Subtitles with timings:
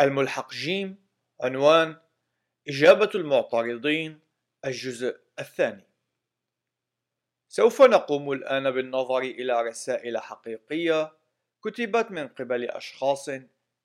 [0.00, 1.06] الملحق جيم
[1.40, 1.96] عنوان
[2.68, 4.20] إجابة المعترضين
[4.64, 5.88] الجزء الثاني.
[7.48, 11.12] سوف نقوم الآن بالنظر إلى رسائل حقيقية
[11.64, 13.30] كتبت من قبل أشخاص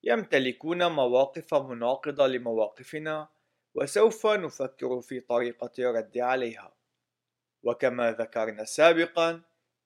[0.03, 3.29] يمتلكون مواقف مناقضة لمواقفنا
[3.75, 6.75] وسوف نفكر في طريقة الرد عليها.
[7.63, 9.41] وكما ذكرنا سابقا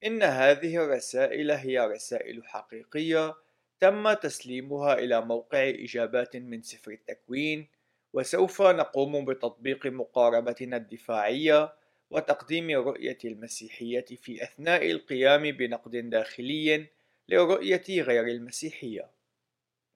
[0.05, 3.36] إن هذه الرسائل هي رسائل حقيقية
[3.80, 7.68] تم تسليمها إلى موقع إجابات من سفر التكوين
[8.14, 11.74] وسوف نقوم بتطبيق مقاربتنا الدفاعية
[12.10, 16.88] وتقديم رؤية المسيحية في أثناء القيام بنقد داخلي
[17.29, 19.10] لرؤية غير المسيحية.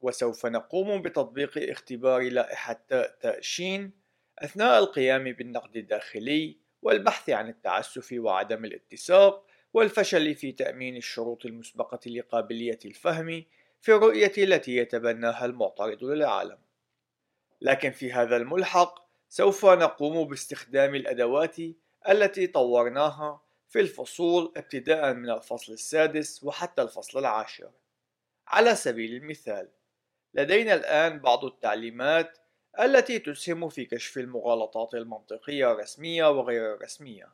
[0.01, 2.85] وسوف نقوم بتطبيق اختبار لائحة
[3.21, 3.91] تأشين
[4.39, 12.79] أثناء القيام بالنقد الداخلي والبحث عن التعسف وعدم الاتساق والفشل في تأمين الشروط المسبقة لقابلية
[12.85, 13.43] الفهم
[13.81, 16.57] في الرؤية التي يتبناها المعترض للعالم.
[17.61, 21.55] لكن في هذا الملحق سوف نقوم باستخدام الأدوات
[22.09, 27.71] التي طورناها في الفصول ابتداء من الفصل السادس وحتى الفصل العاشر.
[28.47, 29.69] على سبيل المثال،
[30.33, 32.37] لدينا الآن بعض التعليمات
[32.79, 37.33] التي تسهم في كشف المغالطات المنطقية الرسمية وغير الرسمية.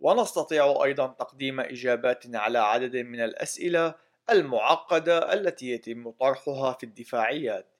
[0.00, 7.74] ونستطيع أيضا تقديم إجابات على عدد من الأسئلة المعقدة التي يتم طرحها في الدفاعيات.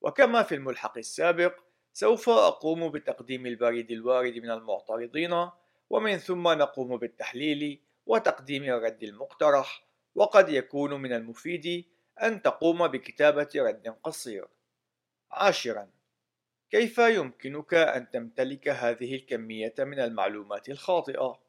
[0.00, 1.60] وكما في الملحق السابق
[1.92, 5.48] سوف أقوم بتقديم البريد الوارد من المعترضين
[5.90, 11.84] ومن ثم نقوم بالتحليل وتقديم الرد المقترح وقد يكون من المفيد
[12.22, 14.48] أن تقوم بكتابة رد قصير.
[15.30, 15.90] عاشرا.
[16.70, 21.40] كيف يمكنك أن تمتلك هذه الكمية من المعلومات الخاطئة؟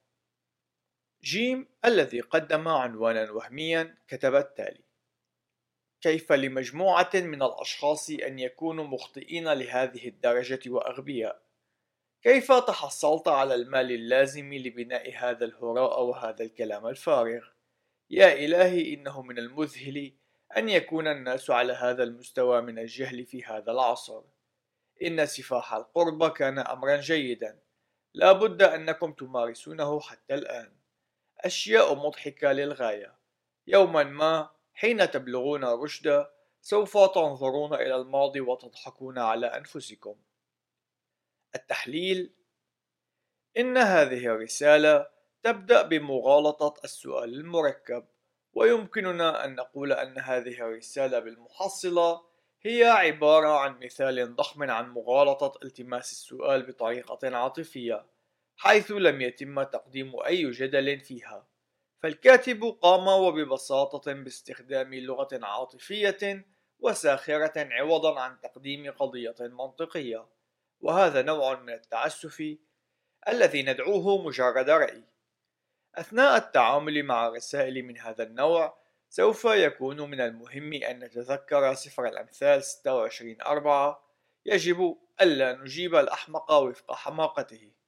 [1.23, 4.83] جيم الذي قدم عنوانا وهميا كتب التالي
[6.01, 11.41] كيف لمجموعة من الأشخاص أن يكونوا مخطئين لهذه الدرجة وأغبياء؟
[12.21, 17.41] كيف تحصلت على المال اللازم لبناء هذا الهراء وهذا الكلام الفارغ؟
[18.09, 20.13] يا إلهي إنه من المذهل
[20.57, 24.23] أن يكون الناس على هذا المستوى من الجهل في هذا العصر
[25.03, 27.59] إن سفاح القرب كان أمرا جيدا
[28.13, 30.82] لا بد أنكم تمارسونه حتى الآن
[31.43, 33.15] أشياء مضحكة للغاية.
[33.67, 36.27] يوما ما حين تبلغون الرشد
[36.61, 40.15] سوف تنظرون إلى الماضي وتضحكون على أنفسكم.
[41.55, 42.33] التحليل
[43.57, 45.07] إن هذه الرسالة
[45.43, 48.05] تبدأ بمغالطة السؤال المركب
[48.53, 52.21] ويمكننا أن نقول أن هذه الرسالة بالمحصلة
[52.61, 58.05] هي عبارة عن مثال ضخم عن مغالطة التماس السؤال بطريقة عاطفية.
[58.63, 61.47] حيث لم يتم تقديم أي جدل فيها.
[61.99, 66.45] فالكاتب قام وببساطة باستخدام لغة عاطفية
[66.79, 70.25] وساخرة عوضا عن تقديم قضية منطقية
[70.81, 72.57] وهذا نوع من التعسف
[73.27, 75.03] الذي ندعوه مجرد رأي.
[75.95, 78.77] أثناء التعامل مع رسائل من هذا النوع
[79.09, 84.03] سوف يكون من المهم أن نتذكر سفر الأمثال 26 أربعة
[84.45, 87.82] يجب ألا نجيب الأحمق وفق حماقته.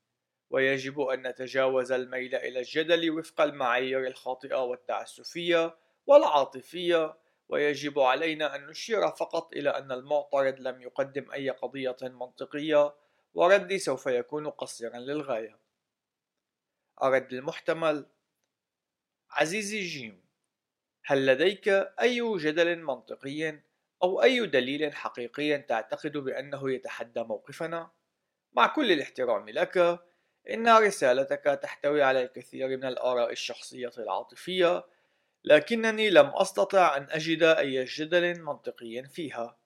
[0.49, 7.17] ويجب أن نتجاوز الميل إلى الجدل وفق المعايير الخاطئة والتعسفية والعاطفية
[7.49, 12.95] ويجب علينا أن نشير فقط إلى أن المعترض لم يقدم أي قضية منطقية
[13.33, 15.59] وردي سوف يكون قصيرا للغاية
[17.03, 18.05] الرد المحتمل
[19.31, 20.25] عزيزي جيم
[21.05, 21.67] هل لديك
[22.01, 23.59] أي جدل منطقي
[24.03, 27.91] أو أي دليل حقيقي تعتقد بأنه يتحدى موقفنا؟
[28.53, 29.99] مع كل الاحترام لك
[30.49, 34.85] إن رسالتك تحتوي على الكثير من الآراء الشخصية العاطفية
[35.43, 39.57] لكنني لم أستطع أن أجد أي جدل منطقي فيها.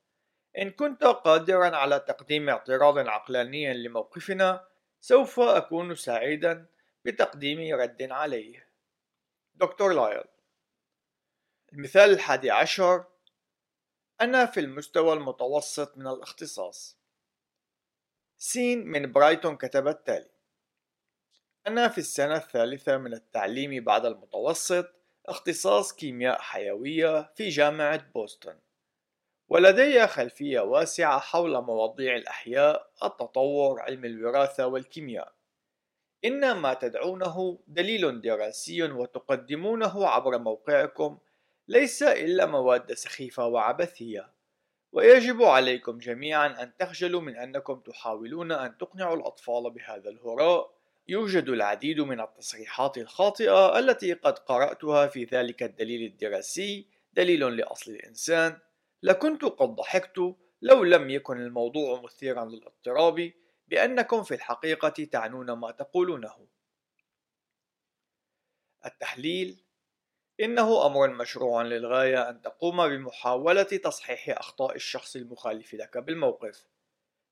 [0.57, 4.67] إن كنت قادرا على تقديم اعتراض عقلاني لموقفنا
[5.01, 6.65] سوف أكون سعيدا
[7.05, 8.69] بتقديم رد عليه.
[9.55, 10.23] دكتور لايل
[11.73, 13.05] المثال الحادي عشر.
[14.21, 16.97] أنا في المستوى المتوسط من الاختصاص.
[18.37, 20.38] سين من برايتون كتب التالي.
[21.67, 24.89] أنا في السنة الثالثة من التعليم بعد المتوسط
[25.25, 28.55] اختصاص كيمياء حيوية في جامعة بوسطن.
[29.49, 35.33] ولدي خلفية واسعة حول مواضيع الأحياء، التطور، علم الوراثة والكيمياء.
[36.25, 41.17] إن ما تدعونه دليل دراسي وتقدمونه عبر موقعكم
[41.67, 44.29] ليس إلا مواد سخيفة وعبثية،
[44.91, 50.78] ويجب عليكم جميعا أن تخجلوا من أنكم تحاولون أن تقنعوا الأطفال بهذا الهراء.
[51.09, 56.87] يوجد العديد من التصريحات الخاطئة التي قد قرأتها في ذلك الدليل الدراسي.
[57.13, 58.59] دليل لأصل الإنسان.
[59.03, 63.31] لكنت قد ضحكت لو لم يكن الموضوع مثيرا للاضطراب
[63.67, 66.47] بأنكم في الحقيقة تعنون ما تقولونه.
[68.85, 69.63] التحليل.
[70.39, 76.65] إنه أمر مشروع للغاية أن تقوم بمحاولة تصحيح أخطاء الشخص المخالف لك بالموقف.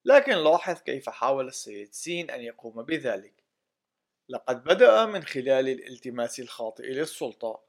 [0.05, 3.36] لكن لاحظ كيف حاول السيد سين أن يقوم بذلك.
[4.29, 7.59] لقد بدأ من خلال الالتماس الخاطئ للسلطة.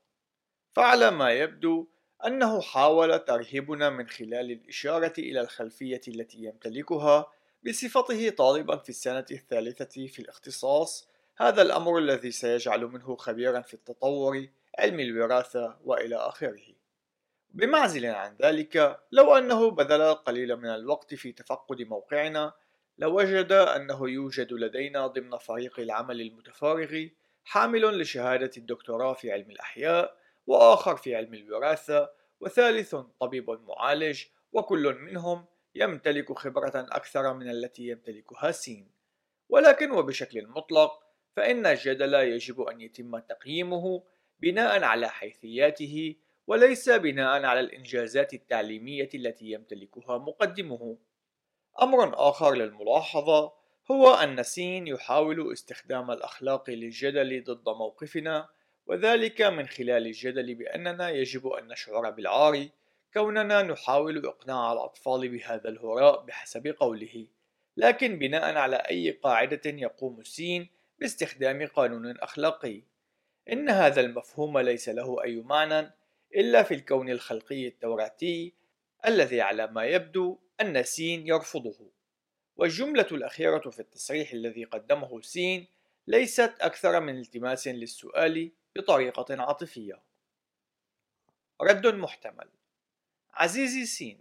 [0.73, 1.89] فعلى ما يبدو
[2.27, 7.33] أنه حاول ترهيبنا من خلال الإشارة إلى الخلفية التي يمتلكها
[7.67, 11.09] بصفته طالبا في السنة الثالثة في الاختصاص.
[11.37, 16.75] هذا الأمر الذي سيجعل منه خبيرا في التطور علم الوراثة وإلى آخره.
[17.51, 22.53] بمعزل عن ذلك لو أنه بذل القليل من الوقت في تفقد موقعنا
[22.99, 27.07] لوجد أنه يوجد لدينا ضمن فريق العمل المتفارغ
[27.45, 30.17] حامل لشهادة الدكتوراه في علم الأحياء
[30.47, 32.11] وآخر في علم الوراثة
[32.41, 38.91] وثالث طبيب معالج وكل منهم يمتلك خبرة أكثر من التي يمتلكها سين
[39.49, 41.03] ولكن وبشكل مطلق
[41.37, 44.05] فإن الجدل يجب أن يتم تقييمه
[44.41, 46.17] بناء على حيثياته
[46.47, 50.99] وليس بناء على الإنجازات التعليمية التي يمتلكها مقدمه.
[51.83, 53.53] أمر آخر للملاحظة
[53.91, 58.49] هو أن سين يحاول استخدام الأخلاق للجدل ضد موقفنا
[58.87, 62.69] وذلك من خلال الجدل بأننا يجب أن نشعر بالعار
[63.15, 67.27] كوننا نحاول إقناع الأطفال بهذا الهراء بحسب قوله.
[67.77, 72.83] لكن بناء على أي قاعدة يقوم سين باستخدام قانون أخلاقي؟
[73.53, 75.91] إن هذا المفهوم ليس له أي معنى
[76.37, 78.55] إلا في الكون الخلقي التوراتي
[79.07, 81.91] الذي على ما يبدو أن سين يرفضه.
[82.57, 85.67] والجملة الأخيرة في التصريح الذي قدمه سين
[86.07, 90.03] ليست أكثر من التماس للسؤال بطريقة عاطفية.
[91.61, 92.49] رد محتمل.
[93.35, 94.21] عزيزي سين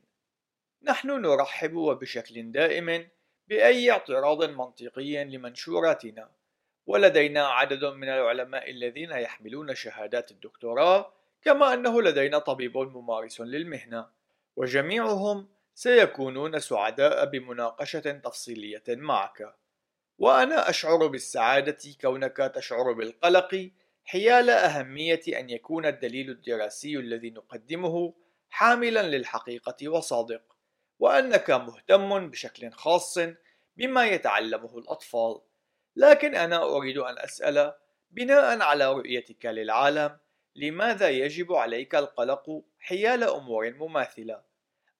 [0.84, 3.08] نحن نرحب وبشكل دائم
[3.48, 6.32] بأي اعتراض منطقي لمنشوراتنا.
[6.88, 14.10] ولدينا عدد من العلماء الذين يحملون شهادات الدكتوراه كما أنه لدينا طبيب ممارس للمهنة.
[14.56, 15.48] وجميعهم
[15.78, 19.56] سيكونون سعداء بمناقشة تفصيلية معك
[20.18, 23.72] وأنا أشعر بالسعادة كونك تشعر بالقلق
[24.04, 28.14] حيال أهمية أن يكون الدليل الدراسي الذي نقدمه
[28.50, 30.42] حاملا للحقيقة وصادق
[31.00, 33.20] وأنك مهتم بشكل خاص
[33.76, 35.42] بما يتعلمه الأطفال
[35.96, 37.74] لكن أنا أريد أن أسأل
[38.12, 40.18] بناء على رؤيتك للعالم
[40.56, 44.47] لماذا يجب عليك القلق حيال أمور مماثلة؟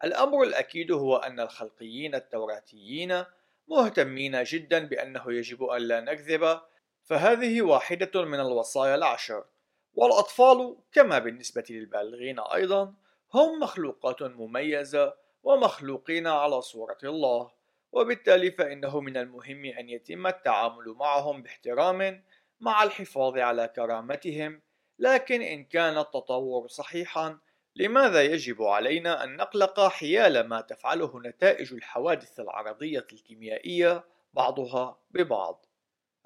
[0.04, 3.24] الأمر الأكيد هو أن الخلقيين التوراتيين
[3.68, 6.60] مهتمين جدا بأنه يجب أن لا نكذب
[7.04, 9.46] فهذه واحدة من الوصايا العشر.
[9.94, 12.94] والأطفال كما بالنسبة للبالغين أيضا
[13.34, 15.14] هم مخلوقات مميزة
[15.44, 17.52] ومخلوقين على صورة الله
[17.92, 22.24] وبالتالي فإنه من المهم أن يتم التعامل معهم باحترام
[22.60, 24.62] مع الحفاظ على كرامتهم
[25.00, 27.40] لكن إن كان التطور صحيحا
[27.80, 35.66] لماذا يجب علينا أن نقلق حيال ما تفعله نتائج الحوادث العرضية الكيميائية بعضها ببعض؟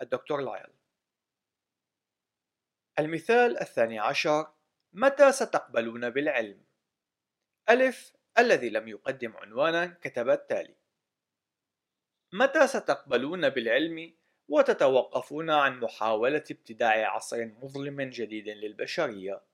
[0.01, 0.73] الدكتور لايل
[2.99, 4.53] المثال الثاني عشر
[4.93, 6.63] متى ستقبلون بالعلم؟
[7.69, 10.75] ألف الذي لم يقدم عنوانا كتب التالي.
[12.33, 14.13] متى ستقبلون بالعلم
[14.47, 19.50] وتتوقفون عن محاولة ابتداع عصر مظلم جديد للبشرية؟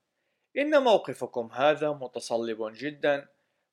[0.58, 3.28] إن موقفكم هذا متصلب جدا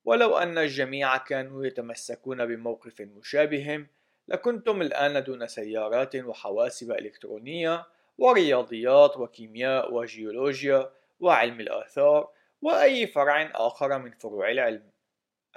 [0.05, 3.85] ولو أن الجميع كانوا يتمسكون بموقف مشابه
[4.27, 7.85] لكنتم الآن دون سيارات وحواسب إلكترونية
[8.17, 12.29] ورياضيات وكيمياء وجيولوجيا وعلم الآثار
[12.61, 14.83] وأي فرع آخر من فروع العلم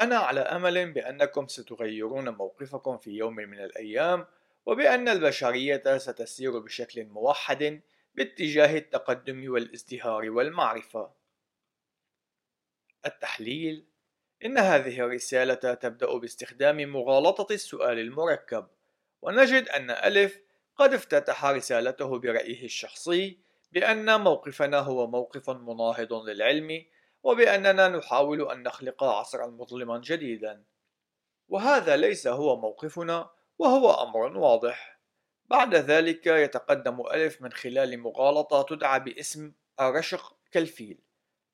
[0.00, 4.26] أنا على أمل بأنكم ستغيرون موقفكم في يوم من الأيام
[4.66, 7.80] وبأن البشرية ستسير بشكل موحد
[8.14, 11.17] باتجاه التقدم والازدهار والمعرفة.
[13.06, 13.84] التحليل.
[14.44, 18.66] إن هذه الرسالة تبدأ باستخدام مغالطة السؤال المركب،
[19.22, 20.40] ونجد أن ألف
[20.76, 23.38] قد افتتح رسالته برأيه الشخصي
[23.72, 26.84] بأن موقفنا هو موقف مناهض للعلم
[27.22, 30.64] وبأننا نحاول أن نخلق عصرا مظلما جديدا.
[31.48, 35.00] وهذا ليس هو موقفنا وهو أمر واضح.
[35.46, 40.98] بعد ذلك يتقدم ألف من خلال مغالطة تدعى باسم الرشق كالفيل.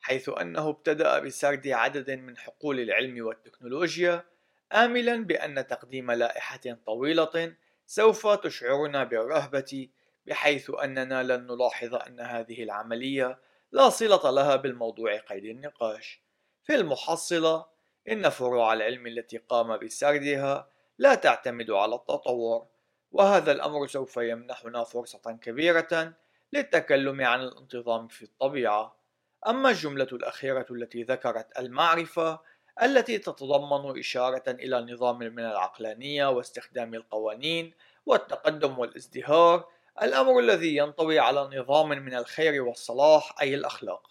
[0.04, 4.24] حيث أنه ابتدأ بسرد عدد من حقول العلم والتكنولوجيا
[4.72, 7.54] آملا بأن تقديم لائحة طويلة
[7.86, 9.88] سوف تشعرنا بالرهبة
[10.26, 13.38] بحيث أننا لن نلاحظ أن هذه العملية
[13.72, 16.22] لا صلة لها بالموضوع قيد النقاش.
[16.64, 17.66] في المحصلة
[18.08, 20.68] إن فروع العلم التي قام بسردها
[20.98, 22.66] لا تعتمد على التطور
[23.12, 26.14] وهذا الأمر سوف يمنحنا فرصة كبيرة
[26.52, 29.03] للتكلم عن الانتظام في الطبيعة.
[29.46, 32.40] أما الجملة الأخيرة التي ذكرت المعرفة
[32.82, 37.74] التي تتضمن إشارة إلى نظام من العقلانية واستخدام القوانين
[38.06, 39.68] والتقدم والازدهار
[40.02, 44.10] الأمر الذي ينطوي على نظام من الخير والصلاح أي الأخلاق.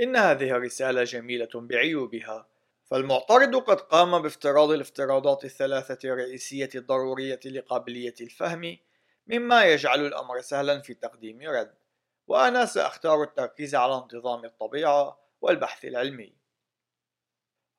[0.00, 2.46] إن هذه الرسالة جميلة بعيوبها
[2.84, 8.76] فالمعترض قد قام بافتراض الافتراضات الثلاثة الرئيسية الضرورية لقابلية الفهم
[9.26, 11.79] مما يجعل الأمر سهلا في تقديم رد.
[12.30, 16.36] وأنا سأختار التركيز على انتظام الطبيعة والبحث العلمي.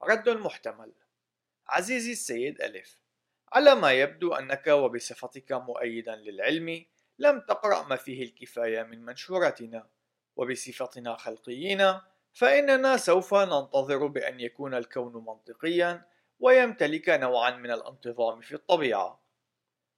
[0.03, 0.91] رد محتمل.
[1.67, 3.01] عزيزي السيد ألف
[3.53, 6.85] على ما يبدو أنك وبصفتك مؤيدا للعلم
[7.19, 9.89] لم تقرأ ما فيه الكفاية من منشوراتنا.
[10.35, 11.99] وبصفتنا خلقيين
[12.33, 16.05] فإننا سوف ننتظر بأن يكون الكون منطقيا
[16.39, 19.20] ويمتلك نوعا من الانتظام في الطبيعة.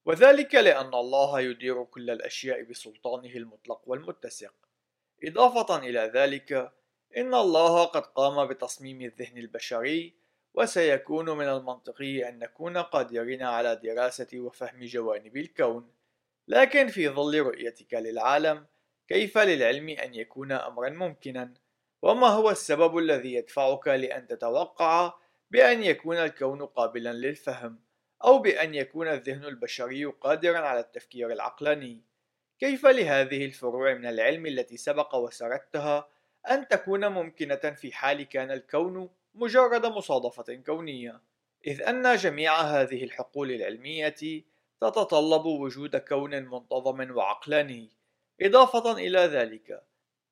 [0.06, 4.54] وذلك لأن الله يدير كل الأشياء بسلطانه المطلق والمتسق
[5.24, 6.72] إضافة إلى ذلك
[7.18, 10.14] إن الله قد قام بتصميم الذهن البشري
[10.54, 15.92] وسيكون من المنطقي أن نكون قادرين على دراسة وفهم جوانب الكون.
[16.48, 18.66] لكن في ظل رؤيتك للعالم
[19.08, 21.54] كيف للعلم أن يكون أمرا ممكنا؟
[22.02, 25.14] وما هو السبب الذي يدفعك لأن تتوقع
[25.52, 27.80] بأن يكون الكون قابلا للفهم؟
[28.24, 32.02] أو بأن يكون الذهن البشري قادرا على التفكير العقلاني.
[32.60, 36.08] كيف لهذه الفروع من العلم التي سبق وسردتها
[36.50, 41.22] أن تكون ممكنة في حال كان الكون مجرد مصادفة كونية؟
[41.68, 44.44] إذ أن جميع هذه الحقول العلمية
[44.82, 47.90] تتطلب وجود كون منتظم وعقلاني.
[48.42, 49.84] إضافة إلى ذلك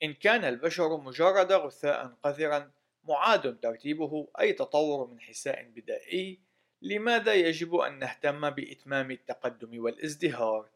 [0.04, 2.72] إن كان البشر مجرد غثاء قذرا
[3.04, 6.40] معاد ترتيبه أي تطور من حساء بدائي
[6.82, 10.70] لماذا يجب أن نهتم بإتمام التقدم والازدهار؟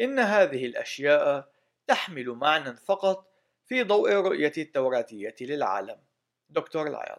[0.00, 1.52] إن هذه الأشياء
[1.86, 3.30] تحمل معنى فقط
[3.66, 6.00] في ضوء الرؤية التوراتية للعالم.
[6.48, 7.18] دكتور لايل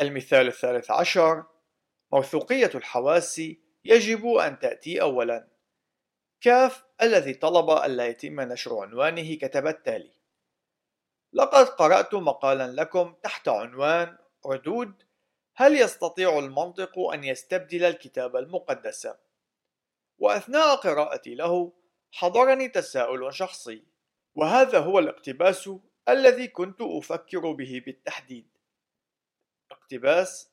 [0.00, 1.44] المثال الثالث عشر
[2.12, 3.42] موثوقية الحواس
[3.84, 5.48] يجب أن تأتي أولا
[6.40, 10.12] كاف الذي طلب ألا يتم نشر عنوانه كتب التالي
[11.32, 15.02] لقد قرأت مقالا لكم تحت عنوان ردود
[15.56, 19.08] هل يستطيع المنطق أن يستبدل الكتاب المقدس؟
[20.18, 21.72] وأثناء قراءتي له
[22.12, 23.82] حضرني تساؤل شخصي
[24.34, 25.70] وهذا هو الاقتباس
[26.08, 28.48] الذي كنت أفكر به بالتحديد
[29.70, 30.50] اقتباس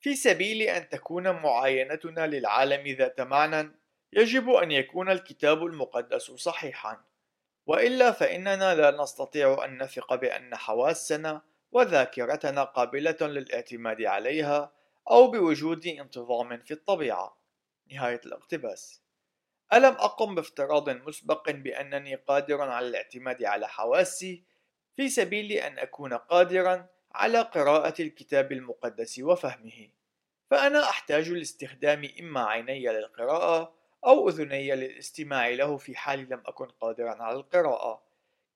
[0.00, 3.70] في سبيل أن تكون معاينتنا للعالم ذات معنى
[4.12, 7.04] يجب أن يكون الكتاب المقدس صحيحا
[7.66, 14.72] وإلا فإننا لا نستطيع أن نثق بأن حواسنا وذاكرتنا قابلة للاعتماد عليها
[15.10, 17.38] أو بوجود انتظام في الطبيعة.
[17.92, 19.02] نهاية الاقتباس.
[19.72, 24.42] ألم أقم بافتراض مسبق بأنني قادر على الاعتماد على حواسي
[24.96, 29.88] في سبيل أن أكون قادرا على قراءة الكتاب المقدس وفهمه.
[30.50, 33.74] فأنا أحتاج لاستخدام إما عيني للقراءة
[34.06, 38.07] أو أذني للاستماع له في حال لم أكن قادرا على القراءة.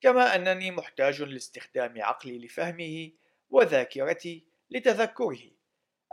[0.03, 3.11] كما أنني محتاج لاستخدام عقلي لفهمه
[3.49, 5.51] وذاكرتي لتذكره.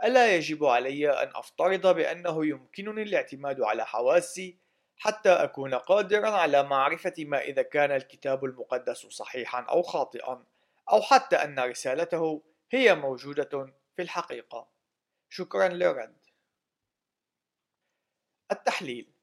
[0.03, 4.57] ألا يجب علي أن أفترض بأنه يمكنني الاعتماد على حواسي
[4.97, 10.45] حتى أكون قادرا على معرفة ما إذا كان الكتاب المقدس صحيحا أو خاطئا
[10.91, 14.67] أو حتى أن رسالته هي موجودة في الحقيقة.
[15.29, 16.17] شكرا للرد.
[18.51, 19.13] التحليل.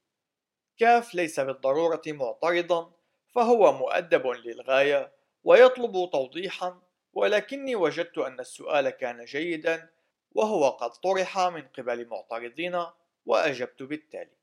[0.77, 2.98] كاف ليس بالضرورة معترضا
[3.35, 5.11] فهو مؤدب للغاية
[5.43, 6.81] ويطلب توضيحا
[7.13, 9.89] ولكني وجدت أن السؤال كان جيدا
[10.31, 12.85] وهو قد طرح من قبل معترضين
[13.25, 14.37] وأجبت بالتالي.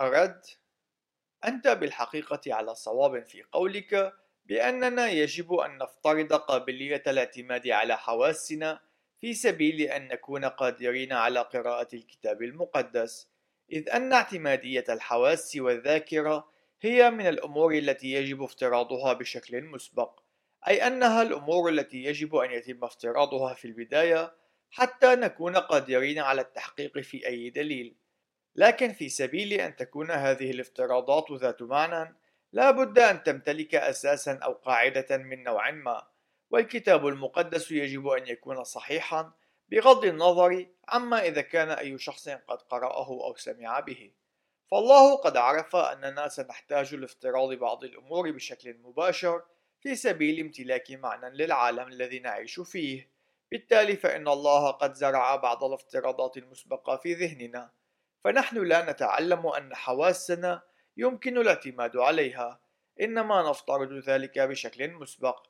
[0.00, 0.44] الرد
[1.44, 4.12] أنت بالحقيقة على صواب في قولك
[4.44, 8.80] بأننا يجب أن نفترض قابلية الاعتماد على حواسنا
[9.20, 13.28] في سبيل أن نكون قادرين على قراءة الكتاب المقدس
[13.72, 16.48] إذ أن اعتمادية الحواس والذاكرة
[16.84, 20.20] هي من الأمور التي يجب افتراضها بشكل مسبق
[20.68, 24.34] أي أنها الأمور التي يجب أن يتم افتراضها في البداية
[24.70, 27.96] حتى نكون قادرين على التحقيق في أي دليل.
[28.56, 32.16] لكن في سبيل أن تكون هذه الافتراضات ذات معنى
[32.52, 36.06] لا بد أن تمتلك أساسا أو قاعدة من نوع ما
[36.50, 39.32] والكتاب المقدس يجب أن يكون صحيحا
[39.68, 44.10] بغض النظر عما إذا كان أي شخص قد قرأه أو سمع به.
[44.70, 49.42] فالله قد عرف أننا سنحتاج لافتراض بعض الأمور بشكل مباشر
[49.80, 53.10] في سبيل امتلاك معنى للعالم الذي نعيش فيه.
[53.50, 57.70] بالتالي فإن الله قد زرع بعض الافتراضات المسبقة في ذهننا.
[58.24, 60.62] فنحن لا نتعلم أن حواسنا
[60.96, 62.60] يمكن الاعتماد عليها.
[63.00, 65.46] إنما نفترض ذلك بشكل مسبق.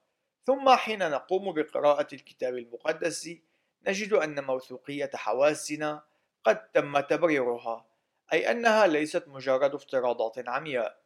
[0.46, 3.30] ثم حين نقوم بقراءة الكتاب المقدس
[3.88, 6.02] نجد أن موثوقية حواسنا
[6.44, 7.93] قد تم تبريرها.
[8.32, 11.04] أي أنها ليست مجرد افتراضات عمياء.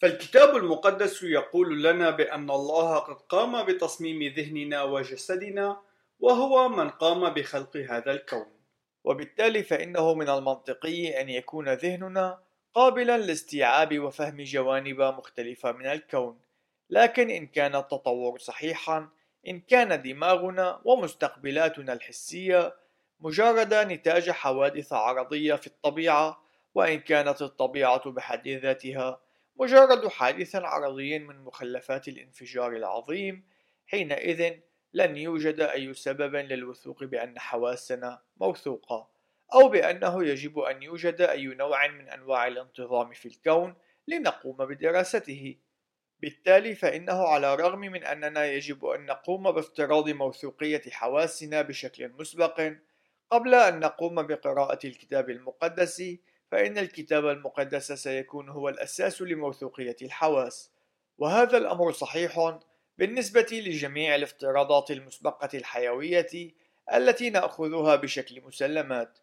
[0.00, 5.80] فالكتاب المقدس يقول لنا بأن الله قد قام بتصميم ذهننا وجسدنا
[6.20, 8.46] وهو من قام بخلق هذا الكون.
[9.04, 12.42] وبالتالي فإنه من المنطقي أن يكون ذهننا
[12.74, 16.38] قابلا لاستيعاب وفهم جوانب مختلفة من الكون.
[16.90, 19.08] لكن إن كان التطور صحيحا
[19.48, 22.81] إن كان دماغنا ومستقبلاتنا الحسية
[23.24, 26.42] مجرد نتاج حوادث عرضية في الطبيعة
[26.74, 29.20] وإن كانت الطبيعة بحد ذاتها
[29.56, 33.44] مجرد حادث عرضي من مخلفات الانفجار العظيم
[33.86, 34.54] حينئذ
[34.94, 39.08] لن يوجد أي سبب للوثوق بأن حواسنا موثوقة
[39.54, 43.74] أو بأنه يجب أن يوجد أي نوع من أنواع الانتظام في الكون
[44.08, 45.56] لنقوم بدراسته.
[46.20, 52.72] بالتالي فإنه على الرغم من أننا يجب أن نقوم بافتراض موثوقية حواسنا بشكل مسبق
[53.32, 56.02] قبل أن نقوم بقراءة الكتاب المقدس
[56.50, 60.72] فإن الكتاب المقدس سيكون هو الأساس لموثوقية الحواس.
[61.18, 62.58] وهذا الأمر صحيح
[62.98, 66.52] بالنسبة لجميع الافتراضات المسبقة الحيوية
[66.94, 69.18] التي نأخذها بشكل مسلمات.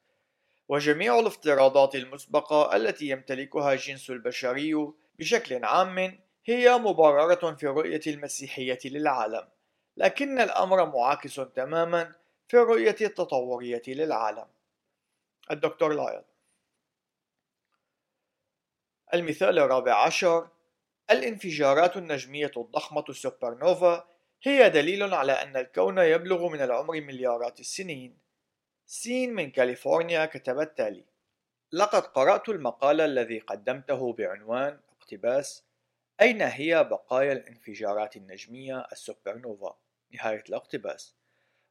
[0.69, 4.87] وجميع الافتراضات المسبقة التي يمتلكها الجنس البشري
[5.19, 9.47] بشكل عام هي مبررة في رؤية المسيحية للعالم.
[9.97, 12.19] لكن الأمر معاكس تماما
[12.49, 14.47] في الرؤية التطورية للعالم.
[15.51, 16.23] الدكتور لايل.
[19.13, 20.49] المثال الرابع عشر.
[21.11, 24.07] الانفجارات النجمية الضخمة السوبر نوفا
[24.43, 28.17] هي دليل على أن الكون يبلغ من العمر مليارات السنين.
[28.85, 31.05] سين من كاليفورنيا كتب التالي
[31.71, 35.63] لقد قرأت المقال الذي قدمته بعنوان اقتباس
[36.21, 39.77] أين هي بقايا الانفجارات النجمية السوبر نوفا
[40.11, 41.18] نهاية الاقتباس.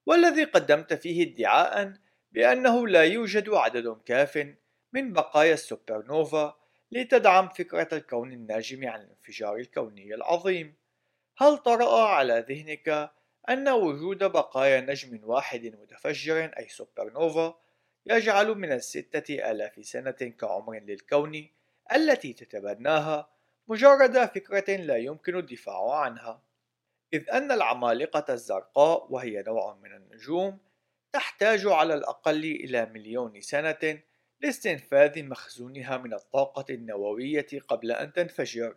[0.08, 1.92] والذي قدمت فيه ادعاء
[2.32, 4.54] بأنه لا يوجد عدد كاف
[4.92, 6.56] من بقايا السوبر نوفا
[6.92, 10.74] لتدعم فكرة الكون الناجم عن الانفجار الكوني العظيم.
[11.36, 13.10] هل طرأ على ذهنك
[13.48, 17.60] أن وجود بقايا نجم واحد متفجر أي سوبر نوفا
[18.06, 21.48] يجعل من الستة آلاف سنة كعمر للكون
[21.94, 23.30] التي تتبناها
[23.68, 26.47] مجرد فكرة لا يمكن الدفاع عنها؟
[27.12, 30.58] إذ أن العمالقة الزرقاء وهي نوع من النجوم
[31.12, 34.00] تحتاج على الأقل إلى مليون سنة
[34.40, 38.74] لاستنفاذ مخزونها من الطاقة النووية قبل أن تنفجر.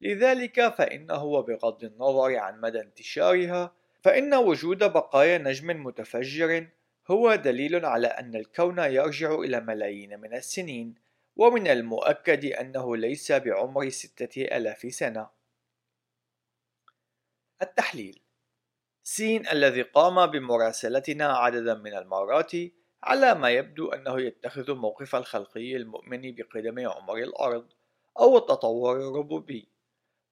[0.00, 6.66] لذلك فإنه وبغض النظر عن مدى انتشارها فإن وجود بقايا نجم متفجر
[7.08, 10.94] هو دليل على أن الكون يرجع إلى ملايين من السنين
[11.36, 15.35] ومن المؤكد أنه ليس بعمر ستة ألاف سنة.
[17.62, 18.20] التحليل.
[19.02, 22.52] سين الذي قام بمراسلتنا عددا من المرات
[23.02, 27.66] على ما يبدو أنه يتخذ موقف الخلقي المؤمن بقدم عمر الأرض
[28.18, 29.68] أو التطور الربوبي.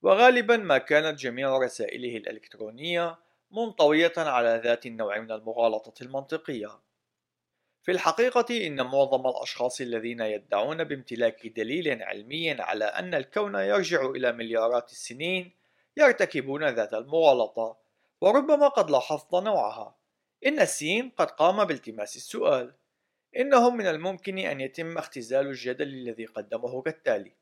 [0.03, 3.19] وغالبا ما كانت جميع رسائله الإلكترونية
[3.51, 6.81] منطوية على ذات النوع من المغالطة المنطقية.
[7.83, 14.33] في الحقيقة إن معظم الأشخاص الذين يدعون بامتلاك دليل علمي على أن الكون يرجع إلى
[14.33, 15.64] مليارات السنين
[15.97, 17.77] يرتكبون ذات المغالطة
[18.21, 19.95] وربما قد لاحظت نوعها.
[20.47, 22.73] إن السين قد قام بالتماس السؤال.
[23.37, 27.33] إنه من الممكن أن يتم اختزال الجدل الذي قدمه كالتالي.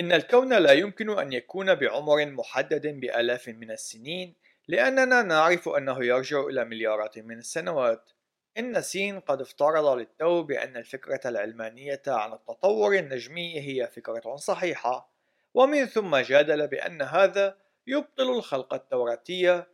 [0.00, 4.34] إن الكون لا يمكن أن يكون بعمر محدد بآلاف من السنين
[4.68, 8.10] لأننا نعرف أنه يرجع إلى مليارات من السنوات.
[8.58, 15.14] إن سين قد افترض للتو بأن الفكرة العلمانية عن التطور النجمي هي فكرة صحيحة.
[15.54, 19.64] ومن ثم جادل بأن هذا يبطل الخلق التوراتي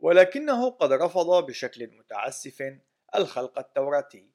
[0.00, 2.74] ولكنه قد رفض بشكل متعسف
[3.16, 4.26] الخلق التوراتي.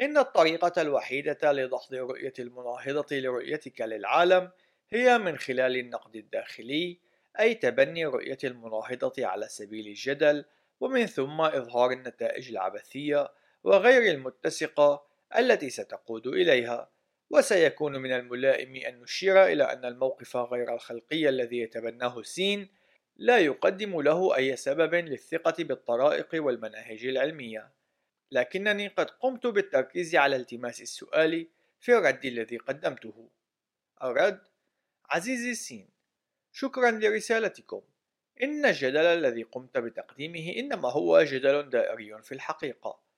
[0.00, 4.50] إن الطريقة الوحيدة لدحض رؤية المناهضة لرؤيتك للعالم
[4.90, 6.98] هي من خلال النقد الداخلي
[7.40, 10.44] أي تبني رؤية المناهضة على سبيل الجدل
[10.80, 13.32] ومن ثم إظهار النتائج العبثية
[13.64, 15.06] وغير المتسقة
[15.36, 16.90] التي ستقود إليها.
[17.30, 22.68] وسيكون من الملائم أن نشير إلى أن الموقف غير الخلقي الذي يتبناه سين
[23.16, 27.70] لا يقدم له أي سبب للثقة بالطرائق والمناهج العلمية.
[28.30, 31.46] لكنني قد قمت بالتركيز على التماس السؤال
[31.80, 33.28] في الرد الذي قدمته.
[34.02, 34.40] الرد
[35.10, 35.88] عزيزي سين
[36.52, 37.82] شكرا لرسالتكم.
[38.42, 43.09] إن الجدل الذي قمت بتقديمه إنما هو جدل دائري في الحقيقة.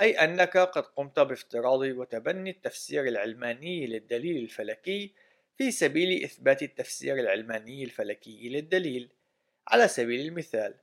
[0.00, 5.14] أي أنك قد قمت بافتراض وتبني التفسير العلماني للدليل الفلكي
[5.58, 9.10] في سبيل إثبات التفسير العلماني الفلكي للدليل.
[9.68, 10.74] على سبيل المثال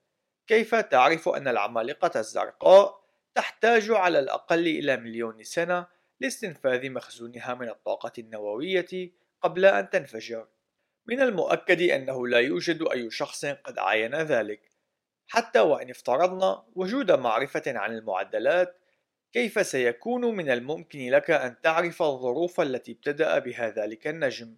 [0.47, 5.87] كيف تعرف أن العمالقة الزرقاء تحتاج على الأقل إلى مليون سنة
[6.19, 10.47] لاستنفاذ مخزونها من الطاقة النووية قبل أن تنفجر؟
[11.05, 14.61] من المؤكد أنه لا يوجد أي شخص قد عاين ذلك
[15.27, 18.75] حتى وإن افترضنا وجود معرفة عن المعدلات
[19.33, 24.55] كيف سيكون من الممكن لك أن تعرف الظروف التي ابتدأ بها ذلك النجم؟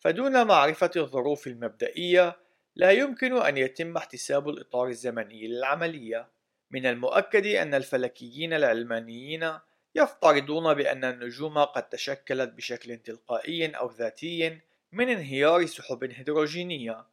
[0.00, 2.36] فدون معرفة الظروف المبدئية
[2.76, 6.28] لا يمكن أن يتم احتساب الإطار الزمني للعملية.
[6.70, 9.52] من المؤكد أن الفلكيين العلمانيين
[9.94, 14.60] يفترضون بأن النجوم قد تشكلت بشكل تلقائي أو ذاتي
[14.92, 17.06] من انهيار سحب هيدروجينية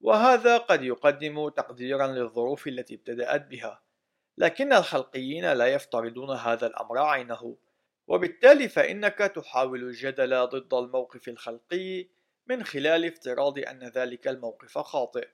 [0.00, 3.82] وهذا قد يقدم تقديرا للظروف التي ابتدأت بها.
[4.38, 7.56] لكن الخلقيين لا يفترضون هذا الأمر عينه.
[8.06, 12.06] وبالتالي فإنك تحاول الجدل ضد الموقف الخلقي
[12.46, 15.28] من خلال افتراض أن ذلك الموقف خاطئ.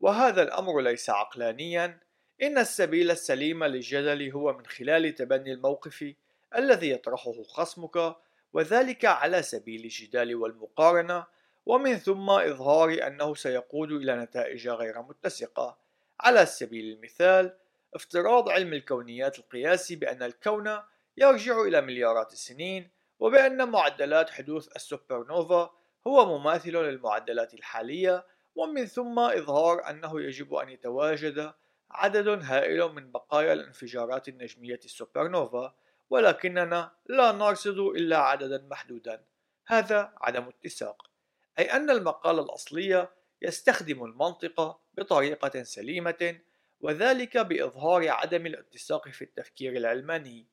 [0.00, 2.00] وهذا الأمر ليس عقلانيا.
[2.42, 6.14] إن السبيل السليم للجدل هو من خلال تبني الموقف
[6.56, 8.16] الذي يطرحه خصمك
[8.52, 11.26] وذلك على سبيل الجدال والمقارنة.
[11.66, 15.78] ومن ثم إظهار أنه سيقود إلى نتائج غير متسقة.
[16.20, 17.56] على سبيل المثال
[17.94, 20.78] افتراض علم الكونيات القياسي بأن الكون
[21.16, 25.70] يرجع إلى مليارات السنين وبأن معدلات حدوث السوبر نوفا
[26.06, 31.52] هو مماثل للمعدلات الحالية ومن ثم إظهار أنه يجب أن يتواجد
[31.90, 35.74] عدد هائل من بقايا الانفجارات النجمية السوبر نوفا
[36.10, 39.24] ولكننا لا نرصد إلا عددا محدودا.
[39.66, 41.10] هذا عدم اتساق.
[41.58, 43.10] أي أن المقالة الأصلية
[43.42, 46.40] يستخدم المنطق بطريقة سليمة
[46.80, 50.46] وذلك بإظهار عدم الاتساق في التفكير العلماني.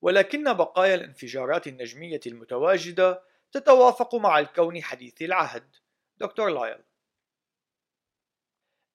[0.00, 5.76] ولكن بقايا الانفجارات النجمية المتواجدة تتوافق مع الكون حديث العهد.
[6.16, 6.84] دكتور لايل.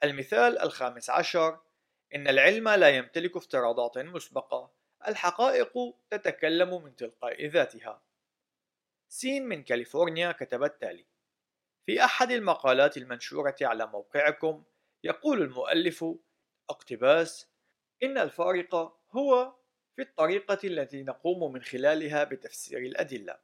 [0.03, 1.59] المثال الخامس عشر.
[2.15, 4.73] إن العلم لا يمتلك افتراضات مسبقة.
[5.07, 5.73] الحقائق
[6.09, 8.03] تتكلم من تلقاء ذاتها.
[9.07, 11.05] سين من كاليفورنيا كتب التالي.
[11.85, 14.63] في أحد المقالات المنشورة على موقعكم
[15.03, 16.05] يقول المؤلف
[16.69, 17.47] اقتباس
[18.03, 18.75] إن الفارق
[19.11, 19.53] هو
[19.95, 23.37] في الطريقة التي نقوم من خلالها بتفسير الأدلة.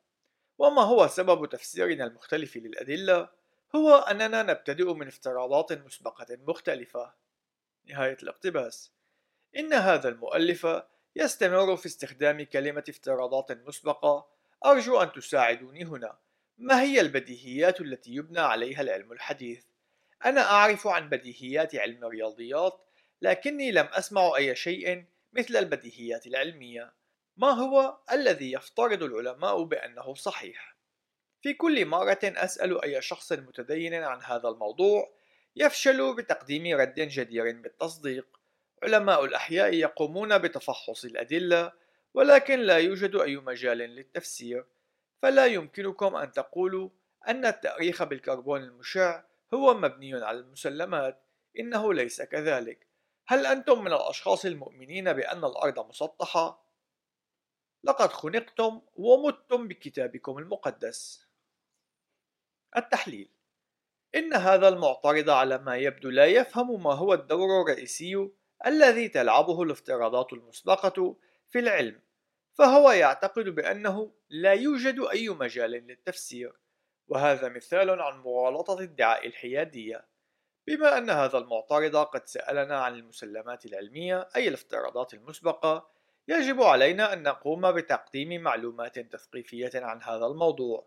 [0.57, 3.29] وما هو سبب تفسيرنا المختلف للأدلة؟
[3.75, 7.13] هو أننا نبتدئ من افتراضات مسبقة مختلفة.
[7.85, 8.91] نهاية الاقتباس.
[9.57, 10.67] إن هذا المؤلف
[11.15, 14.27] يستمر في استخدام كلمة افتراضات مسبقة.
[14.65, 16.17] أرجو أن تساعدوني هنا.
[16.57, 19.65] ما هي البديهيات التي يبنى عليها العلم الحديث؟
[20.25, 22.88] أنا أعرف عن بديهيات علم الرياضيات
[23.21, 26.93] لكني لم أسمع أي شيء مثل البديهيات العلمية.
[27.37, 30.75] ما هو الذي يفترض العلماء بأنه صحيح؟
[31.41, 35.13] في كل مرة أسأل أي شخص متدين عن هذا الموضوع
[35.55, 38.39] يفشل بتقديم رد جدير بالتصديق.
[38.83, 41.71] علماء الأحياء يقومون بتفحص الأدلة
[42.13, 44.65] ولكن لا يوجد أي مجال للتفسير.
[45.21, 46.89] فلا يمكنكم أن تقولوا
[47.27, 51.21] أن التأريخ بالكربون المشع هو مبني على المسلمات
[51.59, 52.88] إنه ليس كذلك.
[53.31, 56.65] هل أنتم من الأشخاص المؤمنين بأن الأرض مسطحة؟
[57.83, 61.27] لقد خنقتم ومتم بكتابكم المقدس.
[62.77, 63.29] التحليل.
[64.15, 68.29] إن هذا المعترض على ما يبدو لا يفهم ما هو الدور الرئيسي
[68.65, 71.15] الذي تلعبه الافتراضات المسبقة
[71.47, 72.01] في العلم
[72.53, 76.59] فهو يعتقد بأنه لا يوجد أي مجال للتفسير
[77.07, 80.08] وهذا مثال عن مغالطة ادعاء الحيادية.
[80.69, 85.89] بما أن هذا المعترض قد سألنا عن المسلمات العلمية أي الافتراضات المسبقة
[86.27, 90.85] يجب علينا أن نقوم بتقديم معلومات تثقيفية عن هذا الموضوع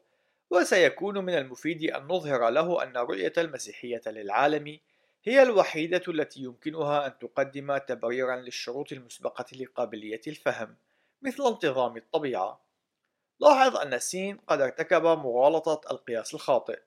[0.51, 4.79] وسيكون من المفيد أن نظهر له أن رؤية المسيحية للعالم
[5.25, 10.77] هي الوحيدة التي يمكنها أن تقدم تبريرا للشروط المسبقة لقابلية الفهم
[11.23, 12.65] مثل انتظام الطبيعة.
[13.41, 16.81] لاحظ أن سين قد ارتكب مغالطة القياس الخاطئ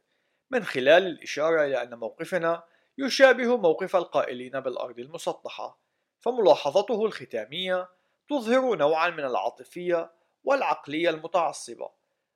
[0.51, 2.63] من خلال الإشارة إلى أن موقفنا
[2.97, 5.79] يشابه موقف القائلين بالأرض المسطحة
[6.19, 7.89] فملاحظته الختامية
[8.29, 10.11] تظهر نوعا من العاطفية
[10.43, 11.89] والعقلية المتعصبة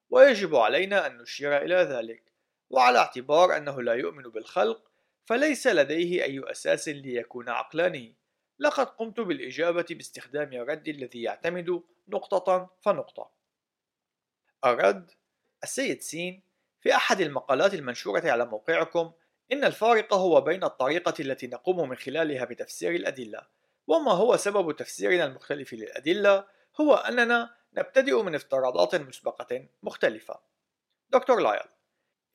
[0.10, 2.24] ويجب علينا أن نشير إلى ذلك
[2.70, 4.92] وعلى اعتبار أنه لا يؤمن بالخلق
[5.26, 8.16] فليس لديه أي أساس ليكون عقلاني.
[8.60, 13.32] لقد قمت بالإجابة باستخدام الرد الذي يعتمد نقطة فنقطة.
[14.66, 15.12] الرد
[15.64, 16.42] السيد سين
[16.82, 19.12] في أحد المقالات المنشورة على موقعكم
[19.52, 23.42] إن الفارق هو بين الطريقة التي نقوم من خلالها بتفسير الأدلة
[23.88, 26.46] وما هو سبب تفسيرنا المختلف للأدلة
[26.82, 30.40] هو أننا نبتدئ من افتراضات مسبقة مختلفة.
[31.10, 31.68] دكتور لايل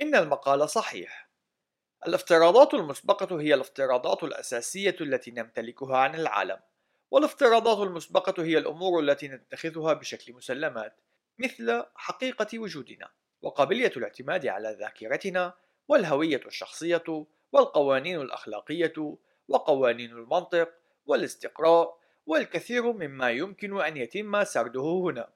[0.01, 1.31] إن المقال صحيح.
[2.07, 6.59] الافتراضات المسبقة هي الافتراضات الأساسية التي نمتلكها عن العالم
[7.11, 11.01] والافتراضات المسبقة هي الأمور التي نتخذها بشكل مسلمات
[11.39, 13.11] مثل حقيقة وجودنا
[13.43, 15.55] وقابلية الاعتماد على ذاكرتنا
[15.89, 19.17] والهوية الشخصية والقوانين الأخلاقية
[19.49, 20.71] وقوانين المنطق
[21.07, 25.29] والاستقراء والكثير مما يمكن أن يتم سرده هنا.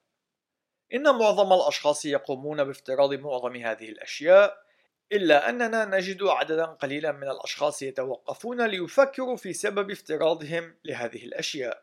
[0.95, 4.69] إن معظم الأشخاص يقومون بافتراض معظم هذه الأشياء،
[5.13, 11.83] إلا أننا نجد عددا قليلا من الأشخاص يتوقفون ليفكروا في سبب افتراضهم لهذه الأشياء.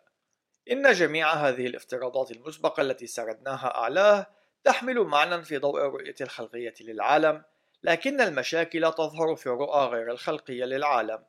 [0.71, 4.27] إن جميع هذه الافتراضات المسبقة التي سردناها أعلاه
[4.63, 7.43] تحمل معنى في ضوء الرؤية الخلقية للعالم،
[7.85, 11.25] لكن المشاكل تظهر في الرؤى غير الخلقية للعالم،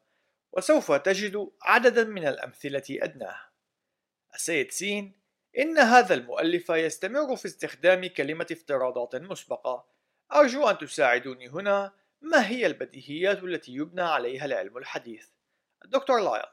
[0.53, 3.41] وسوف تجد عددا من الأمثلة أدناه.
[4.35, 5.21] السيد سين
[5.59, 9.87] إن هذا المؤلف يستمر في استخدام كلمة افتراضات مسبقة.
[10.33, 11.93] أرجو أن تساعدوني هنا.
[12.21, 15.27] ما هي البديهيات التي يبنى عليها العلم الحديث؟
[15.85, 16.47] الدكتور لايل.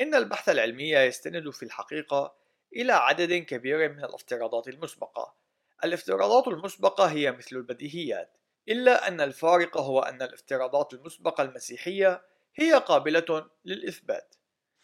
[0.00, 2.36] إن البحث العلمي يستند في الحقيقة
[2.76, 5.34] إلى عدد كبير من الافتراضات المسبقة.
[5.84, 8.36] الافتراضات المسبقة هي مثل البديهيات.
[8.68, 12.22] إلا أن الفارق هو أن الافتراضات المسبقة المسيحية
[12.56, 14.34] هي قابلة للإثبات.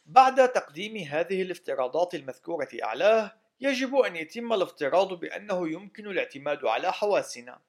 [0.06, 7.60] بعد تقديم هذه الافتراضات المذكورة أعلاه يجب أن يتم الافتراض بأنه يمكن الاعتماد على حواسنا.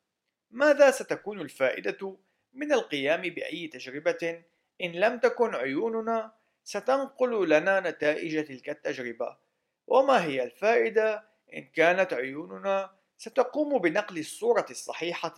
[0.52, 2.18] ماذا ستكون الفائدة
[2.54, 4.44] من القيام بأي تجربة؟
[4.82, 6.32] إن لم تكن عيوننا
[6.64, 9.38] ستنقل لنا نتائج تلك التجربة.
[9.88, 11.24] وما هي الفائدة؟
[11.54, 15.36] إن كانت عيوننا ستقوم بنقل الصورة الصحيحة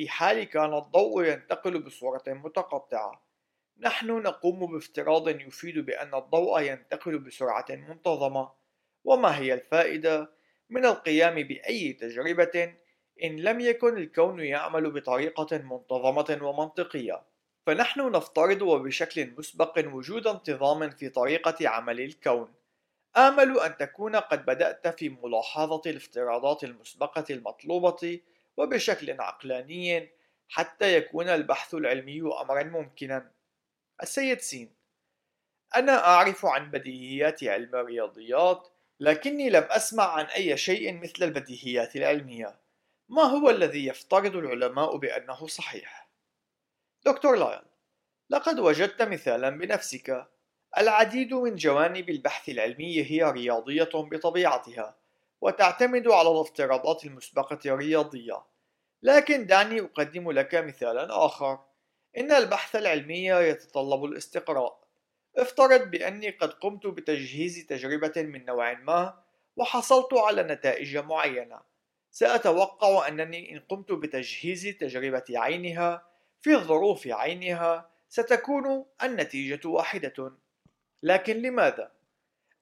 [0.00, 3.22] في حال كان الضوء ينتقل بصورة متقطعة.
[3.78, 8.50] نحن نقوم بافتراض يفيد بأن الضوء ينتقل بسرعة منتظمة.
[9.04, 10.30] وما هي الفائدة؟
[10.70, 12.74] من القيام بأي تجربة
[13.24, 17.22] إن لم يكن الكون يعمل بطريقة منتظمة ومنطقية.
[17.66, 22.54] فنحن نفترض وبشكل مسبق وجود انتظام في طريقة عمل الكون.
[23.16, 28.20] آمل أن تكون قد بدأت في ملاحظة الافتراضات المسبقة المطلوبة
[28.60, 30.10] وبشكل عقلاني
[30.48, 33.30] حتى يكون البحث العلمي أمرا ممكنا.
[34.02, 34.74] السيد سين
[35.76, 38.68] أنا أعرف عن بديهيات علم الرياضيات
[39.00, 42.60] لكني لم أسمع عن أي شيء مثل البديهيات العلمية.
[43.08, 46.08] ما هو الذي يفترض العلماء بأنه صحيح؟
[47.04, 47.62] دكتور لايل
[48.30, 50.26] لقد وجدت مثالا بنفسك.
[50.78, 54.96] العديد من جوانب البحث العلمي هي رياضية بطبيعتها
[55.40, 58.49] وتعتمد على الافتراضات المسبقة الرياضية.
[59.02, 61.58] لكن دعني أقدم لك مثالا آخر.
[62.18, 64.80] إن البحث العلمي يتطلب الاستقراء.
[65.36, 69.22] افترض بأني قد قمت بتجهيز تجربة من نوع ما
[69.56, 71.60] وحصلت على نتائج معينة.
[72.10, 76.06] سأتوقع أنني إن قمت بتجهيز تجربة عينها
[76.40, 80.32] في الظروف عينها ستكون النتيجة واحدة.
[81.02, 81.92] لكن لماذا؟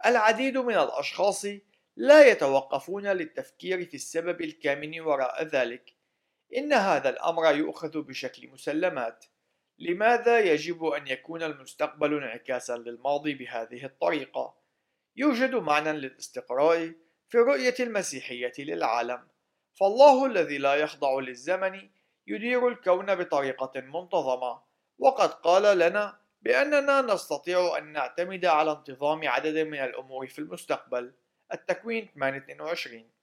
[0.07, 1.47] العديد من الأشخاص
[1.97, 5.98] لا يتوقفون للتفكير في السبب الكامن وراء ذلك.
[6.57, 9.25] إن هذا الأمر يؤخذ بشكل مسلمات.
[9.79, 14.55] لماذا يجب أن يكون المستقبل انعكاسا للماضي بهذه الطريقة؟
[15.17, 16.93] يوجد معنى للاستقراء
[17.29, 19.29] في رؤية المسيحية للعالم.
[19.75, 21.91] فالله الذي لا يخضع للزمن
[22.27, 24.63] يدير الكون بطريقة منتظمة.
[24.99, 31.15] وقد قال لنا بأننا نستطيع أن نعتمد على انتظام عدد من الأمور في المستقبل.
[31.53, 33.18] التكوين 822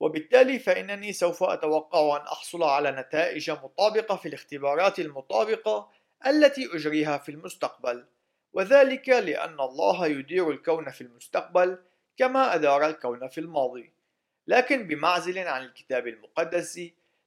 [0.00, 5.90] وبالتالي فإنني سوف أتوقع أن أحصل على نتائج مطابقة في الاختبارات المطابقة
[6.26, 8.04] التي أجريها في المستقبل
[8.52, 11.78] وذلك لأن الله يدير الكون في المستقبل
[12.16, 13.92] كما أدار الكون في الماضي
[14.46, 16.80] لكن بمعزل عن الكتاب المقدس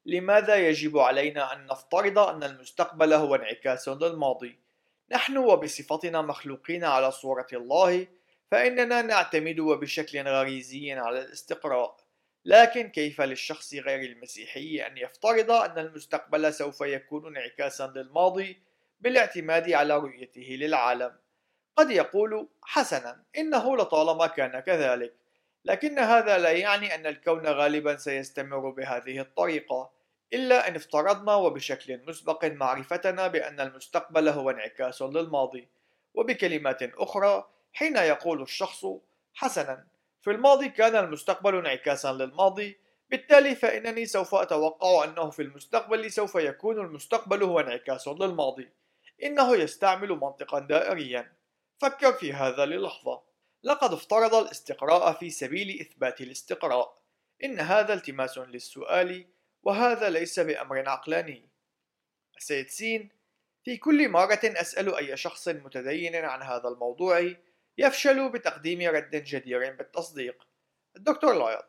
[0.06, 4.60] لماذا يجب علينا أن نفترض أن المستقبل هو انعكاس للماضي؟
[5.12, 8.08] نحن وبصفتنا مخلوقين على صورة الله
[8.52, 12.07] فإننا نعتمد وبشكل غريزي على الاستقراء
[12.48, 18.62] لكن كيف للشخص غير المسيحي أن يفترض أن المستقبل سوف يكون انعكاسا للماضي
[19.00, 21.16] بالاعتماد على رؤيته للعالم؟
[21.76, 25.14] قد يقول حسنا إنه لطالما كان كذلك.
[25.66, 29.92] لكن هذا لا يعني أن الكون غالبا سيستمر بهذه الطريقة
[30.34, 35.68] إلا أن افترضنا وبشكل مسبق معرفتنا بأن المستقبل هو انعكاس للماضي.
[36.14, 38.86] وبكلمات أخرى حين يقول الشخص
[39.34, 39.97] حسنا
[40.28, 42.78] في الماضي كان المستقبل انعكاسا للماضي.
[43.10, 48.70] بالتالي فإنني سوف أتوقع أنه في المستقبل سوف يكون المستقبل هو انعكاس للماضي.
[49.24, 51.34] إنه يستعمل منطقا دائريا.
[51.78, 53.24] فكر في هذا للحظة.
[53.64, 56.98] لقد افترض الاستقراء في سبيل إثبات الاستقراء.
[57.44, 59.26] إن هذا التماس للسؤال
[59.64, 61.50] وهذا ليس بأمر عقلاني.
[62.38, 63.10] السيد سين
[63.64, 67.34] في كل مرة أسأل أي شخص متدين عن هذا الموضوع
[67.78, 70.48] يفشل بتقديم رد جدير بالتصديق
[70.96, 71.62] الدكتور لايل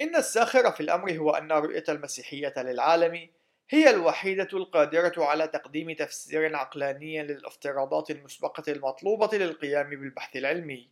[0.00, 3.28] إن الساخر في الأمر هو أن رؤية المسيحية للعالم
[3.70, 10.88] هي الوحيدة القادرة على تقديم تفسير عقلاني للافتراضات المسبقة المطلوبة للقيام بالبحث العلمي.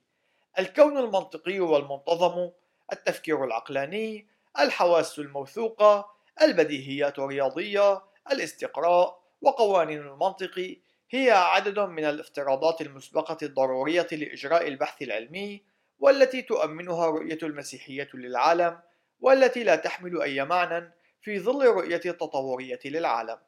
[0.58, 2.50] الكون المنطقي والمنتظم،
[2.92, 4.26] التفكير العقلاني،
[4.60, 6.10] الحواس الموثوقة،
[6.42, 8.02] البديهيات الرياضية،
[8.32, 10.76] الاستقراء، وقوانين المنطق
[11.14, 15.62] هي عدد من الافتراضات المسبقة الضرورية لإجراء البحث العلمي
[15.98, 18.80] والتي تؤمنها رؤية المسيحية للعالم
[19.20, 23.38] والتي لا تحمل أي معنى في ظل رؤية التطورية للعالم.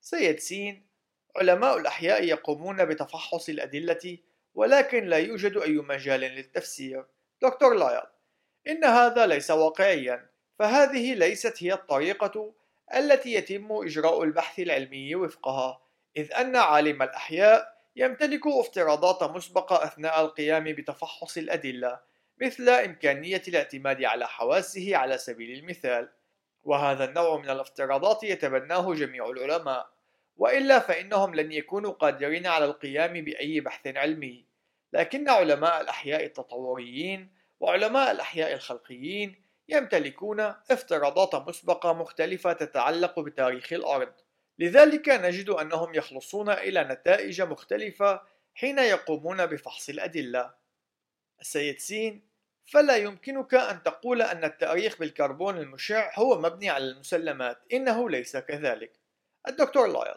[0.00, 0.86] سيد سين
[1.36, 4.18] علماء الأحياء يقومون بتفحص الأدلة
[4.54, 7.04] ولكن لا يوجد أي مجال للتفسير.
[7.42, 8.02] دكتور لايل
[8.68, 12.54] إن هذا ليس واقعيا فهذه ليست هي الطريقة
[12.94, 15.83] التي يتم إجراء البحث العلمي وفقها
[16.16, 22.00] إذ أن عالم الأحياء يمتلك افتراضات مسبقة أثناء القيام بتفحص الأدلة
[22.42, 26.08] مثل إمكانية الاعتماد على حواسه على سبيل المثال.
[26.64, 29.90] وهذا النوع من الافتراضات يتبناه جميع العلماء.
[30.36, 34.44] وإلا فإنهم لن يكونوا قادرين على القيام بأي بحث علمي.
[34.92, 44.12] لكن علماء الأحياء التطوريين وعلماء الأحياء الخلقيين يمتلكون افتراضات مسبقة مختلفة تتعلق بتاريخ الأرض.
[44.58, 48.22] لذلك نجد أنهم يخلصون إلى نتائج مختلفة
[48.54, 50.54] حين يقومون بفحص الأدلة.
[51.40, 52.22] السيد سين
[52.66, 58.92] فلا يمكنك أن تقول أن التاريخ بالكربون المشع هو مبني على المسلمات إنه ليس كذلك.
[59.48, 60.16] الدكتور لايل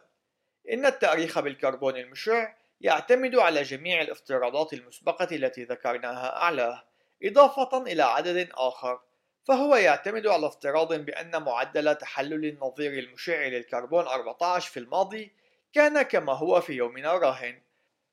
[0.71, 6.83] إن التاريخ بالكربون المشع يعتمد على جميع الافتراضات المسبقة التي ذكرناها أعلاه
[7.23, 8.99] إضافة إلى عدد آخر.
[9.47, 15.31] فهو يعتمد على افتراض بأن معدل تحلل النظير المشع للكربون 14 في الماضي
[15.73, 17.61] كان كما هو في يومنا راهن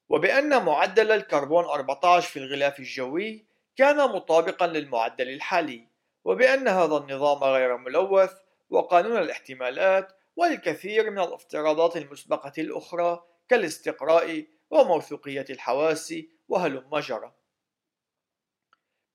[0.09, 3.45] وبأن معدل الكربون 14 في الغلاف الجوي
[3.77, 5.89] كان مطابقا للمعدل الحالي
[6.25, 8.33] وبأن هذا النظام غير ملوث
[8.71, 16.15] وقانون الاحتمالات والكثير من الافتراضات المسبقة الأخرى كالاستقراء وموثوقية الحواس
[16.49, 17.33] وهلم جرى.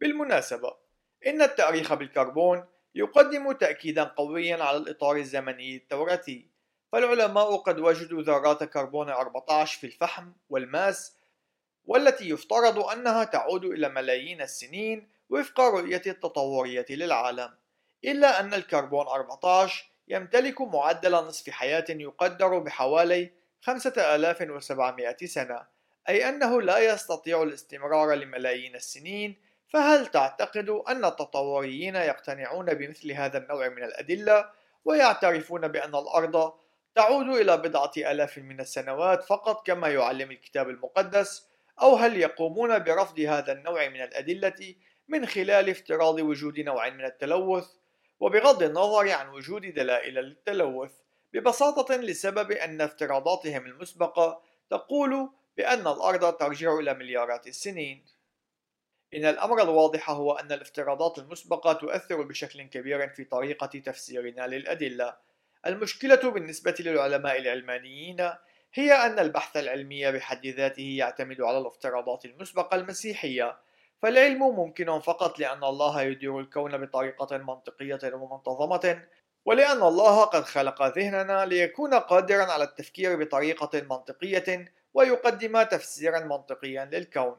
[0.02, 0.89] بالمناسبة،
[1.28, 6.48] إن التأريخ بالكربون يقدم تأكيدا قويا على الإطار الزمني التوراتي،
[6.92, 11.16] فالعلماء قد وجدوا ذرات كربون 14 في الفحم والماس
[11.86, 17.50] والتي يفترض أنها تعود إلى ملايين السنين وفق رؤية التطورية للعالم
[18.06, 25.68] إلا أن الكربون 14 يمتلك معدل نصف حياة يقدر بحوالي 5700 سنة
[26.10, 29.36] أي أنه لا يستطيع الاستمرار لملايين السنين
[29.70, 34.50] فهل تعتقد أن التطوريين يقتنعون بمثل هذا النوع من الأدلة
[34.86, 36.54] ويعترفون بأن الأرض
[36.96, 41.50] تعود إلى بضعة آلاف من السنوات فقط كما يعلم الكتاب المقدس؟
[41.82, 44.76] أو هل يقومون برفض هذا النوع من الأدلة
[45.08, 47.68] من خلال افتراض وجود نوع من التلوث؟
[48.20, 50.92] وبغض النظر عن وجود دلائل للتلوث
[51.34, 58.06] ببساطة لسبب أن افتراضاتهم المسبقة تقول بأن الأرض ترجع إلى مليارات السنين.
[59.14, 65.16] إن الأمر الواضح هو أن الافتراضات المسبقة تؤثر بشكل كبير في طريقة تفسيرنا للأدلة.
[65.66, 68.30] المشكلة بالنسبة للعلماء العلمانيين
[68.74, 73.58] هي أن البحث العلمي بحد ذاته يعتمد على الافتراضات المسبقة المسيحية
[74.02, 79.04] فالعلم ممكن فقط لأن الله يدير الكون بطريقة منطقية ومنتظمة
[79.46, 87.38] ولأن الله قد خلق ذهننا ليكون قادرا على التفكير بطريقة منطقية ويقدم تفسيرا منطقيا للكون.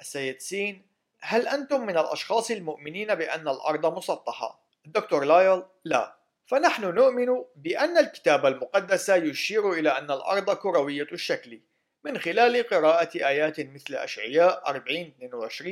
[0.00, 0.86] السيد سين
[1.20, 8.46] هل أنتم من الأشخاص المؤمنين بأن الأرض مسطحة؟ الدكتور لايل لا فنحن نؤمن بأن الكتاب
[8.46, 11.60] المقدس يشير إلى أن الأرض كروية الشكل
[12.04, 15.66] من خلال قراءة آيات مثل أشعياء 40-22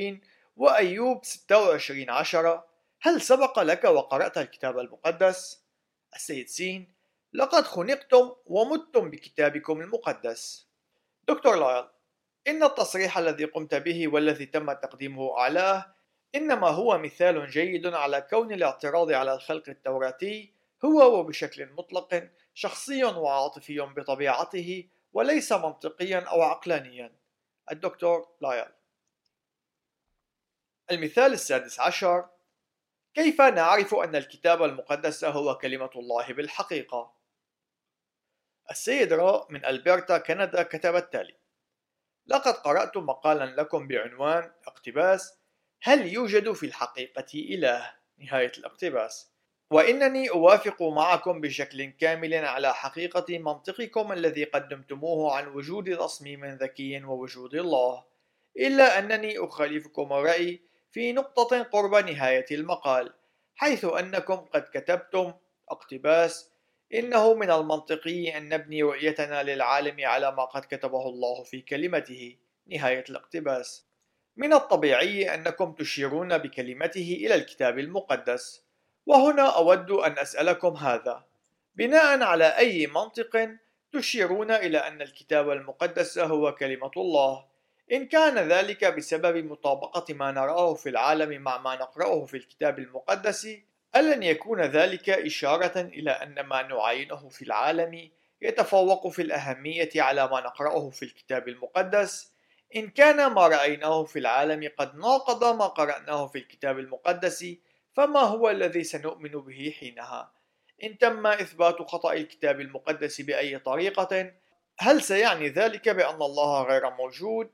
[0.57, 1.25] وأيوب 26-10
[3.01, 5.61] هل سبق لك وقرأت الكتاب المقدس؟
[6.15, 6.93] السيد سين
[7.33, 10.67] لقد خنقتم ومتم بكتابكم المقدس
[11.27, 11.85] دكتور لايل
[12.47, 15.95] إن التصريح الذي قمت به والذي تم تقديمه أعلاه
[16.35, 20.53] إنما هو مثال جيد على كون الاعتراض على الخلق التوراتي
[20.85, 27.15] هو وبشكل مطلق شخصي وعاطفي بطبيعته وليس منطقيا أو عقلانيا.
[27.71, 28.71] الدكتور لايل.
[30.91, 32.29] المثال السادس عشر.
[33.13, 37.15] كيف نعرف أن الكتاب المقدس هو كلمة الله بالحقيقة؟
[38.71, 41.44] السيد را من ألبرتا كندا كتب التالي.
[42.27, 45.37] لقد قرأت مقالا لكم بعنوان اقتباس
[45.81, 49.31] هل يوجد في الحقيقة إله؟ نهاية الاقتباس
[49.71, 57.55] وإنني أوافق معكم بشكل كامل على حقيقة منطقكم الذي قدمتموه عن وجود تصميم ذكي ووجود
[57.55, 58.03] الله
[58.57, 60.61] إلا أنني أخالفكم الرأي
[60.91, 63.13] في نقطة قرب نهاية المقال
[63.55, 65.33] حيث أنكم قد كتبتم
[65.69, 66.51] اقتباس
[66.93, 72.35] إنه من المنطقي أن نبني رؤيتنا للعالم على ما قد كتبه الله في كلمته.
[72.67, 73.85] نهاية الاقتباس.
[74.37, 78.63] من الطبيعي أنكم تشيرون بكلمته إلى الكتاب المقدس.
[79.05, 81.25] وهنا أود أن أسألكم هذا.
[81.75, 83.49] بناء على أي منطق
[83.93, 87.45] تشيرون إلى أن الكتاب المقدس هو كلمة الله.
[87.91, 93.47] إن كان ذلك بسبب مطابقة ما نراه في العالم مع ما نقرأه في الكتاب المقدس
[93.95, 100.41] ألن يكون ذلك إشارة إلى أن ما نعاينه في العالم يتفوق في الأهمية على ما
[100.41, 102.35] نقرأه في الكتاب المقدس
[102.75, 107.45] إن كان ما رأيناه في العالم قد ناقض ما قرأناه في الكتاب المقدس
[107.93, 110.31] فما هو الذي سنؤمن به حينها؟
[110.83, 114.31] إن تم إثبات خطأ الكتاب المقدس بأي طريقة
[114.79, 117.49] هل سيعني ذلك بأن الله غير موجود؟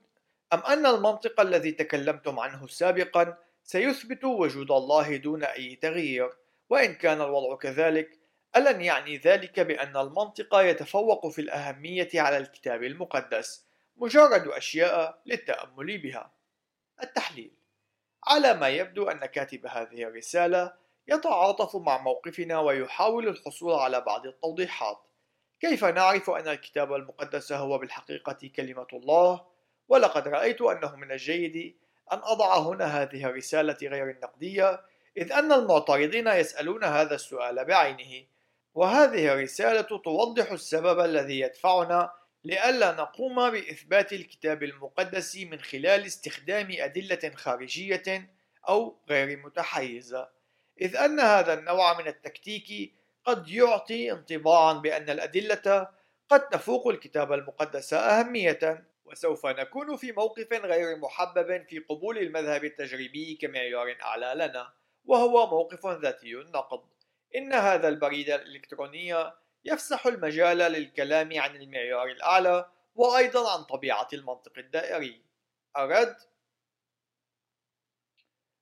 [0.53, 3.37] أم أن المنطق الذي تكلمتم عنه سابقا
[3.71, 6.29] سيثبت وجود الله دون أي تغيير
[6.69, 8.19] وإن كان الوضع كذلك
[8.55, 13.65] ألن يعني ذلك بأن المنطق يتفوق في الأهمية على الكتاب المقدس
[13.95, 16.33] مجرد أشياء للتأمل بها
[17.03, 17.51] التحليل
[18.27, 20.73] على ما يبدو أن كاتب هذه الرسالة
[21.07, 25.07] يتعاطف مع موقفنا ويحاول الحصول على بعض التوضيحات
[25.59, 29.45] كيف نعرف أن الكتاب المقدس هو بالحقيقة كلمة الله؟
[29.87, 31.81] ولقد رأيت أنه من الجيد
[32.11, 34.81] أن أضع هنا هذه الرسالة غير النقدية
[35.17, 38.25] إذ أن المعترضين يسألون هذا السؤال بعينه.
[38.73, 42.11] وهذه الرسالة توضح السبب الذي يدفعنا
[42.43, 48.29] لئلا نقوم بإثبات الكتاب المقدس من خلال استخدام أدلة خارجية
[48.69, 50.29] أو غير متحيزة.
[50.81, 52.93] إذ أن هذا النوع من التكتيك
[53.25, 55.87] قد يعطي انطباعا بأن الأدلة
[56.29, 58.90] قد تفوق الكتاب المقدس أهمية.
[59.11, 64.73] وسوف نكون في موقف غير محبب في قبول المذهب التجريبي كمعيار أعلى لنا
[65.05, 66.81] وهو موقف ذاتي النقد
[67.35, 69.31] إن هذا البريد الإلكتروني
[69.65, 75.21] يفسح المجال للكلام عن المعيار الأعلى وأيضا عن طبيعة المنطق الدائري.
[75.77, 76.17] الرد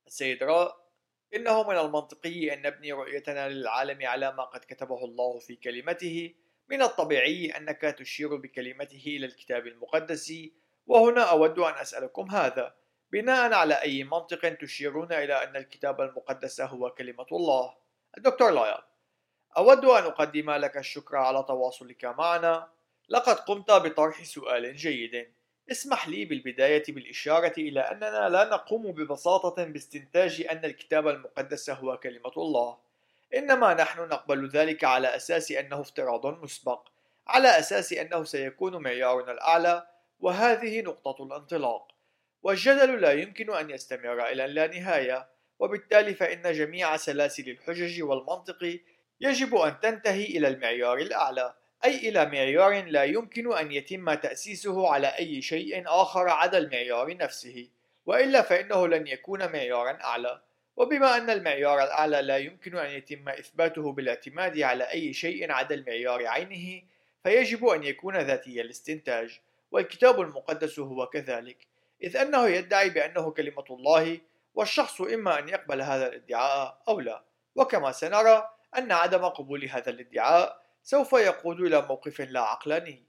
[0.07, 0.89] السيد راء
[1.35, 6.35] إنه من المنطقي أن نبني رؤيتنا للعالم على ما قد كتبه الله في كلمته
[6.69, 10.33] من الطبيعي أنك تشير بكلمته إلى الكتاب المقدس
[10.87, 12.75] وهنا أود أن أسألكم هذا.
[13.11, 17.73] بناء على أي منطق تشيرون إلى أن الكتاب المقدس هو كلمة الله.
[18.17, 18.77] الدكتور لايل
[19.57, 22.67] أود أن أقدم لك الشكر على تواصلك معنا.
[23.09, 25.27] لقد قمت بطرح سؤال جيد.
[25.71, 32.31] اسمح لي بالبداية بالإشارة إلى أننا لا نقوم ببساطة باستنتاج أن الكتاب المقدس هو كلمة
[32.37, 32.77] الله.
[33.35, 36.87] إنما نحن نقبل ذلك على أساس أنه افتراض مسبق
[37.27, 39.87] على أساس أنه سيكون معيارنا الأعلى
[40.19, 41.87] وهذه نقطة الانطلاق.
[42.43, 48.79] والجدل لا يمكن أن يستمر إلى اللانهاية وبالتالي فإن جميع سلاسل الحجج والمنطق
[49.21, 51.53] يجب أن تنتهي إلى المعيار الأعلى
[51.85, 57.67] أي إلى معيار لا يمكن أن يتم تأسيسه على أي شيء آخر عدا المعيار نفسه.
[58.05, 60.41] وإلا فإنه لن يكون معيارا أعلى.
[60.79, 66.27] وبما أن المعيار الأعلى لا يمكن أن يتم إثباته بالاعتماد على أي شيء عدا المعيار
[66.27, 66.81] عينه
[67.23, 69.39] فيجب أن يكون ذاتي الاستنتاج
[69.71, 71.57] والكتاب المقدس هو كذلك.
[72.03, 74.19] إذ أنه يدعي بأنه كلمة الله
[74.55, 77.23] والشخص إما أن يقبل هذا الادعاء أو لا.
[77.55, 83.03] وكما سنرى أن عدم قبول هذا الادعاء سوف يقود إلى موقف لا عقلاني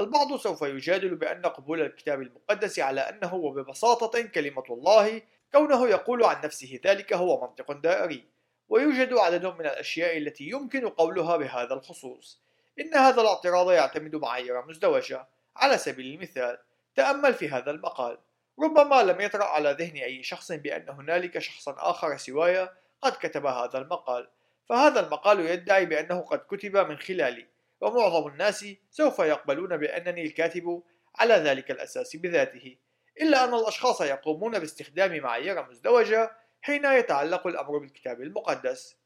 [0.00, 5.22] البعض سوف يجادل بأن قبول الكتاب المقدس على أنه وببساطة كلمة الله
[5.54, 8.24] كونه يقول عن نفسه ذلك هو منطق دائري
[8.68, 12.42] ويوجد عدد من الأشياء التي يمكن قولها بهذا الخصوص.
[12.80, 15.28] إن هذا الاعتراض يعتمد معايير مزدوجة.
[15.56, 16.58] على سبيل المثال
[16.94, 18.18] تأمل في هذا المقال.
[18.62, 22.68] ربما لم يطرأ على ذهن أي شخص بأن هنالك شخص آخر سواي
[23.02, 24.28] قد كتب هذا المقال.
[24.68, 27.46] فهذا المقال يدعي بأنه قد كتب من خلالي
[27.80, 30.82] ومعظم الناس سوف يقبلون بأنني الكاتب
[31.16, 32.76] على ذلك الأساس بذاته.
[33.20, 36.30] إلا أن الأشخاص يقومون باستخدام معايير مزدوجة
[36.62, 38.96] حين يتعلق الأمر بالكتاب المقدس.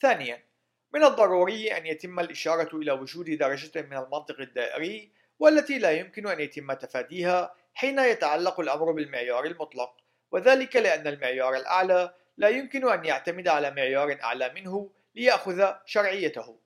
[0.00, 0.42] ثانيا،
[0.94, 6.40] من الضروري أن يتم الإشارة إلى وجود درجة من المنطق الدائري والتي لا يمكن أن
[6.40, 9.96] يتم تفاديها حين يتعلق الأمر بالمعيار المطلق،
[10.30, 16.58] وذلك لأن المعيار الأعلى لا يمكن أن يعتمد على معيار أعلى منه ليأخذ شرعيته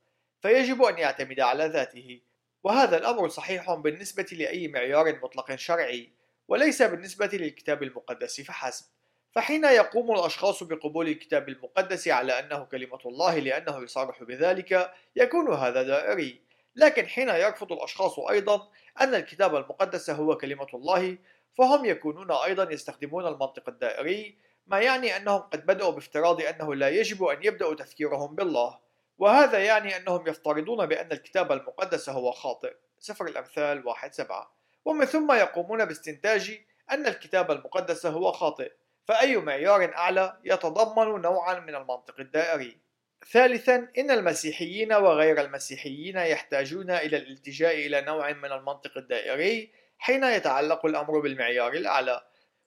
[0.42, 2.20] فيجب أن يعتمد على ذاته
[2.64, 6.15] وهذا الأمر صحيح بالنسبة لأي معيار مطلق شرعي
[6.48, 8.86] وليس بالنسبة للكتاب المقدس فحسب.
[9.32, 15.82] فحين يقوم الأشخاص بقبول الكتاب المقدس على أنه كلمة الله لأنه يصرح بذلك يكون هذا
[15.82, 16.40] دائري.
[16.76, 18.68] لكن حين يرفض الأشخاص أيضا
[19.00, 21.18] أن الكتاب المقدس هو كلمة الله
[21.58, 24.36] فهم يكونون أيضا يستخدمون المنطق الدائري
[24.66, 28.78] ما يعني أنهم قد بدأوا بافتراض أنه لا يجب أن يبدأوا تفكيرهم بالله.
[29.18, 32.74] وهذا يعني أنهم يفترضون بأن الكتاب المقدس هو خاطئ.
[32.98, 34.55] سفر الأمثال واحد سبعة.
[34.86, 36.60] ومن ثم يقومون باستنتاج
[36.90, 38.72] أن الكتاب المقدس هو خاطئ
[39.04, 42.78] فأي معيار أعلى يتضمن نوعا من المنطق الدائري.
[43.32, 50.86] ثالثا إن المسيحيين وغير المسيحيين يحتاجون إلى الالتجاء إلى نوع من المنطق الدائري حين يتعلق
[50.86, 52.22] الأمر بالمعيار الأعلى.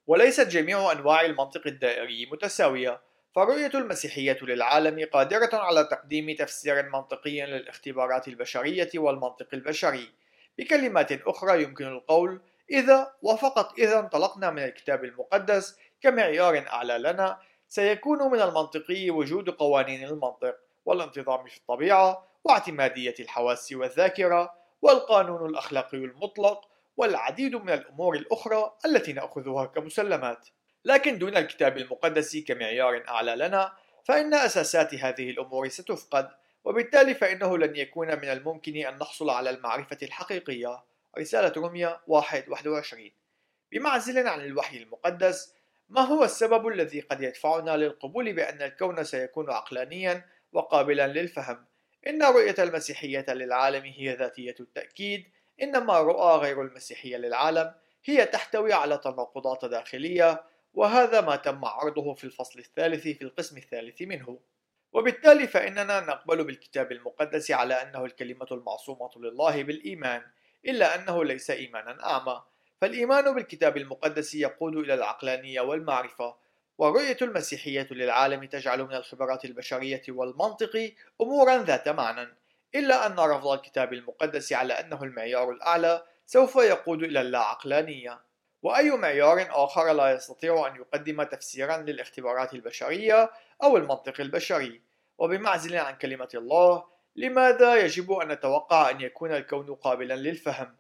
[0.08, 3.02] وليست جميع أنواع المنطق الدائري متساوية
[3.36, 10.19] فرؤية المسيحية للعالم قادرة على تقديم تفسير منطقي للاختبارات البشرية والمنطق البشري.
[10.60, 12.42] بكلمات أخرى يمكن القول
[12.72, 20.04] إذا وفقط إذا انطلقنا من الكتاب المقدس كمعيار أعلى لنا سيكون من المنطقي وجود قوانين
[20.08, 20.56] المنطق
[20.86, 29.66] والانتظام في الطبيعة واعتمادية الحواس والذاكرة والقانون الأخلاقي المطلق والعديد من الأمور الأخرى التي نأخذها
[29.66, 30.48] كمسلمات.
[30.86, 36.30] لكن دون الكتاب المقدس كمعيار أعلى لنا فإن أساسات هذه الأمور ستفقد.
[36.64, 40.84] وبالتالي فإنه لن يكون من الممكن أن نحصل على المعرفة الحقيقية.
[41.18, 43.12] رسالة روميا 1 21
[43.72, 45.56] بمعزل عن الوحي المقدس
[45.90, 51.66] ما هو السبب الذي قد يدفعنا للقبول بأن الكون سيكون عقلانيا وقابلا للفهم؟
[52.08, 55.26] إن رؤية المسيحية للعالم هي ذاتية التأكيد.
[55.62, 57.74] إنما رؤى غير المسيحية للعالم
[58.06, 60.44] هي تحتوي على تناقضات داخلية
[60.74, 64.40] وهذا ما تم عرضه في الفصل الثالث في القسم الثالث منه.
[64.94, 70.22] وبالتالي فإننا نقبل بالكتاب المقدس على أنه الكلمة المعصومة لله بالإيمان
[70.66, 72.42] إلا أنه ليس إيمانا أعمى.
[72.82, 76.36] فالإيمان بالكتاب المقدس يقود إلى العقلانية والمعرفة
[76.78, 82.38] ورؤية المسيحية للعالم تجعل من الخبرات البشرية والمنطق أمورا ذات معنى.
[82.76, 88.20] إلا أن رفض الكتاب المقدس على أنه المعيار الأعلى سوف يقود إلى اللاعقلانية.
[88.64, 93.32] وأي معيار آخر لا يستطيع أن يقدم تفسيرا للاختبارات البشرية
[93.64, 94.82] أو المنطق البشري.
[95.18, 96.84] وبمعزل عن كلمة الله
[97.16, 100.76] لماذا يجب أن نتوقع أن يكون الكون قابلا للفهم؟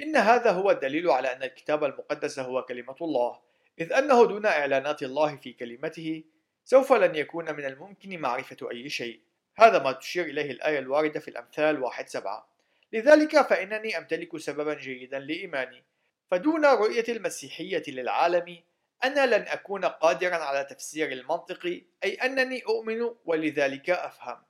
[0.00, 3.40] إن هذا هو الدليل على أن الكتاب المقدس هو كلمة الله.
[3.80, 6.24] إذ أنه دون إعلانات الله في كلمته
[6.64, 9.20] سوف لن يكون من الممكن معرفة أي شيء.
[9.56, 12.48] هذا ما تشير إليه الآية الواردة في الأمثال واحد سبعة.
[12.92, 15.84] لذلك فإنني أمتلك سببا جيدا لإيماني.
[16.30, 18.58] فدون رؤية المسيحية للعالم
[19.04, 24.42] أنا لن أكون قادرا على تفسير المنطق أي أنني أؤمن ولذلك أفهم.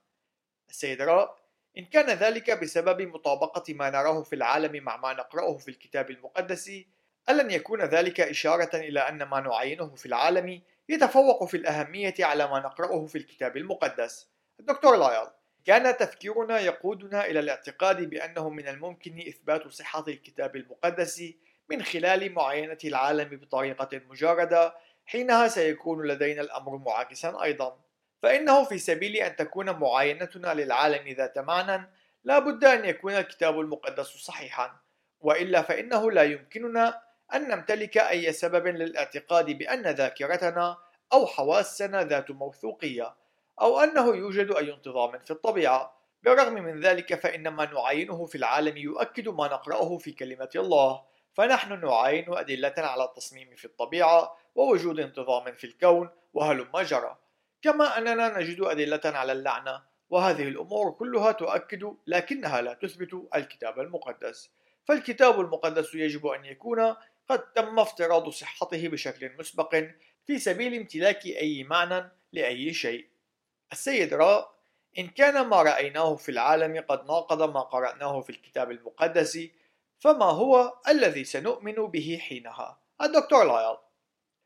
[0.69, 1.37] السيد راء
[1.77, 6.71] إن كان ذلك بسبب مطابقة ما نراه في العالم مع ما نقرأه في الكتاب المقدس
[7.29, 12.59] ألن يكون ذلك إشارة إلى أن ما نعينه في العالم يتفوق في الأهمية على ما
[12.59, 14.27] نقرأه في الكتاب المقدس.
[14.59, 15.27] الدكتور لايل
[15.65, 21.23] كان تفكيرنا يقودنا إلى الاعتقاد بأنه من الممكن إثبات صحة الكتاب المقدس
[21.69, 27.79] من خلال معاينة العالم بطريقة مجردة حينها سيكون لدينا الأمر معاكسا أيضا.
[28.23, 31.91] فإنه في سبيل أن تكون معاينتنا للعالم ذات معنى
[32.23, 34.79] لا بد أن يكون الكتاب المقدس صحيحا.
[35.19, 37.01] وإلا فإنه لا يمكننا
[37.33, 40.77] أن نمتلك أي سبب للاعتقاد بأن ذاكرتنا
[41.13, 43.15] أو حواسنا ذات موثوقية
[43.61, 45.95] أو أنه يوجد أي انتظام في الطبيعة.
[46.23, 51.14] بالرغم من ذلك فإن ما نعاينه في العالم يؤكد ما نقرأه في كلمة الله.
[51.35, 57.17] فنحن نعاين أدلة على التصميم في الطبيعة ووجود انتظام في الكون وهلم جرى.
[57.61, 64.49] كما أننا نجد أدلة على اللعنة وهذه الأمور كلها تؤكد لكنها لا تثبت الكتاب المقدس.
[64.85, 66.95] فالكتاب المقدس يجب أن يكون
[67.29, 69.83] قد تم افتراض صحته بشكل مسبق
[70.25, 73.07] في سبيل امتلاك أي معنى لأي شيء.
[73.71, 74.55] السيد راء
[74.99, 79.39] إن كان ما رأيناه في العالم قد ناقض ما قرأناه في الكتاب المقدس
[79.99, 83.77] فما هو الذي سنؤمن به حينها؟ الدكتور لايل